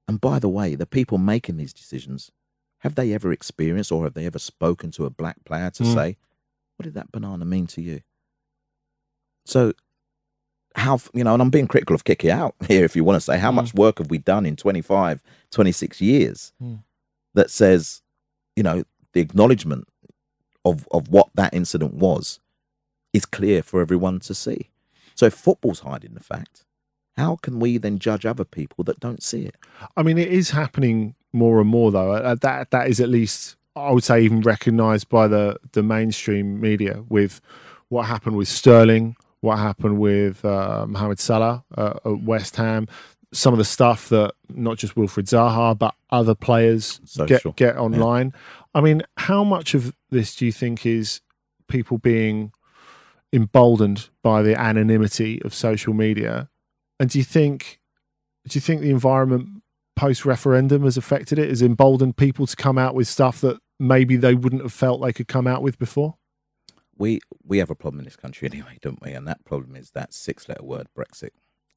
And 0.06 0.20
by 0.20 0.38
the 0.38 0.48
way, 0.48 0.76
the 0.76 0.86
people 0.86 1.18
making 1.18 1.56
these 1.56 1.72
decisions, 1.72 2.30
have 2.80 2.94
they 2.94 3.12
ever 3.12 3.32
experienced 3.32 3.90
or 3.90 4.04
have 4.04 4.14
they 4.14 4.24
ever 4.26 4.38
spoken 4.38 4.92
to 4.92 5.04
a 5.04 5.10
black 5.10 5.44
player 5.44 5.70
to 5.70 5.82
Mm. 5.82 5.94
say, 5.94 6.16
what 6.76 6.84
did 6.84 6.94
that 6.94 7.10
banana 7.10 7.44
mean 7.44 7.66
to 7.68 7.82
you? 7.82 8.02
So, 9.46 9.72
how, 10.76 11.00
you 11.12 11.24
know, 11.24 11.32
and 11.34 11.42
I'm 11.42 11.50
being 11.50 11.66
critical 11.66 11.94
of 11.94 12.04
kick 12.04 12.24
it 12.24 12.30
out 12.30 12.54
here, 12.68 12.84
if 12.84 12.94
you 12.94 13.02
want 13.02 13.16
to 13.16 13.20
say, 13.20 13.36
how 13.38 13.50
Mm. 13.50 13.56
much 13.56 13.74
work 13.74 13.98
have 13.98 14.10
we 14.10 14.18
done 14.18 14.46
in 14.46 14.54
25, 14.54 15.22
26 15.50 16.00
years 16.00 16.52
Mm. 16.62 16.84
that 17.34 17.50
says, 17.50 18.02
you 18.54 18.62
know, 18.62 18.84
the 19.12 19.20
acknowledgement 19.20 19.88
of, 20.64 20.86
of 20.92 21.08
what 21.08 21.30
that 21.34 21.52
incident 21.52 21.94
was 21.94 22.38
is 23.12 23.26
clear 23.26 23.62
for 23.62 23.80
everyone 23.80 24.20
to 24.20 24.34
see. 24.34 24.70
So 25.14 25.26
if 25.26 25.34
football's 25.34 25.80
hiding 25.80 26.14
the 26.14 26.20
fact, 26.20 26.64
how 27.16 27.36
can 27.36 27.60
we 27.60 27.78
then 27.78 27.98
judge 27.98 28.24
other 28.24 28.44
people 28.44 28.84
that 28.84 29.00
don't 29.00 29.22
see 29.22 29.42
it? 29.42 29.56
I 29.96 30.02
mean, 30.02 30.18
it 30.18 30.28
is 30.28 30.50
happening 30.50 31.14
more 31.32 31.60
and 31.60 31.68
more, 31.68 31.90
though. 31.90 32.12
Uh, 32.12 32.34
that 32.36 32.70
that 32.70 32.88
is 32.88 33.00
at 33.00 33.08
least, 33.08 33.56
I 33.76 33.90
would 33.90 34.04
say, 34.04 34.22
even 34.22 34.40
recognised 34.40 35.08
by 35.08 35.28
the 35.28 35.58
the 35.72 35.82
mainstream 35.82 36.60
media 36.60 37.04
with 37.08 37.40
what 37.88 38.06
happened 38.06 38.36
with 38.36 38.48
Sterling, 38.48 39.16
what 39.40 39.58
happened 39.58 39.98
with 39.98 40.44
uh, 40.44 40.86
Mohamed 40.88 41.20
Salah 41.20 41.64
uh, 41.76 41.94
at 42.04 42.22
West 42.22 42.56
Ham, 42.56 42.88
some 43.32 43.52
of 43.52 43.58
the 43.58 43.64
stuff 43.64 44.08
that 44.08 44.34
not 44.48 44.78
just 44.78 44.94
Wilfried 44.94 45.26
Zaha 45.26 45.76
but 45.78 45.94
other 46.10 46.34
players 46.34 47.00
get 47.26 47.42
get 47.56 47.76
online. 47.76 48.32
Yeah. 48.34 48.62
I 48.74 48.80
mean, 48.80 49.02
how 49.18 49.44
much 49.44 49.74
of 49.74 49.94
this 50.10 50.34
do 50.34 50.46
you 50.46 50.52
think 50.52 50.86
is 50.86 51.20
people 51.68 51.98
being 51.98 52.52
emboldened 53.32 54.10
by 54.22 54.42
the 54.42 54.58
anonymity 54.58 55.40
of 55.42 55.54
social 55.54 55.94
media? 55.94 56.48
And 57.00 57.10
do 57.10 57.18
you 57.18 57.24
think 57.24 57.80
do 58.48 58.56
you 58.56 58.60
think 58.60 58.80
the 58.80 58.90
environment 58.90 59.62
post 59.96 60.24
referendum 60.24 60.82
has 60.82 60.96
affected 60.96 61.38
it? 61.38 61.48
Has 61.48 61.62
emboldened 61.62 62.16
people 62.16 62.46
to 62.46 62.56
come 62.56 62.78
out 62.78 62.94
with 62.94 63.08
stuff 63.08 63.40
that 63.40 63.58
maybe 63.78 64.16
they 64.16 64.34
wouldn't 64.34 64.62
have 64.62 64.72
felt 64.72 65.02
they 65.02 65.12
could 65.12 65.28
come 65.28 65.46
out 65.46 65.62
with 65.62 65.78
before? 65.78 66.16
We 66.96 67.20
we 67.44 67.58
have 67.58 67.70
a 67.70 67.74
problem 67.74 68.00
in 68.00 68.04
this 68.04 68.16
country 68.16 68.48
anyway, 68.52 68.78
don't 68.80 69.02
we? 69.02 69.12
And 69.12 69.26
that 69.26 69.44
problem 69.44 69.76
is 69.76 69.90
that 69.92 70.12
six 70.12 70.48
letter 70.48 70.64
word 70.64 70.88
Brexit. 70.96 71.30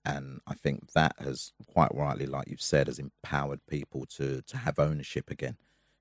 And 0.07 0.39
I 0.45 0.53
think 0.53 0.91
that 0.91 1.15
has 1.17 1.51
quite 1.65 1.89
rightly, 1.93 2.27
like 2.27 2.47
you've 2.47 2.61
said, 2.61 2.85
has 2.85 2.99
empowered 2.99 3.65
people 3.67 4.05
to 4.17 4.41
to 4.41 4.57
have 4.57 4.77
ownership 4.77 5.31
again. 5.31 5.57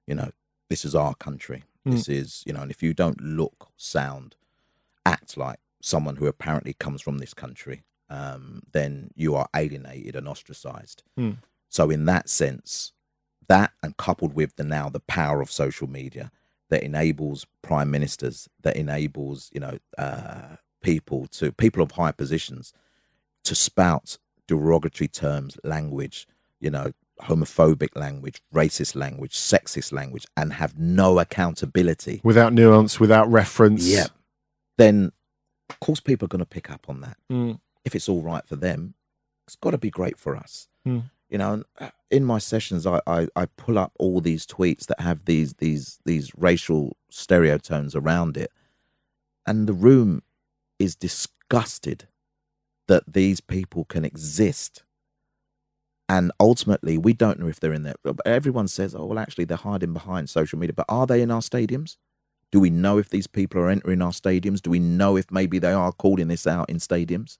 You 0.07 0.15
know, 0.15 0.31
this 0.69 0.85
is 0.85 0.95
our 0.95 1.15
country. 1.15 1.65
Mm. 1.87 1.93
This 1.93 2.09
is, 2.09 2.43
you 2.47 2.53
know, 2.53 2.61
and 2.61 2.71
if 2.71 2.83
you 2.83 2.95
don't 2.95 3.21
look, 3.21 3.69
sound, 3.77 4.37
act 5.07 5.37
like 5.37 5.59
someone 5.83 6.17
who 6.17 6.27
apparently 6.27 6.75
comes 6.75 7.03
from 7.03 7.19
this 7.19 7.35
country, 7.35 7.85
um, 8.09 8.63
then 8.73 9.11
you 9.15 9.35
are 9.35 9.49
alienated 9.55 10.17
and 10.17 10.29
ostracized. 10.29 11.03
Mm. 11.19 11.39
So, 11.69 11.91
in 11.91 12.05
that 12.07 12.29
sense, 12.29 12.93
that 13.49 13.73
and 13.83 13.97
coupled 13.97 14.35
with 14.35 14.57
the 14.57 14.65
now 14.65 14.89
the 14.89 15.01
power 15.01 15.41
of 15.41 15.51
social 15.51 15.89
media 15.89 16.31
that 16.71 16.83
enables 16.83 17.47
prime 17.63 17.91
ministers, 17.91 18.49
that 18.63 18.77
enables 18.77 19.51
you 19.53 19.61
know 19.61 19.79
uh, 19.99 20.57
people 20.83 21.27
to 21.27 21.53
people 21.53 21.83
of 21.83 21.93
high 21.93 22.13
positions 22.13 22.73
to 23.45 23.55
spout 23.55 24.19
derogatory 24.47 25.09
terms, 25.09 25.59
language, 25.65 26.27
you 26.61 26.71
know, 26.71 26.93
homophobic 27.23 27.97
language, 27.97 28.41
racist 28.53 28.95
language, 28.95 29.37
sexist 29.37 29.93
language, 29.93 30.27
and 30.37 30.55
have 30.55 30.79
no 30.79 31.19
accountability 31.19 32.21
without 32.25 32.53
nuance, 32.53 32.99
without 32.99 33.31
reference. 33.31 33.87
Yeah, 33.87 34.07
then 34.79 35.13
of 35.71 35.81
course 35.81 36.01
people 36.01 36.27
are 36.27 36.29
going 36.29 36.41
to 36.41 36.47
pick 36.47 36.71
up 36.71 36.87
on 36.89 37.01
that. 37.01 37.17
Mm. 37.31 37.61
If 37.85 37.95
it's 37.95 38.09
all 38.09 38.23
right 38.23 38.47
for 38.47 38.57
them, 38.57 38.95
it's 39.47 39.57
got 39.57 39.73
to 39.73 39.79
be 39.79 39.91
great 39.91 40.19
for 40.19 40.37
us. 40.37 40.69
Mm. 40.87 41.11
You 41.29 41.39
know, 41.39 41.65
uh, 41.81 41.91
in 42.11 42.25
my 42.25 42.39
sessions, 42.39 42.87
I, 42.87 43.01
I, 43.07 43.29
I 43.35 43.47
pull 43.47 43.79
up 43.79 43.93
all 43.99 44.21
these 44.21 44.47
tweets 44.47 44.87
that 44.87 45.01
have 45.01 45.25
these 45.25 45.55
these 45.55 45.99
these 46.05 46.31
racial 46.37 46.97
stereotones 47.11 47.97
around 47.97 48.37
it, 48.37 48.53
and 49.47 49.67
the 49.67 49.73
room 49.73 50.23
is 50.79 50.95
disgusted 50.95 52.09
that 52.87 53.13
these 53.13 53.41
people 53.41 53.85
can 53.85 54.05
exist 54.05 54.85
and 56.09 56.33
ultimately, 56.39 56.99
we 56.99 57.15
don't 57.15 57.41
know 57.41 57.49
if 57.49 57.61
they're 57.61 57.73
in 57.73 57.83
there. 57.83 57.95
Everyone 58.27 58.69
says, 58.69 58.95
oh, 58.95 59.07
well, 59.07 59.19
actually, 59.19 59.45
they're 59.45 59.57
hiding 59.57 59.93
behind 59.93 60.29
social 60.29 60.59
media. 60.59 60.75
But 60.75 60.87
are 60.89 61.07
they 61.07 61.23
in 61.23 61.31
our 61.31 61.41
stadiums? 61.41 61.97
Do 62.55 62.61
we 62.61 62.71
know 62.71 62.99
if 62.99 63.11
these 63.11 63.27
people 63.27 63.61
are 63.61 63.69
entering 63.69 64.01
our 64.01 64.13
stadiums? 64.13 64.63
Do 64.63 64.71
we 64.71 64.79
know 64.79 65.17
if 65.17 65.29
maybe 65.33 65.59
they 65.59 65.73
are 65.73 65.91
calling 65.91 66.29
this 66.29 66.47
out 66.47 66.71
in 66.71 66.77
stadiums? 66.77 67.37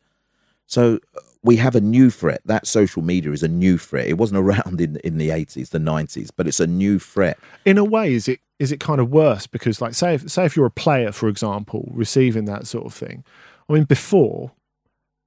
So 0.67 0.99
uh, 1.17 1.21
we 1.41 1.55
have 1.55 1.77
a 1.77 1.81
new 1.81 2.11
threat. 2.11 2.41
That 2.47 2.67
social 2.67 3.01
media 3.01 3.31
is 3.31 3.45
a 3.45 3.47
new 3.47 3.79
threat. 3.79 4.09
It 4.09 4.19
wasn't 4.19 4.41
around 4.45 4.81
in 4.81 4.97
in 5.05 5.19
the 5.19 5.31
eighties, 5.31 5.71
the 5.71 5.79
nineties, 5.79 6.33
but 6.33 6.49
it's 6.49 6.59
a 6.59 6.67
new 6.67 6.99
threat. 6.99 7.39
In 7.65 7.79
a 7.79 7.85
way, 7.85 8.13
is 8.13 8.27
it 8.27 8.41
is 8.59 8.73
it 8.73 8.81
kind 8.81 9.01
of 9.01 9.09
worse 9.09 9.47
because, 9.47 9.81
like, 9.81 9.95
say 9.95 10.15
if, 10.15 10.29
say 10.29 10.47
if 10.47 10.57
you're 10.57 10.67
a 10.67 10.71
player, 10.73 11.13
for 11.13 11.29
example, 11.29 11.93
receiving 11.95 12.47
that 12.47 12.67
sort 12.67 12.85
of 12.85 12.93
thing. 12.93 13.23
I 13.69 13.73
mean, 13.73 13.85
before, 13.85 14.51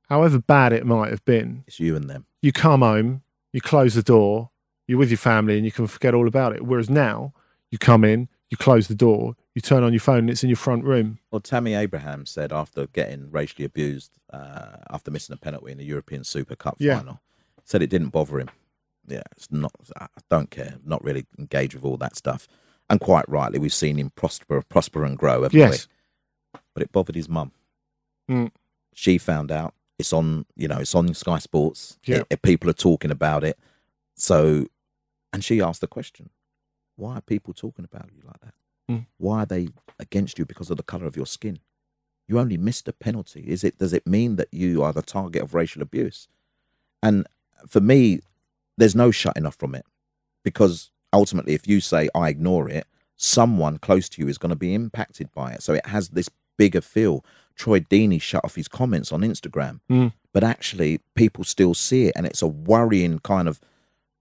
however 0.09 0.37
bad 0.37 0.73
it 0.73 0.85
might 0.85 1.11
have 1.11 1.23
been, 1.23 1.63
it's 1.65 1.79
you 1.79 1.95
and 1.95 2.09
them. 2.09 2.25
You 2.41 2.51
come 2.51 2.81
home, 2.81 3.21
you 3.53 3.61
close 3.61 3.93
the 3.93 4.03
door, 4.03 4.49
you're 4.85 4.99
with 4.99 5.11
your 5.11 5.17
family, 5.17 5.55
and 5.55 5.63
you 5.63 5.71
can 5.71 5.87
forget 5.87 6.13
all 6.13 6.27
about 6.27 6.57
it. 6.57 6.65
Whereas 6.65 6.89
now, 6.89 7.31
you 7.71 7.77
come 7.77 8.03
in, 8.03 8.27
you 8.49 8.57
close 8.57 8.87
the 8.87 8.95
door, 8.95 9.35
you 9.53 9.61
turn 9.61 9.83
on 9.83 9.93
your 9.93 9.99
phone, 9.99 10.19
and 10.19 10.29
it's 10.29 10.43
in 10.43 10.49
your 10.49 10.57
front 10.57 10.83
room. 10.83 11.19
Well, 11.31 11.41
Tammy 11.41 11.73
Abraham 11.73 12.25
said 12.25 12.53
after 12.53 12.87
getting 12.87 13.29
racially 13.31 13.65
abused 13.65 14.11
uh, 14.31 14.77
after 14.89 15.11
missing 15.11 15.33
a 15.33 15.37
penalty 15.37 15.71
in 15.71 15.77
the 15.77 15.85
European 15.85 16.23
Super 16.23 16.55
Cup 16.55 16.77
yeah. 16.79 16.97
final, 16.97 17.21
said 17.63 17.81
it 17.81 17.89
didn't 17.89 18.09
bother 18.09 18.39
him. 18.39 18.49
Yeah, 19.07 19.23
it's 19.35 19.51
not. 19.51 19.73
I 19.99 20.07
don't 20.29 20.51
care. 20.51 20.75
Not 20.85 21.03
really 21.03 21.25
engaged 21.39 21.75
with 21.75 21.85
all 21.85 21.97
that 21.97 22.15
stuff. 22.15 22.47
And 22.89 22.99
quite 22.99 23.27
rightly, 23.27 23.59
we've 23.59 23.73
seen 23.73 23.97
him 23.97 24.11
prosper, 24.11 24.61
prosper 24.61 25.03
and 25.03 25.17
grow, 25.17 25.43
haven't 25.43 25.57
yes. 25.57 25.87
we? 26.53 26.59
But 26.73 26.83
it 26.83 26.91
bothered 26.91 27.15
his 27.15 27.27
mum. 27.27 27.51
Mm. 28.29 28.51
She 28.93 29.17
found 29.17 29.51
out 29.51 29.73
it's 29.99 30.13
on, 30.13 30.45
you 30.55 30.67
know, 30.67 30.77
it's 30.77 30.95
on 30.95 31.13
Sky 31.13 31.39
Sports. 31.39 31.97
Yeah. 32.05 32.17
It, 32.17 32.27
it, 32.29 32.41
people 32.41 32.69
are 32.69 32.73
talking 32.73 33.11
about 33.11 33.43
it. 33.43 33.57
So, 34.15 34.67
and 35.33 35.43
she 35.43 35.61
asked 35.61 35.81
the 35.81 35.87
question, 35.87 36.29
why 36.97 37.15
are 37.15 37.21
people 37.21 37.53
talking 37.53 37.85
about 37.85 38.09
you 38.13 38.21
like 38.25 38.41
that? 38.41 38.53
Mm. 38.91 39.05
Why 39.17 39.43
are 39.43 39.45
they 39.45 39.69
against 39.99 40.37
you 40.37 40.45
because 40.45 40.69
of 40.69 40.77
the 40.77 40.83
color 40.83 41.05
of 41.05 41.15
your 41.15 41.25
skin? 41.25 41.59
You 42.27 42.39
only 42.39 42.57
missed 42.57 42.87
a 42.87 42.93
penalty. 42.93 43.45
Is 43.47 43.63
it? 43.63 43.77
Does 43.77 43.93
it 43.93 44.05
mean 44.05 44.35
that 44.35 44.49
you 44.51 44.83
are 44.83 44.91
the 44.91 45.01
target 45.01 45.41
of 45.41 45.53
racial 45.53 45.81
abuse? 45.81 46.27
And 47.01 47.25
for 47.67 47.79
me, 47.79 48.19
there's 48.77 48.95
no 48.95 49.11
shutting 49.11 49.45
off 49.45 49.55
from 49.55 49.75
it 49.75 49.85
because 50.43 50.91
ultimately, 51.13 51.53
if 51.53 51.67
you 51.67 51.79
say 51.79 52.09
I 52.13 52.29
ignore 52.29 52.69
it, 52.69 52.85
someone 53.15 53.77
close 53.77 54.09
to 54.09 54.21
you 54.21 54.27
is 54.27 54.37
going 54.37 54.49
to 54.49 54.55
be 54.55 54.73
impacted 54.73 55.31
by 55.31 55.53
it. 55.53 55.63
So 55.63 55.73
it 55.73 55.85
has 55.87 56.09
this 56.09 56.29
bigger 56.57 56.81
feel. 56.81 57.23
Troy 57.55 57.79
Deeney 57.79 58.21
shut 58.21 58.45
off 58.45 58.55
his 58.55 58.67
comments 58.67 59.11
on 59.11 59.21
Instagram, 59.21 59.79
mm. 59.89 60.13
but 60.31 60.43
actually 60.43 60.99
people 61.15 61.43
still 61.43 61.73
see 61.73 62.05
it, 62.05 62.13
and 62.15 62.25
it's 62.25 62.41
a 62.41 62.47
worrying 62.47 63.19
kind 63.19 63.47
of 63.47 63.59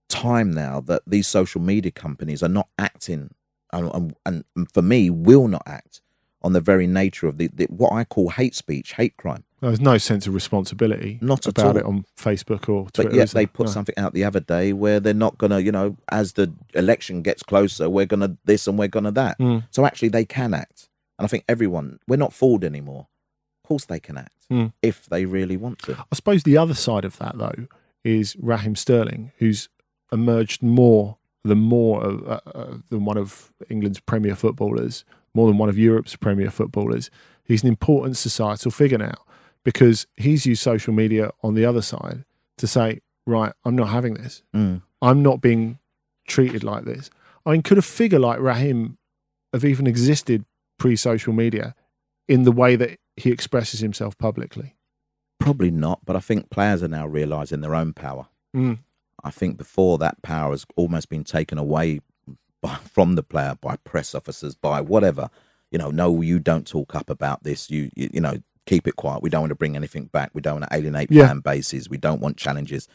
time 0.09 0.53
now 0.53 0.81
that 0.83 1.03
these 1.07 1.27
social 1.27 1.61
media 1.61 1.91
companies 1.93 2.43
are 2.43 2.49
not 2.49 2.69
acting, 2.79 3.35
and, 3.73 4.15
and, 4.25 4.45
and 4.55 4.71
for 4.73 4.83
me, 4.83 5.11
will 5.11 5.49
not 5.49 5.63
act 5.67 6.01
on 6.43 6.53
the 6.53 6.61
very 6.61 6.87
nature 6.87 7.27
of 7.27 7.39
the, 7.39 7.49
the, 7.49 7.65
what 7.67 7.93
I 7.93 8.05
call 8.05 8.31
hate 8.31 8.55
speech, 8.55 8.93
hate 8.93 9.17
crime. 9.17 9.45
There's 9.61 9.81
no 9.81 9.99
sense 9.99 10.27
of 10.27 10.35
responsibility 10.35 11.19
not 11.21 11.47
about 11.47 11.77
it 11.77 11.85
on 11.85 12.05
Facebook 12.17 12.69
or 12.69 12.89
Twitter. 12.91 13.09
But 13.09 13.15
yet 13.17 13.31
they 13.31 13.47
put 13.47 13.67
no. 13.67 13.73
something 13.73 13.95
out 13.97 14.13
the 14.13 14.23
other 14.23 14.39
day 14.39 14.73
where 14.73 15.01
they're 15.01 15.15
not 15.15 15.39
going 15.39 15.51
to, 15.51 15.63
you 15.63 15.73
know, 15.73 15.97
as 16.11 16.35
the 16.35 16.53
election 16.75 17.23
gets 17.23 17.43
closer, 17.43 17.89
we're 17.89 18.07
going 18.07 18.21
to 18.21 18.37
this 18.45 18.67
and 18.67 18.79
we're 18.79 18.87
going 18.87 19.07
to 19.07 19.11
that. 19.13 19.39
Mm. 19.39 19.65
So 19.71 19.87
actually, 19.87 20.11
they 20.11 20.25
can 20.25 20.55
act. 20.55 20.89
And 21.19 21.25
I 21.25 21.29
think 21.29 21.45
everyone, 21.49 21.99
we're 22.07 22.17
not 22.17 22.35
fooled 22.35 22.65
anymore. 22.65 23.09
Of 23.65 23.69
course, 23.69 23.87
they 23.87 23.99
can 23.99 24.19
act 24.19 24.47
mm. 24.51 24.73
if 24.83 25.07
they 25.07 25.25
really 25.25 25.57
want 25.57 25.81
to. 25.81 25.95
I 25.95 26.15
suppose 26.15 26.43
the 26.43 26.59
other 26.59 26.75
side 26.75 27.07
of 27.07 27.17
that, 27.19 27.39
though, 27.39 27.67
is 28.05 28.37
Raheem 28.39 28.77
Sterling, 28.77 29.33
who's 29.39 29.69
emerged 30.13 30.63
more 30.63 31.17
than 31.45 31.59
more 31.59 32.05
uh, 32.05 32.41
uh, 32.55 32.77
than 32.91 33.05
one 33.05 33.17
of 33.17 33.53
England's 33.71 34.01
premier 34.01 34.35
footballers, 34.35 35.05
more 35.35 35.47
than 35.47 35.59
one 35.59 35.69
of 35.69 35.79
Europe's 35.79 36.17
premier 36.17 36.51
footballers. 36.51 37.11
He's 37.45 37.63
an 37.63 37.69
important 37.69 38.17
societal 38.17 38.71
figure 38.71 38.99
now 38.99 39.15
because 39.65 40.07
he's 40.17 40.47
used 40.47 40.63
social 40.63 40.93
media 40.93 41.31
on 41.43 41.55
the 41.55 41.65
other 41.65 41.83
side 41.83 42.25
to 42.59 42.67
say, 42.67 43.01
right, 43.27 43.53
I'm 43.65 43.77
not 43.77 43.89
having 43.89 44.15
this. 44.15 44.43
Mm. 44.55 44.83
I'm 45.03 45.23
not 45.23 45.41
being 45.41 45.79
treated 46.27 46.65
like 46.65 46.85
this. 46.85 47.11
I 47.45 47.53
mean, 47.53 47.63
could 47.63 47.79
a 47.79 47.83
figure 47.83 48.19
like 48.19 48.41
Raheem 48.41 48.99
have 49.53 49.65
even 49.65 49.87
existed 49.87 50.45
pre 50.79 50.97
social 50.97 51.33
media 51.33 51.75
in 52.29 52.43
the 52.43 52.53
way 52.53 52.77
that 52.77 52.99
he 53.17 53.31
expresses 53.31 53.81
himself 53.81 54.19
publicly? 54.19 54.75
Probably 55.39 55.71
not, 55.71 56.01
but 56.05 56.17
I 56.17 56.21
think 56.21 56.51
players 56.51 56.83
are 56.83 56.89
now 56.89 57.07
realizing 57.07 57.61
their 57.61 57.75
own 57.75 57.93
power. 57.93 58.27
Mm. 58.55 58.79
I 59.27 59.31
think 59.31 59.57
before 59.57 59.99
that 59.99 60.23
power 60.23 60.53
has 60.53 60.65
almost 60.77 61.09
been 61.09 61.25
taken 61.25 61.59
away 61.59 62.01
by, 62.63 62.75
from 62.93 63.15
the 63.15 63.23
player 63.23 63.57
by 63.61 63.77
press 63.77 64.15
officers, 64.15 64.55
by 64.55 64.81
whatever. 64.81 65.29
You 65.71 65.79
know, 65.79 65.91
no, 65.91 66.23
you 66.23 66.39
don't 66.39 66.67
talk 66.67 66.95
up 66.95 67.11
about 67.11 67.43
this. 67.43 67.71
You, 67.71 67.91
you, 67.97 68.11
you 68.15 68.21
know, 68.21 68.39
keep 68.67 68.87
it 68.87 68.97
quiet. 68.97 69.23
We 69.23 69.31
don't 69.31 69.43
want 69.43 69.51
to 69.51 69.57
bring 69.57 69.77
anything 69.77 70.07
back. 70.07 70.31
We 70.33 70.41
don't 70.41 70.61
want 70.61 70.71
to 70.71 70.77
alienate 70.77 71.11
yeah. 71.11 71.27
fan 71.27 71.41
bases. 71.41 71.91
We 71.91 71.99
don't 71.99 72.21
want 72.21 72.37
challenges. 72.37 72.89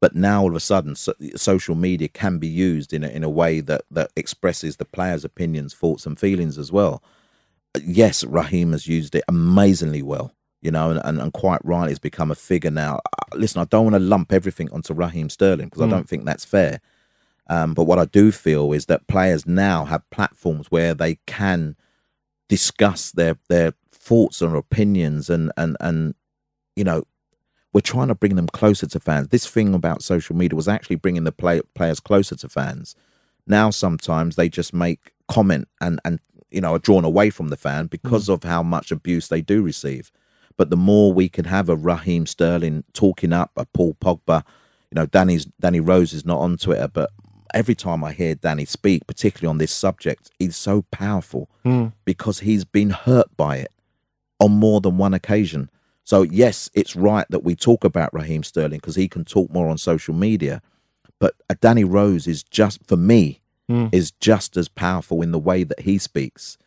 But 0.00 0.14
now 0.16 0.42
all 0.42 0.50
of 0.50 0.56
a 0.56 0.60
sudden, 0.60 0.96
so, 0.96 1.14
social 1.36 1.74
media 1.74 2.08
can 2.08 2.38
be 2.38 2.48
used 2.48 2.92
in 2.92 3.04
a, 3.04 3.08
in 3.08 3.22
a 3.22 3.30
way 3.30 3.60
that 3.60 3.82
that 3.90 4.10
expresses 4.16 4.76
the 4.76 4.84
players' 4.84 5.24
opinions, 5.24 5.74
thoughts, 5.74 6.06
and 6.06 6.18
feelings 6.18 6.58
as 6.58 6.72
well 6.72 7.02
yes, 7.80 8.24
Raheem 8.24 8.72
has 8.72 8.86
used 8.86 9.14
it 9.14 9.24
amazingly 9.28 10.02
well, 10.02 10.34
you 10.62 10.70
know, 10.70 10.90
and, 10.90 11.00
and, 11.04 11.20
and 11.20 11.32
quite 11.32 11.60
rightly 11.64 11.90
has 11.90 11.98
become 11.98 12.30
a 12.30 12.36
figure 12.36 12.70
now. 12.70 13.00
Listen, 13.34 13.60
I 13.60 13.64
don't 13.64 13.84
want 13.84 13.94
to 13.94 14.00
lump 14.00 14.32
everything 14.32 14.70
onto 14.72 14.94
Raheem 14.94 15.28
Sterling 15.28 15.66
because 15.66 15.82
mm. 15.82 15.88
I 15.88 15.90
don't 15.90 16.08
think 16.08 16.24
that's 16.24 16.44
fair. 16.44 16.80
Um, 17.50 17.74
but 17.74 17.84
what 17.84 17.98
I 17.98 18.04
do 18.06 18.30
feel 18.32 18.72
is 18.72 18.86
that 18.86 19.08
players 19.08 19.46
now 19.46 19.84
have 19.84 20.08
platforms 20.10 20.70
where 20.70 20.94
they 20.94 21.16
can 21.26 21.76
discuss 22.48 23.10
their 23.10 23.36
their 23.48 23.74
thoughts 23.90 24.40
and 24.40 24.54
opinions 24.54 25.28
and 25.28 25.52
and 25.56 25.76
and 25.80 26.14
you 26.76 26.84
know, 26.84 27.04
we're 27.72 27.80
trying 27.80 28.08
to 28.08 28.14
bring 28.14 28.36
them 28.36 28.46
closer 28.46 28.86
to 28.86 29.00
fans. 29.00 29.28
This 29.28 29.46
thing 29.46 29.74
about 29.74 30.02
social 30.02 30.36
media 30.36 30.56
was 30.56 30.68
actually 30.68 30.96
bringing 30.96 31.24
the 31.24 31.32
play, 31.32 31.60
players 31.74 32.00
closer 32.00 32.36
to 32.36 32.48
fans. 32.48 32.94
Now 33.46 33.70
sometimes 33.70 34.36
they 34.36 34.48
just 34.48 34.72
make 34.72 35.12
comment 35.28 35.66
and 35.80 35.98
and 36.04 36.20
you 36.50 36.60
know 36.60 36.74
are 36.74 36.78
drawn 36.78 37.04
away 37.04 37.30
from 37.30 37.48
the 37.48 37.56
fan 37.56 37.86
because 37.86 38.26
mm. 38.28 38.34
of 38.34 38.44
how 38.44 38.62
much 38.62 38.92
abuse 38.92 39.26
they 39.26 39.40
do 39.40 39.60
receive. 39.62 40.12
But 40.56 40.70
the 40.70 40.76
more 40.76 41.12
we 41.12 41.28
can 41.28 41.44
have 41.46 41.68
a 41.68 41.76
Raheem 41.76 42.26
Sterling 42.26 42.84
talking 42.92 43.32
up, 43.32 43.50
a 43.56 43.64
Paul 43.66 43.96
Pogba, 44.00 44.44
you 44.90 44.96
know, 44.96 45.06
Danny's 45.06 45.46
Danny 45.60 45.80
Rose 45.80 46.12
is 46.12 46.24
not 46.24 46.38
on 46.40 46.56
Twitter, 46.56 46.88
but 46.88 47.10
every 47.54 47.74
time 47.74 48.04
I 48.04 48.12
hear 48.12 48.34
Danny 48.34 48.64
speak, 48.64 49.06
particularly 49.06 49.50
on 49.50 49.58
this 49.58 49.72
subject, 49.72 50.30
he's 50.38 50.56
so 50.56 50.82
powerful 50.90 51.48
mm. 51.64 51.92
because 52.04 52.40
he's 52.40 52.64
been 52.64 52.90
hurt 52.90 53.34
by 53.36 53.56
it 53.56 53.72
on 54.40 54.52
more 54.52 54.80
than 54.80 54.98
one 54.98 55.14
occasion. 55.14 55.70
So 56.04 56.22
yes, 56.22 56.68
it's 56.74 56.96
right 56.96 57.26
that 57.30 57.44
we 57.44 57.54
talk 57.54 57.84
about 57.84 58.12
Raheem 58.12 58.42
Sterling 58.42 58.78
because 58.78 58.96
he 58.96 59.08
can 59.08 59.24
talk 59.24 59.50
more 59.52 59.68
on 59.68 59.78
social 59.78 60.14
media, 60.14 60.60
but 61.18 61.34
a 61.48 61.54
Danny 61.54 61.84
Rose 61.84 62.26
is 62.26 62.42
just 62.42 62.80
for 62.86 62.96
me 62.96 63.40
mm. 63.70 63.88
is 63.92 64.10
just 64.10 64.56
as 64.56 64.68
powerful 64.68 65.22
in 65.22 65.32
the 65.32 65.38
way 65.38 65.64
that 65.64 65.80
he 65.80 65.98
speaks, 65.98 66.58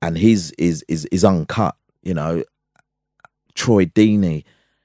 and 0.00 0.16
his 0.16 0.52
is 0.52 0.84
is 0.88 1.04
is 1.06 1.24
uncut. 1.24 1.76
You 2.02 2.14
know, 2.14 2.44
Troy 3.58 3.84
Deeney. 3.84 4.44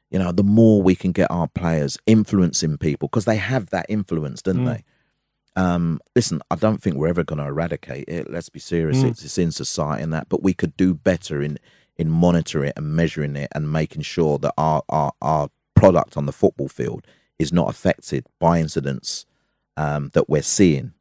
You 0.10 0.20
know, 0.20 0.32
the 0.32 0.44
more 0.44 0.82
we 0.82 0.96
can 0.96 1.12
get 1.12 1.32
our 1.32 1.48
players 1.48 1.98
influencing 2.06 2.78
people 2.78 3.08
because 3.08 3.26
they 3.26 3.38
have 3.38 3.70
that 3.70 3.86
influence, 3.88 4.42
don't 4.42 4.58
mm. 4.58 4.66
they? 4.66 4.84
Um, 5.56 6.00
listen, 6.16 6.42
I 6.52 6.56
don't 6.56 6.82
think 6.82 6.96
we're 6.96 7.08
ever 7.08 7.24
going 7.24 7.40
to 7.40 7.46
eradicate 7.46 8.06
it. 8.08 8.30
Let's 8.30 8.50
be 8.50 8.60
serious. 8.60 8.98
Mm. 8.98 9.12
It's, 9.12 9.24
it's 9.24 9.38
in 9.38 9.52
society 9.52 10.04
and 10.04 10.14
that, 10.14 10.30
but 10.30 10.44
we 10.44 10.54
could 10.54 10.76
do 10.76 10.94
better 10.94 11.42
in 11.42 11.60
in 11.96 12.10
monitoring 12.10 12.70
it 12.70 12.74
and 12.76 12.96
measuring 12.96 13.36
it 13.36 13.50
and 13.54 13.72
making 13.72 14.02
sure 14.02 14.40
that 14.40 14.54
our 14.58 14.82
our, 14.90 15.14
our 15.22 15.50
product 15.76 16.18
on 16.18 16.26
the 16.26 16.32
football 16.32 16.68
field 16.68 17.06
is 17.38 17.54
not 17.54 17.70
affected 17.70 18.26
by 18.40 18.60
incidents 18.60 19.26
um, 19.78 20.10
that 20.14 20.30
we're 20.30 20.42
seeing. 20.42 20.94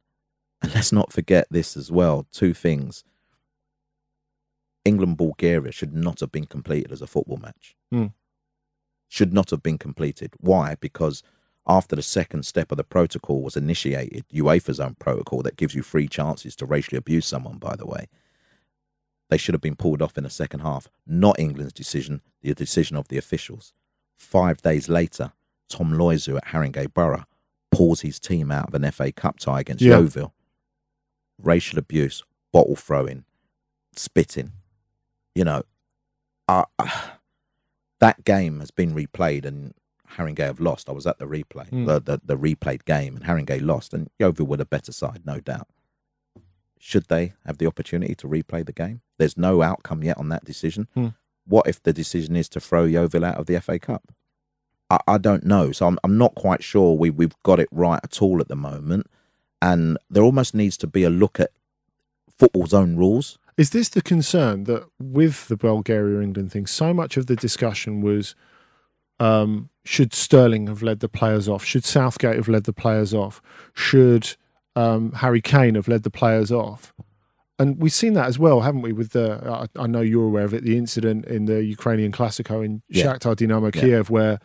And 0.61 0.73
let's 0.73 0.91
not 0.91 1.11
forget 1.11 1.47
this 1.49 1.75
as 1.75 1.91
well. 1.91 2.27
Two 2.31 2.53
things. 2.53 3.03
England 4.85 5.17
Bulgaria 5.17 5.71
should 5.71 5.93
not 5.93 6.19
have 6.19 6.31
been 6.31 6.45
completed 6.45 6.91
as 6.91 7.01
a 7.01 7.07
football 7.07 7.37
match. 7.37 7.75
Mm. 7.93 8.13
Should 9.07 9.33
not 9.33 9.49
have 9.51 9.63
been 9.63 9.77
completed. 9.77 10.33
Why? 10.39 10.75
Because 10.79 11.23
after 11.67 11.95
the 11.95 12.01
second 12.01 12.45
step 12.45 12.71
of 12.71 12.77
the 12.77 12.83
protocol 12.83 13.41
was 13.41 13.55
initiated, 13.55 14.25
UEFA's 14.33 14.79
own 14.79 14.95
protocol 14.95 15.41
that 15.43 15.55
gives 15.55 15.73
you 15.73 15.83
three 15.83 16.07
chances 16.07 16.55
to 16.57 16.65
racially 16.65 16.97
abuse 16.97 17.25
someone, 17.25 17.57
by 17.57 17.75
the 17.75 17.85
way, 17.85 18.07
they 19.29 19.37
should 19.37 19.53
have 19.53 19.61
been 19.61 19.75
pulled 19.75 20.01
off 20.01 20.17
in 20.17 20.25
the 20.25 20.29
second 20.29 20.59
half. 20.59 20.89
Not 21.07 21.39
England's 21.39 21.73
decision, 21.73 22.21
the 22.41 22.53
decision 22.53 22.97
of 22.97 23.07
the 23.07 23.17
officials. 23.17 23.73
Five 24.17 24.61
days 24.61 24.89
later, 24.89 25.31
Tom 25.69 25.93
Loizou 25.93 26.37
at 26.37 26.47
Haringey 26.47 26.93
Borough 26.93 27.25
pulls 27.71 28.01
his 28.01 28.19
team 28.19 28.51
out 28.51 28.67
of 28.67 28.73
an 28.73 28.91
FA 28.91 29.11
Cup 29.11 29.39
tie 29.39 29.61
against 29.61 29.81
yeah. 29.81 29.97
Yeovil 29.97 30.33
racial 31.41 31.79
abuse, 31.79 32.23
bottle 32.51 32.75
throwing, 32.75 33.25
spitting. 33.95 34.51
You 35.35 35.43
know, 35.43 35.63
uh, 36.47 36.65
uh, 36.77 36.89
that 37.99 38.23
game 38.23 38.59
has 38.59 38.71
been 38.71 38.93
replayed 38.93 39.45
and 39.45 39.73
Haringey 40.17 40.39
have 40.39 40.59
lost. 40.59 40.89
I 40.89 40.91
was 40.91 41.07
at 41.07 41.19
the 41.19 41.25
replay, 41.25 41.69
mm. 41.69 41.85
the, 41.87 41.99
the, 41.99 42.21
the 42.23 42.37
replayed 42.37 42.85
game, 42.85 43.15
and 43.15 43.25
Haringey 43.25 43.65
lost, 43.65 43.93
and 43.93 44.09
Yeovil 44.19 44.45
were 44.45 44.57
the 44.57 44.65
better 44.65 44.91
side, 44.91 45.21
no 45.25 45.39
doubt. 45.39 45.67
Should 46.79 47.07
they 47.07 47.33
have 47.45 47.57
the 47.57 47.67
opportunity 47.67 48.13
to 48.15 48.27
replay 48.27 48.65
the 48.65 48.73
game? 48.73 49.01
There's 49.17 49.37
no 49.37 49.61
outcome 49.61 50.03
yet 50.03 50.17
on 50.17 50.29
that 50.29 50.43
decision. 50.43 50.87
Mm. 50.95 51.15
What 51.45 51.67
if 51.67 51.81
the 51.81 51.93
decision 51.93 52.35
is 52.35 52.49
to 52.49 52.59
throw 52.59 52.85
Yeovil 52.85 53.25
out 53.25 53.37
of 53.37 53.45
the 53.45 53.59
FA 53.59 53.79
Cup? 53.79 54.11
I, 54.89 54.99
I 55.07 55.17
don't 55.17 55.45
know. 55.45 55.71
So 55.71 55.87
I'm, 55.87 55.97
I'm 56.03 56.17
not 56.17 56.35
quite 56.35 56.61
sure 56.63 56.95
we, 56.95 57.09
we've 57.09 57.35
got 57.43 57.59
it 57.59 57.69
right 57.71 57.99
at 58.03 58.21
all 58.21 58.39
at 58.41 58.49
the 58.49 58.55
moment 58.55 59.07
and 59.63 59.97
there 60.09 60.23
almost 60.23 60.53
needs 60.53 60.75
to 60.75 60.87
be 60.87 61.03
a 61.03 61.09
look 61.09 61.39
at 61.39 61.51
football's 62.37 62.73
own 62.73 62.97
rules. 62.97 63.39
Is 63.57 63.69
this 63.69 63.89
the 63.89 64.01
concern 64.01 64.63
that 64.65 64.87
with 64.99 65.47
the 65.47 65.57
Bulgaria 65.57 66.21
England 66.21 66.51
thing, 66.51 66.65
so 66.65 66.93
much 66.93 67.17
of 67.17 67.27
the 67.27 67.35
discussion 67.35 68.01
was 68.01 68.35
um, 69.19 69.69
should 69.85 70.13
Sterling 70.13 70.67
have 70.67 70.81
led 70.81 70.99
the 70.99 71.09
players 71.09 71.47
off? 71.47 71.63
Should 71.63 71.85
Southgate 71.85 72.35
have 72.35 72.47
led 72.47 72.63
the 72.63 72.73
players 72.73 73.13
off? 73.13 73.41
Should 73.73 74.35
um, 74.75 75.11
Harry 75.13 75.41
Kane 75.41 75.75
have 75.75 75.87
led 75.87 76.03
the 76.03 76.09
players 76.09 76.51
off? 76.51 76.93
And 77.59 77.79
we've 77.79 77.93
seen 77.93 78.13
that 78.13 78.25
as 78.25 78.39
well, 78.39 78.61
haven't 78.61 78.81
we? 78.81 78.91
With 78.91 79.11
the, 79.11 79.67
I, 79.77 79.81
I 79.81 79.87
know 79.87 80.01
you're 80.01 80.25
aware 80.25 80.45
of 80.45 80.53
it, 80.53 80.63
the 80.63 80.77
incident 80.77 81.25
in 81.25 81.45
the 81.45 81.63
Ukrainian 81.63 82.11
Classico 82.11 82.65
in 82.65 82.81
yeah. 82.89 83.05
Shakhtar 83.05 83.35
Dynamo 83.35 83.67
yeah. 83.67 83.81
Kiev, 83.81 84.09
where 84.09 84.39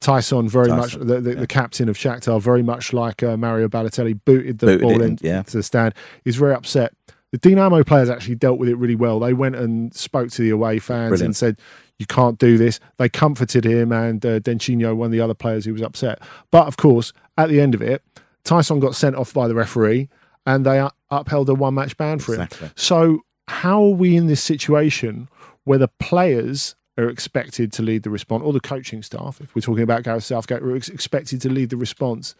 Taison 0.00 0.48
very 0.48 0.68
Taison, 0.68 0.76
much 0.76 0.94
the, 0.94 1.20
the, 1.20 1.30
yeah. 1.34 1.40
the, 1.40 1.46
captain 1.46 1.88
of 1.88 1.96
Shakhtar, 1.96 2.40
very 2.40 2.62
much 2.62 2.92
like 2.92 3.22
uh, 3.22 3.36
Mario 3.36 3.68
Balotelli, 3.68 4.18
booted 4.24 4.58
the 4.60 4.66
booted 4.66 4.80
ball 4.82 5.02
in, 5.02 5.18
yeah. 5.20 5.38
into 5.38 5.56
the 5.56 5.62
stand. 5.62 5.94
He's 6.24 6.36
very 6.36 6.54
upset. 6.54 6.94
The 7.32 7.38
Dinamo 7.38 7.84
players 7.84 8.10
actually 8.10 8.34
dealt 8.34 8.58
with 8.58 8.68
it 8.68 8.76
really 8.76 8.94
well. 8.94 9.18
They 9.18 9.32
went 9.32 9.56
and 9.56 9.92
spoke 9.94 10.30
to 10.32 10.42
the 10.42 10.50
away 10.50 10.78
fans 10.78 11.08
Brilliant. 11.08 11.28
and 11.28 11.36
said, 11.36 11.58
"You 11.98 12.06
can't 12.06 12.38
do 12.38 12.58
this." 12.58 12.78
They 12.98 13.08
comforted 13.08 13.64
him 13.64 13.90
and 13.90 14.24
uh, 14.24 14.40
Dentinho, 14.40 14.94
one 14.94 15.06
of 15.06 15.12
the 15.12 15.20
other 15.20 15.34
players 15.34 15.64
who 15.64 15.72
was 15.72 15.82
upset. 15.82 16.20
But 16.50 16.66
of 16.66 16.76
course, 16.76 17.12
at 17.38 17.48
the 17.48 17.60
end 17.60 17.74
of 17.74 17.80
it, 17.82 18.02
Taison 18.44 18.80
got 18.80 18.94
sent 18.94 19.16
off 19.16 19.32
by 19.32 19.48
the 19.48 19.54
referee, 19.54 20.08
and 20.46 20.66
they 20.66 20.86
upheld 21.10 21.48
a 21.48 21.54
one-match 21.54 21.96
ban 21.96 22.18
for 22.18 22.32
exactly. 22.32 22.68
him. 22.68 22.74
So, 22.76 23.20
how 23.48 23.82
are 23.82 23.90
we 23.90 24.16
in 24.16 24.26
this 24.26 24.42
situation 24.42 25.28
where 25.64 25.78
the 25.78 25.88
players 25.88 26.74
are 26.98 27.08
expected 27.08 27.72
to 27.72 27.82
lead 27.82 28.02
the 28.02 28.10
response, 28.10 28.42
or 28.44 28.52
the 28.52 28.60
coaching 28.60 29.02
staff, 29.02 29.40
if 29.40 29.54
we're 29.54 29.62
talking 29.62 29.82
about 29.82 30.02
Gareth 30.02 30.24
Southgate, 30.24 30.62
are 30.62 30.76
expected 30.76 31.40
to 31.42 31.48
lead 31.48 31.70
the 31.70 31.76
response 31.76 32.34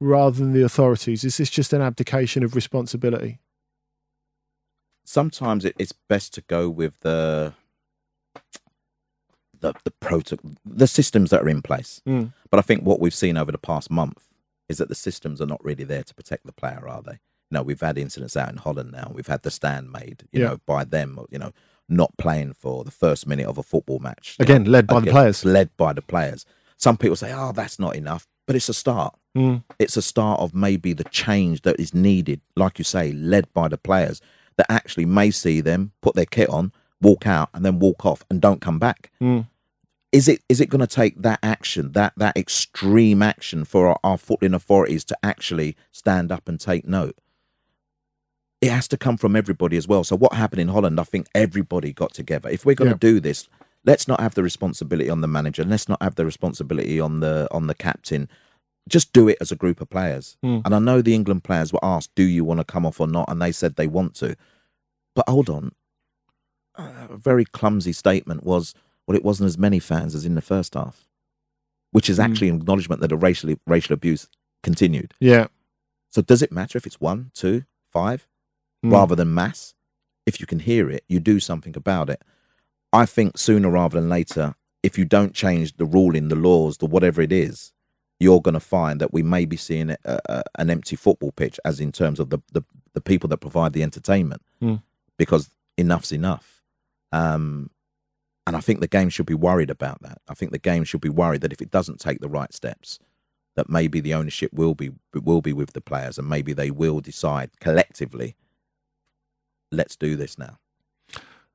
rather 0.00 0.38
than 0.38 0.52
the 0.52 0.62
authorities? 0.62 1.24
Is 1.24 1.36
this 1.38 1.50
just 1.50 1.72
an 1.72 1.82
abdication 1.82 2.44
of 2.44 2.54
responsibility? 2.54 3.40
Sometimes 5.08 5.64
it's 5.64 5.92
best 5.92 6.34
to 6.34 6.40
go 6.42 6.68
with 6.68 7.00
the 7.00 7.54
the 9.60 9.72
the 9.84 9.92
protocol, 9.92 10.50
the 10.64 10.88
systems 10.88 11.30
that 11.30 11.42
are 11.42 11.48
in 11.48 11.62
place. 11.62 12.02
Mm. 12.06 12.32
But 12.50 12.58
I 12.58 12.62
think 12.62 12.82
what 12.82 12.98
we've 13.00 13.14
seen 13.14 13.36
over 13.36 13.52
the 13.52 13.58
past 13.58 13.88
month 13.88 14.22
is 14.68 14.78
that 14.78 14.88
the 14.88 14.96
systems 14.96 15.40
are 15.40 15.46
not 15.46 15.64
really 15.64 15.84
there 15.84 16.02
to 16.02 16.14
protect 16.14 16.44
the 16.44 16.52
player, 16.52 16.88
are 16.88 17.02
they? 17.02 17.12
You 17.12 17.52
know, 17.52 17.62
we've 17.62 17.80
had 17.80 17.96
incidents 17.96 18.36
out 18.36 18.50
in 18.50 18.56
Holland 18.56 18.90
now. 18.90 19.12
We've 19.14 19.28
had 19.28 19.42
the 19.42 19.50
stand 19.52 19.92
made, 19.92 20.24
you 20.32 20.42
yeah. 20.42 20.48
know, 20.48 20.60
by 20.66 20.82
them. 20.82 21.20
You 21.30 21.38
know, 21.38 21.52
not 21.88 22.16
playing 22.18 22.54
for 22.54 22.82
the 22.82 22.90
first 22.90 23.28
minute 23.28 23.46
of 23.46 23.58
a 23.58 23.62
football 23.62 24.00
match. 24.00 24.36
Again, 24.40 24.64
know, 24.64 24.70
led 24.72 24.88
by 24.88 24.96
again, 24.96 25.04
the 25.04 25.10
players. 25.12 25.44
Led 25.44 25.76
by 25.76 25.92
the 25.92 26.02
players. 26.02 26.44
Some 26.76 26.96
people 26.96 27.16
say, 27.16 27.32
oh, 27.32 27.52
that's 27.52 27.78
not 27.78 27.94
enough, 27.94 28.26
but 28.44 28.56
it's 28.56 28.68
a 28.68 28.74
start. 28.74 29.16
Mm. 29.36 29.62
It's 29.78 29.96
a 29.96 30.02
start 30.02 30.40
of 30.40 30.52
maybe 30.52 30.92
the 30.92 31.04
change 31.04 31.62
that 31.62 31.78
is 31.78 31.94
needed, 31.94 32.40
like 32.56 32.78
you 32.78 32.84
say, 32.84 33.12
led 33.12 33.52
by 33.54 33.68
the 33.68 33.78
players 33.78 34.20
that 34.56 34.70
actually 34.70 35.06
may 35.06 35.30
see 35.30 35.60
them 35.60 35.92
put 36.00 36.14
their 36.14 36.26
kit 36.26 36.48
on, 36.48 36.72
walk 37.00 37.26
out, 37.26 37.50
and 37.54 37.64
then 37.64 37.78
walk 37.78 38.04
off 38.06 38.24
and 38.30 38.40
don't 38.40 38.60
come 38.60 38.78
back. 38.78 39.10
Mm. 39.20 39.46
Is 40.12 40.28
it 40.28 40.42
is 40.48 40.60
it 40.60 40.70
going 40.70 40.80
to 40.80 40.86
take 40.86 41.20
that 41.22 41.38
action, 41.42 41.92
that 41.92 42.14
that 42.16 42.36
extreme 42.36 43.22
action 43.22 43.64
for 43.64 43.88
our, 43.88 43.98
our 44.02 44.16
footballing 44.16 44.54
authorities 44.54 45.04
to 45.04 45.18
actually 45.22 45.76
stand 45.92 46.32
up 46.32 46.48
and 46.48 46.58
take 46.58 46.86
note? 46.86 47.16
it 48.60 48.70
has 48.70 48.88
to 48.88 48.96
come 48.96 49.16
from 49.16 49.36
everybody 49.36 49.76
as 49.76 49.86
well. 49.86 50.04
So 50.04 50.16
what 50.16 50.32
happened 50.34 50.60
in 50.60 50.68
Holland, 50.68 50.98
I 50.98 51.04
think 51.04 51.28
everybody 51.34 51.92
got 51.92 52.14
together. 52.14 52.48
If 52.48 52.64
we're 52.64 52.74
going 52.74 52.90
to 52.90 53.06
yeah. 53.06 53.12
do 53.12 53.20
this, 53.20 53.48
let's 53.84 54.08
not 54.08 54.20
have 54.20 54.34
the 54.34 54.42
responsibility 54.42 55.10
on 55.10 55.20
the 55.20 55.28
manager. 55.28 55.64
Let's 55.64 55.88
not 55.88 56.02
have 56.02 56.14
the 56.14 56.24
responsibility 56.24 56.98
on 56.98 57.20
the 57.20 57.48
on 57.50 57.66
the 57.66 57.74
captain. 57.74 58.28
Just 58.88 59.12
do 59.12 59.28
it 59.28 59.38
as 59.40 59.50
a 59.50 59.56
group 59.56 59.80
of 59.80 59.90
players. 59.90 60.36
Mm. 60.44 60.62
And 60.64 60.74
I 60.74 60.78
know 60.78 61.02
the 61.02 61.14
England 61.14 61.44
players 61.44 61.72
were 61.72 61.84
asked, 61.84 62.14
"Do 62.14 62.22
you 62.22 62.44
want 62.44 62.60
to 62.60 62.64
come 62.64 62.86
off 62.86 63.00
or 63.00 63.08
not?" 63.08 63.30
And 63.30 63.42
they 63.42 63.52
said 63.52 63.76
they 63.76 63.86
want 63.86 64.14
to. 64.16 64.36
But 65.14 65.28
hold 65.28 65.48
on, 65.48 65.72
a 66.76 67.16
very 67.16 67.44
clumsy 67.44 67.92
statement 67.92 68.44
was, 68.44 68.74
"Well, 69.06 69.16
it 69.16 69.24
wasn't 69.24 69.48
as 69.48 69.58
many 69.58 69.78
fans 69.78 70.14
as 70.14 70.24
in 70.24 70.34
the 70.34 70.42
first 70.42 70.74
half," 70.74 71.06
which 71.90 72.08
is 72.08 72.16
hmm. 72.18 72.24
actually 72.24 72.48
mm. 72.48 72.54
an 72.54 72.60
acknowledgement 72.62 73.00
that 73.00 73.08
the 73.08 73.16
racial 73.16 73.54
racial 73.66 73.94
abuse 73.94 74.28
continued. 74.62 75.14
Yeah. 75.20 75.48
So 76.10 76.22
does 76.22 76.42
it 76.42 76.52
matter 76.52 76.78
if 76.78 76.86
it's 76.86 77.00
one, 77.00 77.30
two, 77.34 77.64
five? 77.92 78.26
mm. 78.84 78.92
rather 78.92 79.14
than 79.14 79.34
mass. 79.34 79.74
If 80.24 80.40
you 80.40 80.46
can 80.46 80.60
hear 80.60 80.90
it, 80.90 81.04
you 81.08 81.20
do 81.20 81.38
something 81.38 81.76
about 81.76 82.10
it. 82.10 82.22
I 82.92 83.06
think 83.06 83.38
sooner 83.38 83.70
rather 83.70 84.00
than 84.00 84.08
later, 84.08 84.54
if 84.82 84.98
you 84.98 85.04
don't 85.04 85.34
change 85.34 85.76
the 85.76 85.84
ruling, 85.84 86.28
the 86.28 86.36
laws, 86.36 86.78
the 86.78 86.86
whatever 86.86 87.22
it 87.22 87.32
is, 87.32 87.72
you're 88.18 88.40
going 88.40 88.54
to 88.54 88.60
find 88.60 89.00
that 89.00 89.12
we 89.12 89.22
may 89.22 89.44
be 89.44 89.56
seeing 89.56 89.90
a, 89.90 89.98
a, 90.04 90.42
an 90.56 90.70
empty 90.70 90.96
football 90.96 91.32
pitch, 91.32 91.60
as 91.64 91.80
in 91.80 91.92
terms 91.92 92.18
of 92.18 92.30
the, 92.30 92.38
the, 92.52 92.62
the 92.94 93.00
people 93.00 93.28
that 93.28 93.38
provide 93.38 93.72
the 93.72 93.82
entertainment, 93.82 94.42
mm. 94.62 94.82
because 95.16 95.50
enough's 95.76 96.12
enough. 96.12 96.62
Um, 97.12 97.70
and 98.46 98.56
I 98.56 98.60
think 98.60 98.80
the 98.80 98.88
game 98.88 99.08
should 99.08 99.26
be 99.26 99.34
worried 99.34 99.70
about 99.70 100.02
that. 100.02 100.18
I 100.28 100.34
think 100.34 100.52
the 100.52 100.58
game 100.58 100.84
should 100.84 101.00
be 101.00 101.08
worried 101.08 101.40
that 101.40 101.52
if 101.52 101.60
it 101.60 101.70
doesn't 101.70 102.00
take 102.00 102.20
the 102.20 102.28
right 102.28 102.52
steps, 102.54 102.98
that 103.56 103.68
maybe 103.68 104.00
the 104.00 104.14
ownership 104.14 104.52
will 104.52 104.74
be 104.74 104.92
will 105.14 105.40
be 105.40 105.52
with 105.52 105.72
the 105.72 105.80
players, 105.80 106.18
and 106.18 106.28
maybe 106.28 106.52
they 106.52 106.70
will 106.70 107.00
decide 107.00 107.50
collectively 107.60 108.36
let's 109.72 109.96
do 109.96 110.16
this 110.16 110.38
now. 110.38 110.58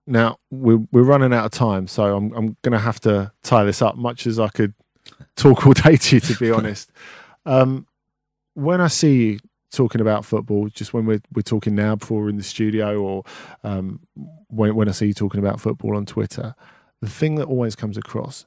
Now 0.08 0.38
we're 0.50 0.82
we're 0.92 1.04
running 1.04 1.34
out 1.34 1.46
of 1.46 1.52
time, 1.52 1.88
so 1.88 2.16
I'm 2.16 2.34
I'm 2.34 2.58
going 2.64 2.74
to 2.74 2.80
have 2.80 3.00
to 3.02 3.32
tie 3.44 3.64
this 3.64 3.82
up. 3.82 3.96
Much 3.96 4.26
as 4.26 4.40
I 4.40 4.50
could 4.50 4.74
talk 5.36 5.66
all 5.66 5.74
day 5.74 5.98
to 5.98 6.16
you, 6.16 6.20
to 6.22 6.36
be 6.36 6.52
honest. 6.52 6.92
Um, 7.46 7.88
when 8.54 8.82
I 8.82 8.88
see 8.88 9.16
you 9.16 9.40
talking 9.72 10.02
about 10.02 10.26
football, 10.26 10.68
just 10.70 10.94
when 10.94 11.06
we're 11.06 11.22
we're 11.34 11.42
talking 11.42 11.76
now 11.76 11.96
before 11.96 12.22
we're 12.22 12.30
in 12.30 12.38
the 12.38 12.44
studio, 12.44 13.02
or 13.02 13.24
um, 13.64 14.02
when 14.48 14.76
when 14.76 14.88
I 14.88 14.92
see 14.92 15.08
you 15.08 15.14
talking 15.14 15.40
about 15.40 15.62
football 15.62 15.96
on 15.96 16.06
Twitter, 16.06 16.56
the 17.02 17.10
thing 17.10 17.36
that 17.36 17.48
always 17.48 17.76
comes 17.76 17.98
across 17.98 18.46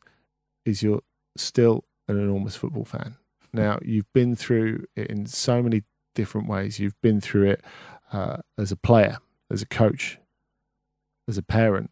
is 0.64 0.82
you're 0.82 1.02
still 1.36 1.84
an 2.08 2.18
enormous 2.18 2.56
football 2.56 2.84
fan. 2.84 3.16
Now 3.52 3.78
you've 3.82 4.12
been 4.12 4.36
through 4.36 4.86
it 4.96 5.08
in 5.08 5.26
so 5.26 5.62
many 5.62 5.82
different 6.14 6.48
ways. 6.48 6.78
You've 6.78 7.00
been 7.02 7.20
through 7.20 7.50
it 7.50 7.64
uh, 8.12 8.38
as 8.58 8.72
a 8.72 8.76
player, 8.76 9.18
as 9.50 9.62
a 9.62 9.66
coach, 9.66 10.18
as 11.28 11.38
a 11.38 11.42
parent, 11.42 11.90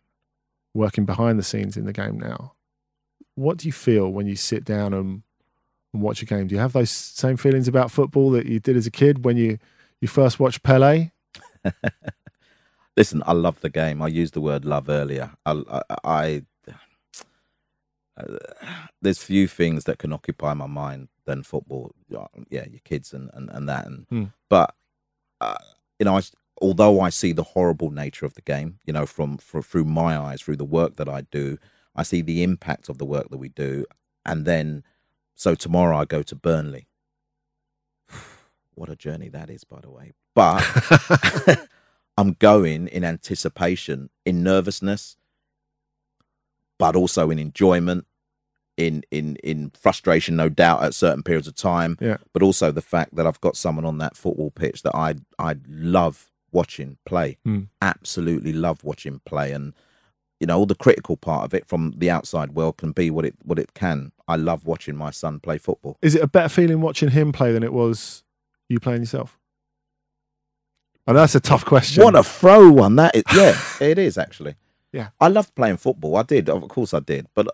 working 0.74 1.04
behind 1.04 1.38
the 1.38 1.42
scenes 1.42 1.76
in 1.76 1.84
the 1.84 1.92
game 1.92 2.18
now. 2.18 2.54
What 3.34 3.58
do 3.58 3.66
you 3.68 3.72
feel 3.72 4.10
when 4.10 4.26
you 4.26 4.36
sit 4.36 4.64
down 4.64 4.92
and, 4.92 5.22
and 5.92 6.02
watch 6.02 6.22
a 6.22 6.26
game? 6.26 6.46
Do 6.46 6.54
you 6.54 6.60
have 6.60 6.72
those 6.72 6.90
same 6.90 7.36
feelings 7.36 7.68
about 7.68 7.90
football 7.90 8.30
that 8.32 8.46
you 8.46 8.60
did 8.60 8.76
as 8.76 8.86
a 8.86 8.90
kid 8.90 9.24
when 9.24 9.36
you, 9.36 9.58
you 10.00 10.08
first 10.08 10.38
watched 10.38 10.62
Pele? 10.62 11.10
Listen, 12.96 13.22
I 13.26 13.32
love 13.32 13.60
the 13.60 13.70
game. 13.70 14.02
I 14.02 14.08
used 14.08 14.34
the 14.34 14.40
word 14.40 14.64
love 14.64 14.88
earlier. 14.88 15.32
I, 15.46 15.62
I, 15.70 15.82
I 16.04 16.42
uh, 18.18 18.36
there's 19.00 19.22
few 19.22 19.48
things 19.48 19.84
that 19.84 19.98
can 19.98 20.12
occupy 20.12 20.52
my 20.52 20.66
mind 20.66 21.08
than 21.24 21.42
football. 21.42 21.92
Yeah, 22.08 22.26
your 22.50 22.80
kids 22.84 23.14
and 23.14 23.30
and, 23.32 23.48
and 23.50 23.68
that. 23.68 23.86
And 23.86 24.06
Hmm. 24.10 24.24
but 24.50 24.74
uh, 25.40 25.56
you 25.98 26.04
know, 26.04 26.18
I, 26.18 26.22
although 26.60 27.00
I 27.00 27.08
see 27.08 27.32
the 27.32 27.42
horrible 27.42 27.90
nature 27.90 28.26
of 28.26 28.34
the 28.34 28.42
game, 28.42 28.78
you 28.84 28.92
know, 28.92 29.06
from, 29.06 29.38
from 29.38 29.62
through 29.62 29.84
my 29.84 30.18
eyes, 30.18 30.42
through 30.42 30.56
the 30.56 30.64
work 30.64 30.96
that 30.96 31.08
I 31.08 31.22
do, 31.22 31.58
I 31.95 32.03
see 32.03 32.22
the 32.22 32.43
impact 32.43 32.88
of 32.88 32.99
the 32.99 33.05
work 33.05 33.28
that 33.30 33.38
we 33.38 33.49
do, 33.49 33.84
and 34.24 34.45
then 34.45 34.84
so 35.34 35.55
tomorrow 35.55 35.97
I 35.97 36.05
go 36.05 36.22
to 36.22 36.34
Burnley. 36.34 36.86
what 38.74 38.88
a 38.88 38.97
journey 38.97 39.28
that 39.28 39.51
is, 39.51 39.64
by 39.64 39.80
the 39.80 39.90
way. 39.90 40.12
But 40.34 41.68
I'm 42.16 42.34
going 42.34 42.88
in 42.88 43.05
anticipation, 43.05 44.11
in 44.24 44.43
nervousness, 44.43 45.16
but 46.78 46.97
also 46.97 47.30
in 47.30 47.38
enjoyment, 47.38 48.07
in 48.76 49.03
in 49.11 49.36
in 49.36 49.70
frustration, 49.70 50.36
no 50.36 50.49
doubt, 50.49 50.82
at 50.82 50.95
certain 50.95 51.22
periods 51.22 51.49
of 51.49 51.55
time. 51.55 51.99
Yeah. 52.01 52.18
But 52.32 52.43
also 52.43 52.72
the 52.72 52.82
fact 52.82 53.14
that 53.16 53.26
I've 53.26 53.40
got 53.40 53.57
someone 53.57 53.84
on 53.84 53.99
that 53.99 54.16
football 54.16 54.51
pitch 54.51 54.82
that 54.82 54.95
I 54.95 55.16
I 55.38 55.57
love 55.68 56.30
watching 56.51 56.99
play. 57.05 57.38
Mm. 57.47 57.68
Absolutely 57.80 58.53
love 58.53 58.84
watching 58.84 59.20
play, 59.24 59.53
and 59.53 59.74
you 60.43 60.47
know 60.47 60.59
all 60.59 60.66
the 60.66 60.74
critical 60.74 61.16
part 61.16 61.45
of 61.45 61.55
it 61.55 61.68
from 61.68 61.95
the 61.97 62.11
outside 62.11 62.51
world 62.51 62.76
can 62.76 62.90
be 62.90 63.11
what 63.11 63.24
it 63.24 63.36
what 63.45 63.61
it 63.61 63.74
can. 63.74 64.11
I 64.26 64.34
love 64.34 64.66
watching 64.66 64.97
my 64.97 65.12
son 65.12 65.38
play 65.38 65.57
football. 65.57 65.99
Is 66.03 66.16
it 66.16 66.22
a 66.22 66.26
better 66.26 66.49
feeling 66.49 66.80
watching 66.80 67.11
him 67.11 67.30
play 67.30 67.53
than 67.53 67.62
it 67.62 67.72
was 67.72 68.24
you 68.68 68.80
playing 68.80 69.03
yourself? 69.03 69.38
And 71.07 71.16
that's 71.16 71.36
a 71.36 71.40
tough 71.40 71.64
question. 71.64 72.03
What 72.03 72.16
a 72.16 72.24
throw 72.24 72.72
one 72.72 72.97
that 72.97 73.14
is! 73.14 73.22
Yeah, 73.32 73.57
it 73.80 73.99
is 73.99 74.18
actually. 74.18 74.57
Yeah. 74.93 75.11
I 75.20 75.28
loved 75.28 75.55
playing 75.55 75.76
football. 75.76 76.16
I 76.16 76.22
did, 76.24 76.51
of 76.51 76.68
course, 76.68 76.93
I 76.93 77.01
did, 77.01 77.28
but 77.34 77.47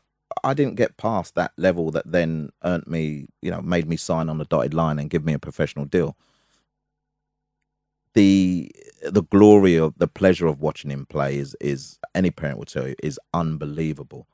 I 0.42 0.54
didn't 0.54 0.76
get 0.76 0.96
past 0.96 1.34
that 1.34 1.52
level 1.58 1.90
that 1.90 2.10
then 2.10 2.50
earned 2.64 2.86
me, 2.86 3.28
you 3.42 3.50
know, 3.50 3.60
made 3.60 3.86
me 3.86 3.96
sign 3.96 4.30
on 4.30 4.38
the 4.38 4.46
dotted 4.46 4.72
line 4.72 4.98
and 4.98 5.10
give 5.10 5.26
me 5.26 5.34
a 5.34 5.38
professional 5.38 5.84
deal. 5.84 6.16
The 8.14 8.72
the 9.02 9.22
glory 9.22 9.76
of 9.76 9.94
the 9.98 10.08
pleasure 10.08 10.46
of 10.46 10.60
watching 10.60 10.90
him 10.90 11.06
play 11.06 11.38
is 11.38 11.56
is 11.60 11.98
any 12.14 12.30
parent 12.30 12.58
will 12.58 12.64
tell 12.66 12.88
you 12.88 12.94
is 13.02 13.18
unbelievable. 13.34 14.26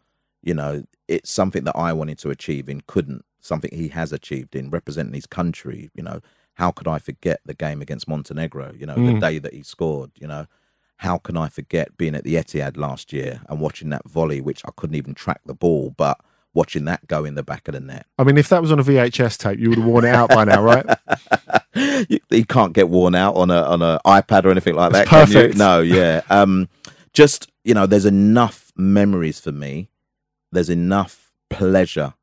You 0.42 0.54
know, 0.54 0.84
it's 1.08 1.30
something 1.30 1.64
that 1.64 1.76
I 1.76 1.92
wanted 1.92 2.18
to 2.18 2.30
achieve 2.30 2.68
and 2.68 2.86
couldn't. 2.86 3.24
Something 3.40 3.70
he 3.74 3.88
has 3.88 4.12
achieved 4.12 4.54
in 4.56 4.70
representing 4.70 5.14
his 5.14 5.26
country. 5.26 5.90
You 5.94 6.02
know, 6.02 6.20
how 6.54 6.70
could 6.70 6.88
I 6.88 6.98
forget 6.98 7.40
the 7.44 7.54
game 7.54 7.82
against 7.82 8.08
Montenegro? 8.08 8.72
You 8.78 8.86
know, 8.86 8.94
the 8.94 9.12
Mm. 9.14 9.20
day 9.20 9.38
that 9.38 9.52
he 9.54 9.62
scored. 9.62 10.12
You 10.16 10.26
know, 10.28 10.46
how 10.98 11.18
can 11.18 11.36
I 11.36 11.48
forget 11.48 11.96
being 11.96 12.14
at 12.14 12.24
the 12.24 12.34
Etihad 12.36 12.76
last 12.76 13.12
year 13.12 13.42
and 13.48 13.60
watching 13.60 13.90
that 13.90 14.08
volley, 14.08 14.40
which 14.40 14.62
I 14.64 14.70
couldn't 14.76 14.96
even 14.96 15.14
track 15.14 15.40
the 15.44 15.54
ball, 15.54 15.90
but 15.96 16.18
watching 16.54 16.84
that 16.86 17.06
go 17.06 17.24
in 17.24 17.34
the 17.34 17.42
back 17.42 17.68
of 17.68 17.74
the 17.74 17.80
net. 17.80 18.06
I 18.18 18.24
mean, 18.24 18.38
if 18.38 18.48
that 18.48 18.62
was 18.62 18.72
on 18.72 18.78
a 18.78 18.84
VHS 18.84 19.38
tape, 19.38 19.58
you 19.58 19.68
would 19.68 19.78
have 19.78 19.86
worn 19.86 20.04
it 20.04 20.14
out 20.14 20.30
by 20.30 20.44
now, 20.44 20.62
right? 20.62 20.86
you, 22.08 22.20
you 22.30 22.46
can't 22.46 22.72
get 22.72 22.88
worn 22.88 23.14
out 23.14 23.34
on 23.36 23.50
a 23.50 23.62
on 23.62 23.82
a 23.82 24.00
iPad 24.06 24.44
or 24.44 24.50
anything 24.50 24.74
like 24.74 24.92
that. 24.92 25.06
Perfect. 25.06 25.56
No, 25.56 25.80
yeah. 25.80 26.22
Um, 26.30 26.68
just 27.12 27.50
you 27.64 27.74
know, 27.74 27.86
there's 27.86 28.06
enough 28.06 28.72
memories 28.76 29.40
for 29.40 29.52
me. 29.52 29.88
There's 30.52 30.70
enough 30.70 31.32
pleasure 31.48 32.14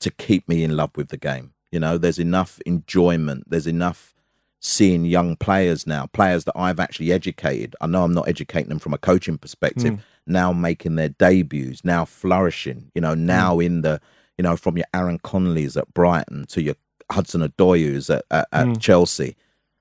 to 0.00 0.10
keep 0.10 0.48
me 0.48 0.64
in 0.64 0.76
love 0.76 0.90
with 0.96 1.08
the 1.08 1.16
game. 1.16 1.52
You 1.70 1.80
know, 1.80 1.98
there's 1.98 2.18
enough 2.18 2.60
enjoyment. 2.66 3.44
There's 3.48 3.66
enough 3.66 4.14
seeing 4.60 5.04
young 5.04 5.36
players 5.36 5.86
now, 5.86 6.06
players 6.06 6.44
that 6.44 6.56
I've 6.56 6.80
actually 6.80 7.12
educated. 7.12 7.76
I 7.80 7.86
know 7.86 8.04
I'm 8.04 8.14
not 8.14 8.28
educating 8.28 8.68
them 8.68 8.78
from 8.78 8.94
a 8.94 8.98
coaching 8.98 9.38
perspective. 9.38 9.94
Mm. 9.94 10.00
Now 10.28 10.52
making 10.52 10.96
their 10.96 11.08
debuts, 11.08 11.84
now 11.84 12.04
flourishing. 12.04 12.90
You 12.94 13.00
know, 13.00 13.14
now 13.14 13.58
in 13.60 13.82
the 13.82 14.00
you 14.36 14.42
know 14.42 14.56
from 14.56 14.76
your 14.76 14.86
Aaron 14.94 15.18
Connollys 15.18 15.76
at 15.76 15.92
Brighton 15.94 16.46
to 16.48 16.62
your 16.62 16.74
Hudson-Odois 17.10 18.10
at, 18.14 18.24
at, 18.30 18.48
at 18.52 18.66
Mm. 18.66 18.80
Chelsea. 18.80 19.36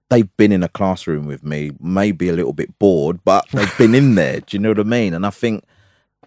They've 0.10 0.30
been 0.38 0.54
in 0.54 0.64
a 0.64 0.70
classroom 0.70 1.26
with 1.26 1.44
me, 1.44 1.72
maybe 1.82 2.30
a 2.30 2.34
little 2.34 2.54
bit 2.54 2.80
bored, 2.80 3.20
but 3.26 3.46
they've 3.52 3.78
been 3.78 3.94
in 3.94 4.16
there. 4.22 4.40
Do 4.40 4.56
you 4.56 4.60
know 4.60 4.70
what 4.70 4.80
I 4.80 4.84
mean? 4.84 5.14
And 5.14 5.26
I 5.26 5.30
think 5.32 5.66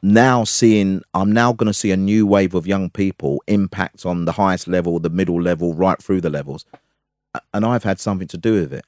now 0.02 0.44
seeing 0.44 1.00
I'm 1.14 1.32
now 1.32 1.54
going 1.54 1.66
to 1.68 1.72
see 1.72 1.90
a 1.90 1.96
new 1.96 2.26
wave 2.26 2.52
of 2.54 2.66
young 2.66 2.90
people 2.90 3.42
impact 3.46 4.04
on 4.04 4.26
the 4.26 4.32
highest 4.32 4.68
level, 4.68 4.98
the 4.98 5.08
middle 5.08 5.40
level, 5.40 5.72
right 5.72 6.00
through 6.02 6.20
the 6.20 6.28
levels, 6.28 6.66
and 7.54 7.64
I've 7.64 7.84
had 7.84 7.98
something 8.00 8.28
to 8.28 8.36
do 8.36 8.52
with 8.60 8.72
it. 8.74 8.84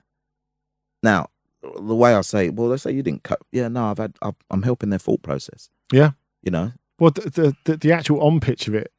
Now, 1.03 1.29
the 1.63 1.95
way 1.95 2.15
I 2.15 2.21
say, 2.23 2.49
well, 2.51 2.69
let's 2.69 2.83
say 2.83 2.93
you 2.93 3.03
didn't 3.03 3.23
cut. 3.23 3.41
Yeah, 3.53 3.69
no, 3.69 3.85
I've 3.87 3.99
had. 3.99 4.15
I've, 4.23 4.35
I'm 4.51 4.63
helping 4.63 4.91
their 4.91 4.99
thought 4.99 5.23
process. 5.23 5.71
Yeah. 5.93 6.13
You 6.43 6.51
know, 6.51 6.73
Well, 6.99 7.11
the 7.13 7.31
the, 7.31 7.57
the, 7.65 7.77
the 7.77 7.93
actual 7.93 8.21
on 8.21 8.41
pitch 8.41 8.67
of 8.67 8.75
it, 8.75 8.93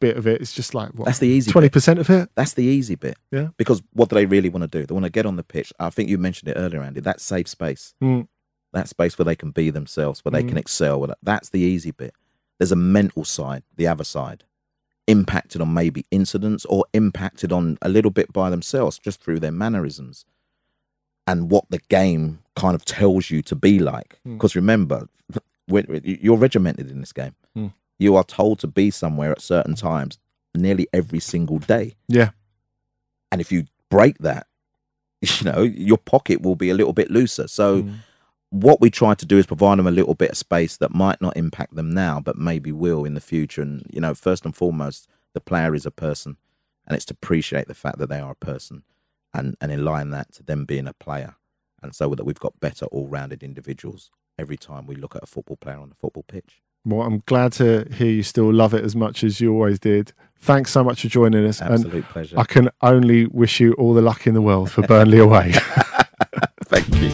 bit 0.00 0.16
of 0.18 0.26
it, 0.26 0.40
is 0.42 0.52
just 0.52 0.74
like 0.74 0.90
what 0.90 1.06
that's 1.06 1.18
the 1.18 1.28
easy. 1.28 1.50
twenty 1.50 1.68
percent 1.70 1.98
of 1.98 2.10
it. 2.10 2.28
That's 2.34 2.52
the 2.54 2.64
easy 2.64 2.94
bit. 2.94 3.16
Yeah. 3.30 3.48
Because 3.56 3.82
what 3.94 4.10
do 4.10 4.16
they 4.16 4.26
really 4.26 4.50
want 4.50 4.62
to 4.70 4.78
do? 4.78 4.84
They 4.84 4.92
want 4.92 5.04
to 5.06 5.10
get 5.10 5.24
on 5.26 5.36
the 5.36 5.42
pitch. 5.42 5.72
I 5.80 5.88
think 5.90 6.10
you 6.10 6.18
mentioned 6.18 6.50
it 6.50 6.56
earlier, 6.58 6.82
Andy. 6.82 7.00
That 7.00 7.20
safe 7.20 7.48
space. 7.48 7.94
Mm. 8.02 8.28
That 8.72 8.88
space 8.88 9.18
where 9.18 9.24
they 9.24 9.34
can 9.34 9.50
be 9.50 9.70
themselves, 9.70 10.24
where 10.24 10.30
they 10.30 10.42
can 10.42 10.56
Mm. 10.56 10.60
excel. 10.60 11.00
Where 11.00 11.14
That's 11.22 11.48
the 11.48 11.60
easy 11.60 11.90
bit. 11.90 12.12
There's 12.58 12.70
a 12.72 12.76
mental 12.76 13.24
side, 13.24 13.62
the 13.76 13.86
other 13.86 14.04
side, 14.04 14.44
impacted 15.06 15.62
on 15.62 15.72
maybe 15.72 16.04
incidents 16.10 16.66
or 16.66 16.84
impacted 16.92 17.50
on 17.52 17.78
a 17.80 17.88
little 17.88 18.10
bit 18.10 18.30
by 18.32 18.50
themselves 18.50 18.98
just 18.98 19.22
through 19.22 19.40
their 19.40 19.50
mannerisms 19.50 20.26
and 21.30 21.50
what 21.50 21.64
the 21.70 21.78
game 21.88 22.40
kind 22.56 22.74
of 22.74 22.84
tells 22.84 23.30
you 23.30 23.40
to 23.42 23.54
be 23.54 23.78
like. 23.78 24.18
Mm. 24.26 24.34
Because 24.36 24.56
remember, 24.56 25.06
you're 25.68 26.36
regimented 26.36 26.90
in 26.90 27.00
this 27.00 27.12
game. 27.12 27.34
Mm. 27.56 27.72
You 27.98 28.16
are 28.16 28.24
told 28.24 28.58
to 28.60 28.66
be 28.66 28.90
somewhere 28.90 29.30
at 29.30 29.40
certain 29.40 29.74
times 29.76 30.18
nearly 30.54 30.88
every 30.92 31.20
single 31.20 31.58
day. 31.58 31.94
Yeah. 32.08 32.30
And 33.30 33.40
if 33.40 33.52
you 33.52 33.66
break 33.90 34.18
that, 34.18 34.46
you 35.20 35.44
know, 35.44 35.62
your 35.62 35.98
pocket 35.98 36.42
will 36.42 36.56
be 36.56 36.70
a 36.70 36.74
little 36.74 36.92
bit 36.92 37.10
looser. 37.10 37.46
So 37.46 37.82
Mm. 37.82 37.94
what 38.50 38.80
we 38.80 38.90
try 38.90 39.14
to 39.14 39.26
do 39.26 39.38
is 39.38 39.46
provide 39.46 39.78
them 39.78 39.86
a 39.86 39.92
little 39.92 40.14
bit 40.14 40.30
of 40.32 40.36
space 40.36 40.76
that 40.78 40.92
might 40.92 41.20
not 41.20 41.36
impact 41.36 41.76
them 41.76 41.90
now, 41.90 42.18
but 42.20 42.36
maybe 42.36 42.72
will 42.72 43.04
in 43.04 43.14
the 43.14 43.20
future. 43.20 43.62
And, 43.62 43.86
you 43.92 44.00
know, 44.00 44.14
first 44.14 44.44
and 44.44 44.56
foremost, 44.56 45.06
the 45.34 45.40
player 45.40 45.74
is 45.76 45.86
a 45.86 45.92
person 45.92 46.36
and 46.86 46.96
it's 46.96 47.04
to 47.06 47.14
appreciate 47.14 47.68
the 47.68 47.74
fact 47.74 47.98
that 47.98 48.08
they 48.08 48.18
are 48.18 48.32
a 48.32 48.44
person 48.52 48.82
and, 49.34 49.56
and 49.60 49.72
align 49.72 50.10
that 50.10 50.32
to 50.34 50.42
them 50.42 50.64
being 50.64 50.86
a 50.86 50.92
player. 50.92 51.36
And 51.82 51.94
so 51.94 52.14
that 52.14 52.24
we've 52.24 52.38
got 52.38 52.60
better 52.60 52.86
all 52.86 53.08
rounded 53.08 53.42
individuals 53.42 54.10
every 54.38 54.56
time 54.56 54.86
we 54.86 54.94
look 54.94 55.16
at 55.16 55.22
a 55.22 55.26
football 55.26 55.56
player 55.56 55.78
on 55.78 55.88
the 55.88 55.94
football 55.94 56.24
pitch. 56.24 56.62
Well, 56.84 57.02
I'm 57.02 57.22
glad 57.26 57.52
to 57.54 57.86
hear 57.92 58.10
you 58.10 58.22
still 58.22 58.52
love 58.52 58.72
it 58.72 58.84
as 58.84 58.96
much 58.96 59.22
as 59.22 59.40
you 59.40 59.52
always 59.52 59.78
did. 59.78 60.12
Thanks 60.40 60.70
so 60.70 60.82
much 60.82 61.02
for 61.02 61.08
joining 61.08 61.46
us. 61.46 61.60
Absolute 61.60 61.92
and 61.94 62.04
pleasure. 62.04 62.38
I 62.38 62.44
can 62.44 62.70
only 62.80 63.26
wish 63.26 63.60
you 63.60 63.74
all 63.74 63.92
the 63.92 64.00
luck 64.00 64.26
in 64.26 64.32
the 64.32 64.40
world 64.40 64.70
for 64.70 64.82
Burnley 64.82 65.18
away. 65.28 65.52
Thank 66.64 66.88
you. 66.96 67.10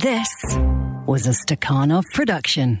This 0.00 0.28
was 1.06 1.26
a 1.26 1.30
Stakhanov 1.30 2.04
production. 2.14 2.80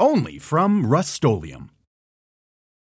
only 0.00 0.38
from 0.38 0.86
Rust 0.86 1.14